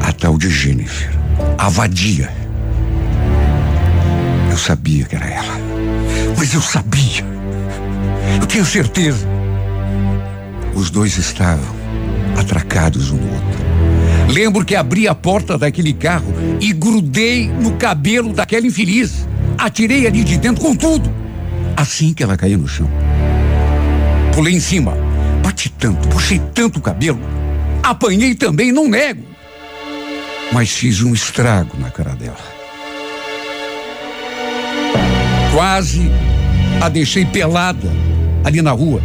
a 0.01 0.11
tal 0.11 0.37
de 0.37 0.49
Jennifer, 0.49 1.11
a 1.57 1.69
vadia. 1.69 2.31
Eu 4.49 4.57
sabia 4.57 5.05
que 5.05 5.15
era 5.15 5.27
ela, 5.27 5.53
mas 6.37 6.53
eu 6.53 6.61
sabia, 6.61 7.25
eu 8.41 8.47
tinha 8.47 8.65
certeza. 8.65 9.27
Os 10.73 10.89
dois 10.89 11.17
estavam 11.17 11.75
atracados 12.37 13.11
um 13.11 13.17
no 13.17 13.33
outro. 13.33 13.67
Lembro 14.29 14.65
que 14.65 14.75
abri 14.75 15.07
a 15.07 15.15
porta 15.15 15.57
daquele 15.57 15.93
carro 15.93 16.33
e 16.61 16.71
grudei 16.73 17.47
no 17.47 17.73
cabelo 17.73 18.33
daquela 18.33 18.67
infeliz. 18.67 19.26
Atirei 19.57 20.07
ali 20.07 20.23
de 20.23 20.37
dentro 20.37 20.61
com 20.61 20.75
tudo. 20.75 21.11
Assim 21.75 22.13
que 22.13 22.23
ela 22.23 22.37
caiu 22.37 22.57
no 22.57 22.67
chão 22.67 22.89
pulei 24.37 24.53
em 24.53 24.59
cima. 24.59 24.95
Bati 25.43 25.67
tanto, 25.67 26.07
puxei 26.09 26.39
tanto 26.53 26.77
o 26.77 26.81
cabelo. 26.81 27.19
Apanhei 27.81 28.35
também, 28.35 28.71
não 28.71 28.87
nego. 28.87 29.23
Mas 30.53 30.69
fiz 30.69 31.01
um 31.01 31.11
estrago 31.11 31.75
na 31.79 31.89
cara 31.89 32.11
dela. 32.11 32.37
Quase 35.51 36.11
a 36.79 36.87
deixei 36.87 37.25
pelada 37.25 37.91
ali 38.43 38.61
na 38.61 38.71
rua. 38.71 39.01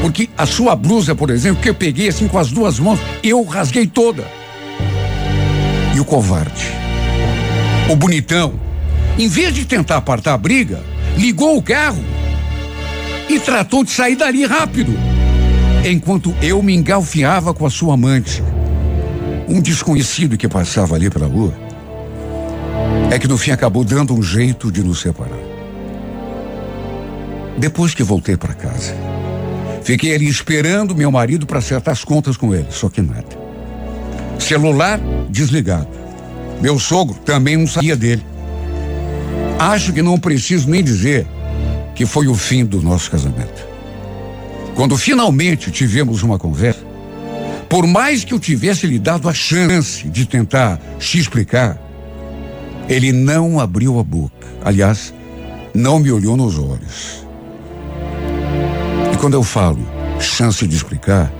Porque 0.00 0.28
a 0.36 0.44
sua 0.44 0.74
blusa, 0.74 1.14
por 1.14 1.30
exemplo, 1.30 1.62
que 1.62 1.68
eu 1.68 1.74
peguei 1.74 2.08
assim 2.08 2.26
com 2.26 2.36
as 2.36 2.50
duas 2.50 2.80
mãos, 2.80 2.98
eu 3.22 3.44
rasguei 3.44 3.86
toda. 3.86 4.26
E 5.94 6.00
o 6.00 6.04
covarde, 6.04 6.66
o 7.88 7.94
bonitão, 7.94 8.58
em 9.18 9.28
vez 9.28 9.54
de 9.54 9.64
tentar 9.64 9.98
apartar 9.98 10.34
a 10.34 10.38
briga, 10.38 10.82
ligou 11.16 11.56
o 11.56 11.62
carro 11.62 12.02
e 13.28 13.38
tratou 13.38 13.84
de 13.84 13.90
sair 13.90 14.16
dali 14.16 14.44
rápido, 14.44 14.92
enquanto 15.84 16.34
eu 16.42 16.62
me 16.62 16.74
engalfinhava 16.74 17.52
com 17.52 17.66
a 17.66 17.70
sua 17.70 17.94
amante. 17.94 18.42
Um 19.48 19.60
desconhecido 19.60 20.36
que 20.36 20.48
passava 20.48 20.94
ali 20.94 21.10
pela 21.10 21.26
rua 21.26 21.54
é 23.10 23.18
que 23.18 23.28
no 23.28 23.36
fim 23.36 23.50
acabou 23.50 23.84
dando 23.84 24.14
um 24.14 24.22
jeito 24.22 24.72
de 24.72 24.82
nos 24.82 25.00
separar. 25.00 25.38
Depois 27.58 27.94
que 27.94 28.02
voltei 28.02 28.36
para 28.36 28.54
casa, 28.54 28.94
fiquei 29.82 30.14
ali 30.14 30.26
esperando 30.26 30.96
meu 30.96 31.10
marido 31.10 31.46
para 31.46 31.58
acertar 31.58 31.92
as 31.92 32.02
contas 32.02 32.36
com 32.36 32.54
ele, 32.54 32.68
só 32.70 32.88
que 32.88 33.02
nada. 33.02 33.42
Celular 34.38 34.98
desligado. 35.28 35.88
Meu 36.60 36.78
sogro 36.78 37.18
também 37.18 37.56
não 37.56 37.66
sabia 37.66 37.94
dele. 37.94 38.31
Acho 39.62 39.92
que 39.92 40.02
não 40.02 40.18
preciso 40.18 40.68
nem 40.68 40.82
dizer 40.82 41.24
que 41.94 42.04
foi 42.04 42.26
o 42.26 42.34
fim 42.34 42.64
do 42.64 42.82
nosso 42.82 43.08
casamento. 43.08 43.64
Quando 44.74 44.96
finalmente 44.96 45.70
tivemos 45.70 46.24
uma 46.24 46.36
conversa, 46.36 46.84
por 47.68 47.86
mais 47.86 48.24
que 48.24 48.34
eu 48.34 48.40
tivesse 48.40 48.88
lhe 48.88 48.98
dado 48.98 49.28
a 49.28 49.32
chance 49.32 50.08
de 50.08 50.26
tentar 50.26 50.80
se 50.98 51.16
explicar, 51.20 51.78
ele 52.88 53.12
não 53.12 53.60
abriu 53.60 54.00
a 54.00 54.02
boca. 54.02 54.48
Aliás, 54.64 55.14
não 55.72 56.00
me 56.00 56.10
olhou 56.10 56.36
nos 56.36 56.58
olhos. 56.58 57.24
E 59.12 59.16
quando 59.18 59.34
eu 59.34 59.44
falo 59.44 59.78
chance 60.18 60.66
de 60.66 60.74
explicar, 60.74 61.32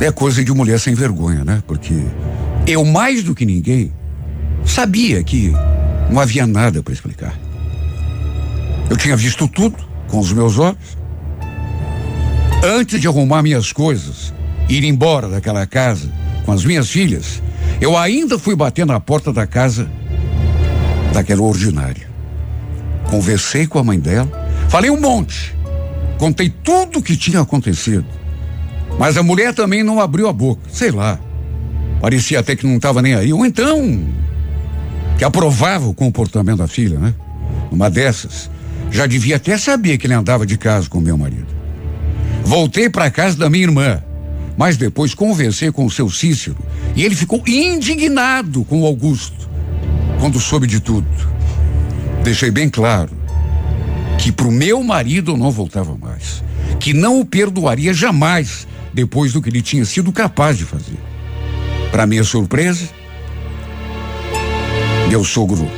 é 0.00 0.10
coisa 0.10 0.44
de 0.44 0.52
mulher 0.52 0.80
sem 0.80 0.92
vergonha, 0.92 1.44
né? 1.44 1.62
Porque 1.68 1.94
eu, 2.66 2.84
mais 2.84 3.22
do 3.22 3.32
que 3.32 3.46
ninguém, 3.46 3.92
sabia 4.64 5.22
que 5.22 5.54
não 6.10 6.20
havia 6.20 6.46
nada 6.46 6.82
para 6.82 6.92
explicar. 6.92 7.38
Eu 8.88 8.96
tinha 8.96 9.16
visto 9.16 9.48
tudo 9.48 9.76
com 10.08 10.18
os 10.18 10.32
meus 10.32 10.58
olhos. 10.58 10.96
Antes 12.62 13.00
de 13.00 13.08
arrumar 13.08 13.42
minhas 13.42 13.72
coisas, 13.72 14.32
ir 14.68 14.84
embora 14.84 15.28
daquela 15.28 15.66
casa 15.66 16.10
com 16.44 16.52
as 16.52 16.64
minhas 16.64 16.90
filhas, 16.90 17.42
eu 17.80 17.96
ainda 17.96 18.38
fui 18.38 18.54
bater 18.54 18.86
na 18.86 19.00
porta 19.00 19.32
da 19.32 19.46
casa 19.46 19.90
daquela 21.12 21.42
ordinária. 21.42 22.08
Conversei 23.10 23.66
com 23.66 23.78
a 23.78 23.84
mãe 23.84 23.98
dela, 23.98 24.30
falei 24.68 24.90
um 24.90 25.00
monte, 25.00 25.54
contei 26.18 26.48
tudo 26.48 26.98
o 26.98 27.02
que 27.02 27.16
tinha 27.16 27.40
acontecido. 27.40 28.06
Mas 28.98 29.16
a 29.16 29.22
mulher 29.22 29.52
também 29.54 29.82
não 29.82 30.00
abriu 30.00 30.28
a 30.28 30.32
boca, 30.32 30.62
sei 30.70 30.90
lá. 30.90 31.18
Parecia 32.00 32.40
até 32.40 32.54
que 32.54 32.66
não 32.66 32.76
estava 32.76 33.02
nem 33.02 33.14
aí. 33.14 33.32
Ou 33.32 33.44
então, 33.44 34.06
que 35.18 35.24
aprovava 35.24 35.86
o 35.86 35.94
comportamento 35.94 36.58
da 36.58 36.68
filha, 36.68 36.98
né? 36.98 37.14
Uma 37.70 37.90
dessas, 37.90 38.50
já 38.90 39.06
devia 39.06 39.36
até 39.36 39.56
saber 39.58 39.98
que 39.98 40.06
ele 40.06 40.14
andava 40.14 40.46
de 40.46 40.56
casa 40.56 40.88
com 40.88 41.00
meu 41.00 41.16
marido. 41.16 41.46
Voltei 42.44 42.88
para 42.88 43.10
casa 43.10 43.36
da 43.36 43.48
minha 43.48 43.64
irmã, 43.64 44.02
mas 44.56 44.76
depois 44.76 45.14
conversei 45.14 45.72
com 45.72 45.84
o 45.84 45.90
seu 45.90 46.08
Cícero 46.10 46.56
e 46.94 47.02
ele 47.02 47.14
ficou 47.14 47.42
indignado 47.46 48.64
com 48.64 48.82
o 48.82 48.86
Augusto 48.86 49.48
quando 50.20 50.38
soube 50.38 50.66
de 50.66 50.80
tudo. 50.80 51.08
Deixei 52.22 52.50
bem 52.50 52.68
claro 52.68 53.10
que 54.18 54.30
pro 54.30 54.50
meu 54.50 54.82
marido 54.82 55.32
eu 55.32 55.36
não 55.36 55.50
voltava 55.50 55.96
mais, 55.96 56.42
que 56.78 56.92
não 56.94 57.20
o 57.20 57.24
perdoaria 57.24 57.92
jamais 57.92 58.66
depois 58.92 59.32
do 59.32 59.42
que 59.42 59.48
ele 59.48 59.60
tinha 59.60 59.84
sido 59.84 60.12
capaz 60.12 60.56
de 60.56 60.64
fazer. 60.64 60.98
Para 61.90 62.06
minha 62.06 62.24
surpresa, 62.24 62.88
meu 65.14 65.22
sogro 65.22 65.70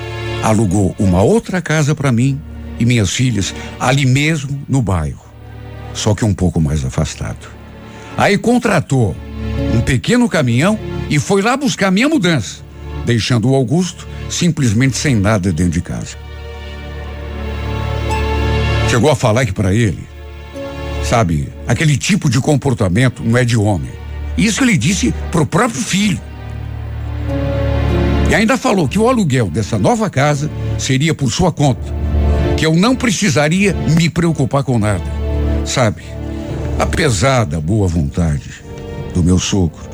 alugou 0.43 0.97
uma 0.99 1.21
outra 1.21 1.61
casa 1.61 1.95
para 1.95 2.11
mim 2.11 2.41
e 2.81 2.87
minhas 2.87 3.11
filhas 3.11 3.55
ali 3.79 4.07
mesmo 4.07 4.65
no 4.67 4.81
bairro, 4.81 5.27
só 5.93 6.15
que 6.15 6.25
um 6.25 6.33
pouco 6.33 6.59
mais 6.59 6.83
afastado. 6.87 7.47
Aí 8.17 8.39
contratou 8.39 9.15
um 9.75 9.83
pequeno 9.83 10.27
caminhão 10.27 10.79
e 11.11 11.19
foi 11.19 11.43
lá 11.43 11.55
buscar 11.55 11.91
minha 11.91 12.09
mudança, 12.09 12.63
deixando 13.05 13.51
o 13.51 13.55
Augusto 13.55 14.09
simplesmente 14.31 14.97
sem 14.97 15.15
nada 15.15 15.53
dentro 15.53 15.73
de 15.73 15.83
casa. 15.83 16.17
Chegou 18.89 19.11
a 19.11 19.17
falar 19.17 19.45
que 19.45 19.53
para 19.53 19.75
ele 19.75 20.09
Sabe, 21.05 21.53
aquele 21.69 21.99
tipo 21.99 22.31
de 22.31 22.41
comportamento 22.41 23.23
não 23.23 23.37
é 23.37 23.45
de 23.45 23.57
homem. 23.57 23.93
Isso 24.37 24.65
ele 24.65 24.79
disse 24.79 25.15
pro 25.31 25.47
próprio 25.47 25.81
filho. 25.81 26.21
E 28.29 28.35
ainda 28.35 28.57
falou 28.59 28.89
que 28.89 28.99
o 28.99 29.09
aluguel 29.09 29.49
dessa 29.49 29.79
nova 29.79 30.11
casa 30.11 30.51
seria 30.79 31.15
por 31.15 31.31
sua 31.31 31.53
conta, 31.53 31.95
que 32.57 32.67
eu 32.67 32.75
não 32.75 32.97
precisaria 32.97 33.73
me 33.73 34.11
preocupar 34.11 34.65
com 34.65 34.79
nada. 34.79 35.05
Sabe, 35.65 36.03
apesar 36.79 37.45
da 37.45 37.61
boa 37.61 37.87
vontade 37.87 38.51
do 39.15 39.23
meu 39.23 39.39
sogro 39.39 39.89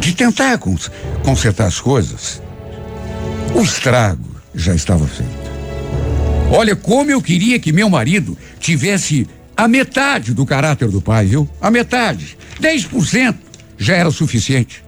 de 0.00 0.12
tentar 0.12 0.58
consertar 1.24 1.66
as 1.66 1.80
coisas, 1.80 2.42
o 3.54 3.62
estrago 3.62 4.28
já 4.54 4.74
estava 4.74 5.06
feito. 5.06 5.48
Olha 6.52 6.74
como 6.74 7.10
eu 7.10 7.20
queria 7.20 7.58
que 7.58 7.72
meu 7.72 7.90
marido 7.90 8.36
tivesse 8.58 9.26
a 9.56 9.68
metade 9.68 10.32
do 10.32 10.46
caráter 10.46 10.88
do 10.88 11.00
pai, 11.00 11.26
viu? 11.26 11.48
A 11.60 11.70
metade. 11.70 12.38
10% 12.60 13.34
já 13.76 13.96
era 13.96 14.10
suficiente. 14.10 14.84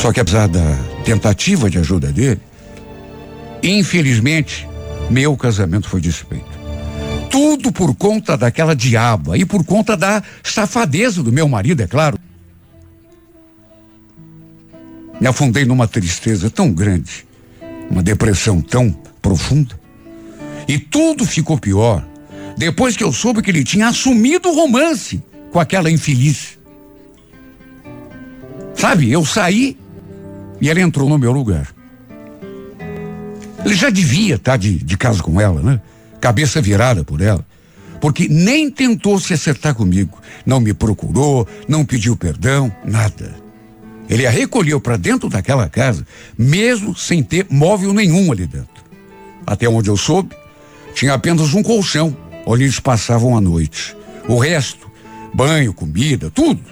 Só 0.00 0.12
que 0.12 0.20
apesar 0.20 0.46
da 0.46 0.76
tentativa 1.04 1.68
de 1.68 1.76
ajuda 1.76 2.12
dele, 2.12 2.40
infelizmente, 3.60 4.68
meu 5.10 5.36
casamento 5.36 5.88
foi 5.88 6.00
desfeito. 6.00 6.46
Tudo 7.28 7.72
por 7.72 7.92
conta 7.96 8.36
daquela 8.36 8.76
diaba 8.76 9.36
e 9.36 9.44
por 9.44 9.64
conta 9.64 9.96
da 9.96 10.22
safadeza 10.40 11.20
do 11.20 11.32
meu 11.32 11.48
marido, 11.48 11.82
é 11.82 11.88
claro. 11.88 12.16
Me 15.20 15.26
afundei 15.26 15.64
numa 15.64 15.88
tristeza 15.88 16.48
tão 16.48 16.72
grande, 16.72 17.26
uma 17.90 18.02
depressão 18.02 18.60
tão 18.60 18.92
profunda. 19.20 19.78
E 20.68 20.78
tudo 20.78 21.26
ficou 21.26 21.58
pior 21.58 22.06
depois 22.56 22.96
que 22.96 23.02
eu 23.02 23.12
soube 23.12 23.42
que 23.42 23.50
ele 23.50 23.64
tinha 23.64 23.88
assumido 23.88 24.48
o 24.48 24.54
romance 24.54 25.20
com 25.50 25.58
aquela 25.58 25.90
infeliz. 25.90 26.56
Sabe, 28.76 29.10
eu 29.10 29.24
saí 29.24 29.76
e 30.60 30.68
ela 30.68 30.80
entrou 30.80 31.08
no 31.08 31.18
meu 31.18 31.32
lugar. 31.32 31.68
Ele 33.64 33.74
já 33.74 33.90
devia 33.90 34.36
estar 34.36 34.56
de, 34.56 34.76
de 34.76 34.96
casa 34.96 35.22
com 35.22 35.40
ela, 35.40 35.60
né? 35.60 35.80
Cabeça 36.20 36.60
virada 36.60 37.04
por 37.04 37.20
ela. 37.20 37.44
Porque 38.00 38.28
nem 38.28 38.70
tentou 38.70 39.18
se 39.18 39.34
acertar 39.34 39.74
comigo. 39.74 40.18
Não 40.46 40.60
me 40.60 40.72
procurou, 40.72 41.46
não 41.66 41.84
pediu 41.84 42.16
perdão, 42.16 42.72
nada. 42.84 43.34
Ele 44.08 44.26
a 44.26 44.30
recolheu 44.30 44.80
para 44.80 44.96
dentro 44.96 45.28
daquela 45.28 45.68
casa, 45.68 46.06
mesmo 46.36 46.96
sem 46.96 47.22
ter 47.22 47.46
móvel 47.50 47.92
nenhum 47.92 48.32
ali 48.32 48.46
dentro. 48.46 48.84
Até 49.46 49.68
onde 49.68 49.90
eu 49.90 49.96
soube, 49.96 50.34
tinha 50.94 51.12
apenas 51.12 51.52
um 51.52 51.62
colchão 51.62 52.16
onde 52.46 52.64
eles 52.64 52.80
passavam 52.80 53.36
a 53.36 53.40
noite. 53.40 53.96
O 54.26 54.38
resto, 54.38 54.90
banho, 55.34 55.74
comida, 55.74 56.30
tudo, 56.30 56.62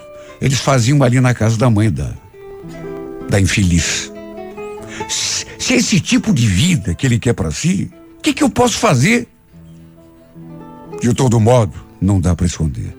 eles 0.40 0.60
faziam 0.60 1.02
ali 1.02 1.20
na 1.20 1.34
casa 1.34 1.56
da 1.58 1.68
mãe 1.68 1.90
da, 1.90 2.12
da 3.28 3.40
infeliz. 3.40 4.12
Se 5.08 5.74
é 5.74 5.76
esse 5.76 6.00
tipo 6.00 6.32
de 6.32 6.46
vida 6.46 6.94
que 6.94 7.06
ele 7.06 7.18
quer 7.18 7.34
para 7.34 7.50
si, 7.50 7.90
o 8.18 8.22
que, 8.22 8.32
que 8.32 8.42
eu 8.42 8.50
posso 8.50 8.78
fazer? 8.78 9.28
De 11.00 11.12
todo 11.12 11.40
modo, 11.40 11.72
não 12.00 12.20
dá 12.20 12.34
para 12.34 12.46
esconder. 12.46 12.96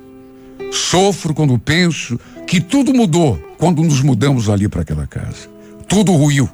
Sofro 0.71 1.33
quando 1.33 1.57
penso 1.57 2.19
que 2.45 2.59
tudo 2.59 2.93
mudou 2.93 3.37
quando 3.57 3.81
nos 3.83 4.01
mudamos 4.01 4.49
ali 4.49 4.67
para 4.67 4.81
aquela 4.81 5.07
casa. 5.07 5.49
Tudo 5.87 6.11
ruiu. 6.13 6.49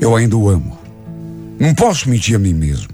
Eu 0.00 0.16
ainda 0.16 0.36
o 0.36 0.48
amo. 0.48 0.78
Não 1.58 1.74
posso 1.74 2.08
mentir 2.08 2.36
a 2.36 2.38
mim 2.38 2.54
mesmo. 2.54 2.88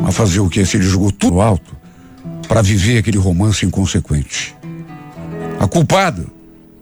Mas 0.00 0.16
fazer 0.16 0.40
o 0.40 0.48
que? 0.48 0.64
Se 0.64 0.76
ele 0.76 0.84
jogou 0.84 1.10
tudo 1.10 1.40
alto 1.40 1.76
para 2.46 2.62
viver 2.62 2.98
aquele 2.98 3.18
romance 3.18 3.64
inconsequente. 3.64 4.54
A 5.58 5.66
culpada 5.66 6.26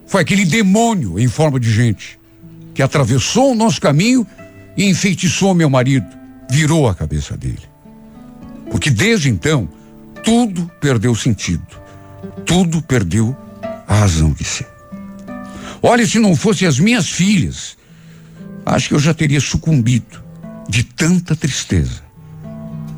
foi 0.07 0.23
aquele 0.23 0.45
demônio 0.45 1.19
em 1.19 1.29
forma 1.29 1.59
de 1.59 1.71
gente 1.71 2.19
que 2.75 2.83
atravessou 2.83 3.53
o 3.53 3.55
nosso 3.55 3.81
caminho 3.81 4.27
e 4.77 4.85
enfeitiçou 4.85 5.55
meu 5.55 5.71
marido, 5.71 6.07
virou 6.51 6.89
a 6.89 6.95
cabeça 6.95 7.37
dele. 7.37 7.63
Porque 8.71 8.91
desde 8.91 9.31
então, 9.31 9.69
tudo 10.23 10.71
perdeu 10.81 11.15
sentido, 11.15 11.67
tudo 12.45 12.83
perdeu 12.83 13.37
a 13.87 13.95
razão 13.95 14.33
de 14.33 14.45
ser. 14.45 14.67
Olha, 15.83 16.07
se 16.07 16.19
não 16.19 16.37
fossem 16.37 16.67
as 16.67 16.79
minhas 16.79 17.09
filhas, 17.09 17.77
acho 18.65 18.89
que 18.89 18.95
eu 18.95 18.99
já 18.99 19.15
teria 19.15 19.41
sucumbido 19.41 20.23
de 20.69 20.83
tanta 20.83 21.35
tristeza 21.35 22.07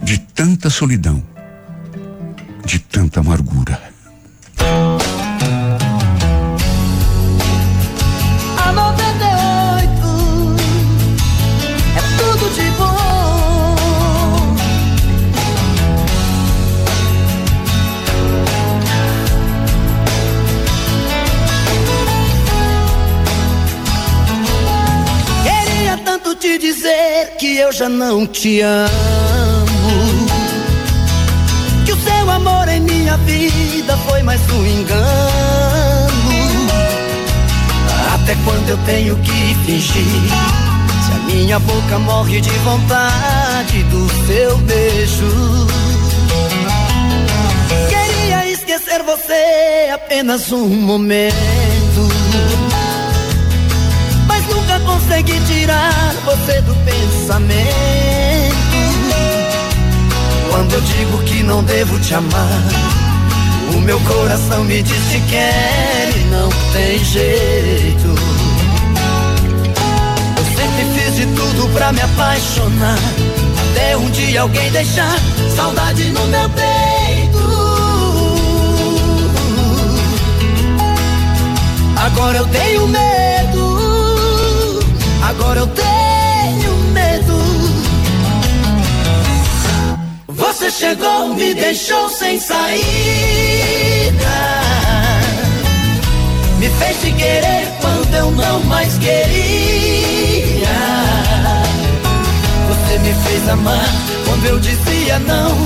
de 0.02 0.18
tanta 0.18 0.70
solidão, 0.70 1.22
de 2.64 2.78
tanta 2.78 3.20
amargura. 3.20 3.80
Eu 27.68 27.72
já 27.72 27.88
não 27.88 28.26
te 28.26 28.62
amo 28.62 28.88
amor 32.30 32.68
em 32.68 32.80
minha 32.80 33.16
vida 33.18 33.96
foi 34.08 34.22
mais 34.22 34.40
um 34.50 34.66
engano. 34.66 36.08
Até 38.14 38.34
quando 38.44 38.68
eu 38.68 38.78
tenho 38.86 39.16
que 39.16 39.54
fingir 39.66 40.04
Se 41.04 41.12
a 41.12 41.18
minha 41.26 41.58
boca 41.58 41.98
morre 41.98 42.40
de 42.40 42.50
vontade 42.60 43.82
do 43.84 44.08
seu 44.26 44.56
beijo. 44.58 45.66
Queria 47.88 48.46
esquecer 48.50 49.02
você 49.02 49.90
apenas 49.92 50.52
um 50.52 50.68
momento. 50.68 51.38
Consegui 55.08 55.40
tirar 55.46 56.14
você 56.22 56.60
do 56.60 56.74
pensamento. 56.84 57.64
Quando 60.50 60.74
eu 60.74 60.80
digo 60.82 61.18
que 61.24 61.42
não 61.44 61.64
devo 61.64 61.98
te 61.98 62.12
amar, 62.12 62.62
o 63.74 63.80
meu 63.80 63.98
coração 64.00 64.64
me 64.64 64.82
diz 64.82 65.02
que 65.10 65.20
quer 65.30 66.10
e 66.14 66.24
não 66.26 66.50
tem 66.74 67.02
jeito. 67.02 68.06
Eu 70.36 70.44
sempre 70.44 71.00
fiz 71.00 71.16
de 71.16 71.26
tudo 71.34 71.72
pra 71.72 71.90
me 71.90 72.02
apaixonar. 72.02 72.98
Até 73.70 73.96
um 73.96 74.10
dia 74.10 74.42
alguém 74.42 74.70
deixar 74.72 75.18
saudade 75.56 76.04
no 76.10 76.26
meu 76.26 76.50
peito. 76.50 77.38
Agora 81.96 82.36
eu 82.36 82.46
tenho 82.48 82.86
medo. 82.88 83.27
Agora 85.38 85.60
eu 85.60 85.66
tenho 85.68 86.74
medo. 86.92 87.38
Você 90.26 90.68
chegou, 90.68 91.34
me 91.34 91.54
deixou 91.54 92.08
sem 92.08 92.40
saída. 92.40 92.82
Me 96.58 96.68
fez 96.68 97.00
te 97.00 97.12
querer 97.12 97.68
quando 97.80 98.14
eu 98.14 98.30
não 98.32 98.60
mais 98.64 98.98
queria. 98.98 100.68
Você 102.68 102.98
me 102.98 103.14
fez 103.14 103.48
amar 103.48 103.88
quando 104.26 104.44
eu 104.44 104.58
dizia 104.58 105.20
não. 105.20 105.56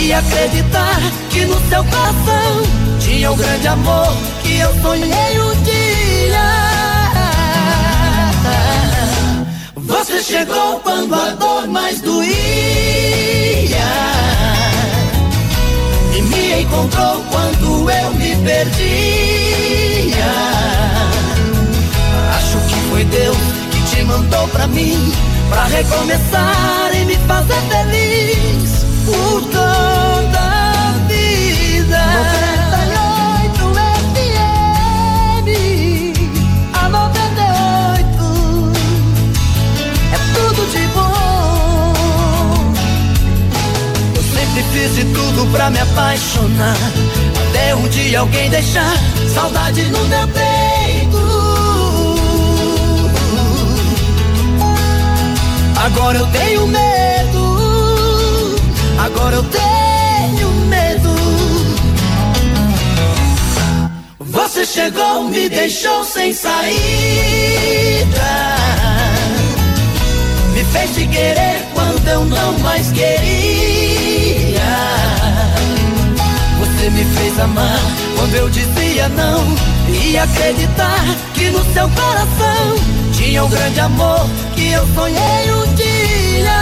E 0.00 0.12
acreditar 0.12 1.00
que 1.30 1.44
no 1.44 1.60
seu 1.68 1.84
coração 1.84 2.62
tinha 2.98 3.30
um 3.30 3.36
grande 3.36 3.68
amor 3.68 4.16
que 4.42 4.58
eu 4.58 4.80
sonhei 4.80 5.40
um 5.40 5.62
dia. 5.62 5.71
Chegou 10.22 10.78
quando 10.84 11.14
a 11.14 11.30
dor 11.30 11.66
mais 11.66 12.00
doía. 12.00 12.30
E 16.16 16.22
me 16.22 16.62
encontrou 16.62 17.24
quando 17.28 17.90
eu 17.90 18.14
me 18.14 18.36
perdia. 18.36 19.82
Acho 22.36 22.58
que 22.68 22.74
foi 22.88 23.04
Deus 23.04 23.36
que 23.72 23.96
te 23.96 24.04
mandou 24.04 24.46
pra 24.48 24.66
mim 24.68 25.12
Pra 25.48 25.64
recomeçar 25.64 26.90
e 26.94 27.04
me 27.04 27.16
fazer 27.16 27.60
feliz 27.68 28.84
Por 29.04 29.42
toda 29.50 30.38
a 30.38 30.92
vida 31.08 32.51
fiz 44.72 44.94
de 44.94 45.04
tudo 45.04 45.46
pra 45.52 45.70
me 45.70 45.78
apaixonar. 45.78 46.76
Até 47.48 47.74
um 47.74 47.88
dia 47.88 48.20
alguém 48.20 48.48
deixar 48.50 48.96
saudade 49.32 49.82
no 49.90 50.04
meu 50.06 50.28
peito. 50.28 51.22
Agora 55.76 56.18
eu 56.18 56.26
tenho 56.28 56.66
medo. 56.66 58.56
Agora 58.98 59.36
eu 59.36 59.44
tenho 59.44 60.50
medo. 60.68 61.14
Você 64.18 64.64
chegou, 64.64 65.24
me 65.24 65.48
deixou 65.48 66.04
sem 66.04 66.32
saída. 66.32 66.72
Me 70.54 70.64
fez 70.64 70.94
te 70.94 71.06
querer 71.06 71.66
quando 71.74 72.08
eu 72.08 72.24
não 72.24 72.58
mais 72.60 72.90
queria. 72.90 73.51
Você 76.82 76.90
me 76.90 77.04
fez 77.04 77.38
amar 77.38 77.78
quando 78.16 78.34
eu 78.34 78.50
dizia 78.50 79.08
não. 79.10 79.44
E 79.88 80.18
acreditar 80.18 81.04
que 81.32 81.48
no 81.50 81.62
seu 81.72 81.88
coração 81.90 82.74
tinha 83.12 83.44
um 83.44 83.48
grande 83.48 83.78
amor 83.78 84.26
que 84.56 84.72
eu 84.72 84.84
sonhei 84.92 85.52
um 85.52 85.74
dia. 85.76 86.60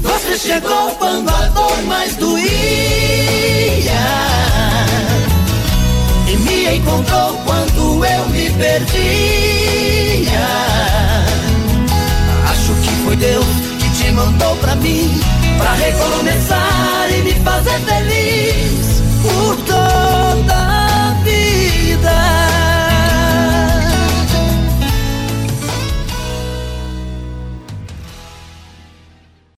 Você 0.00 0.38
chegou 0.38 0.92
quando 0.92 1.28
a 1.28 1.48
dor 1.48 1.82
mais 1.88 2.14
doía 2.14 2.46
E 6.28 6.36
me 6.36 6.76
encontrou 6.76 7.36
quando 7.44 8.04
eu 8.04 8.28
me 8.28 8.48
perdia 8.50 10.46
Acho 12.48 12.74
que 12.74 12.90
foi 13.04 13.16
Deus 13.16 13.44
que 13.80 13.90
te 13.90 14.12
mandou 14.12 14.54
pra 14.58 14.76
mim 14.76 15.20
Pra 15.58 15.72
recomeçar 15.74 17.10
e 17.10 17.22
me 17.22 17.34
fazer 17.44 17.80
feliz. 17.80 18.85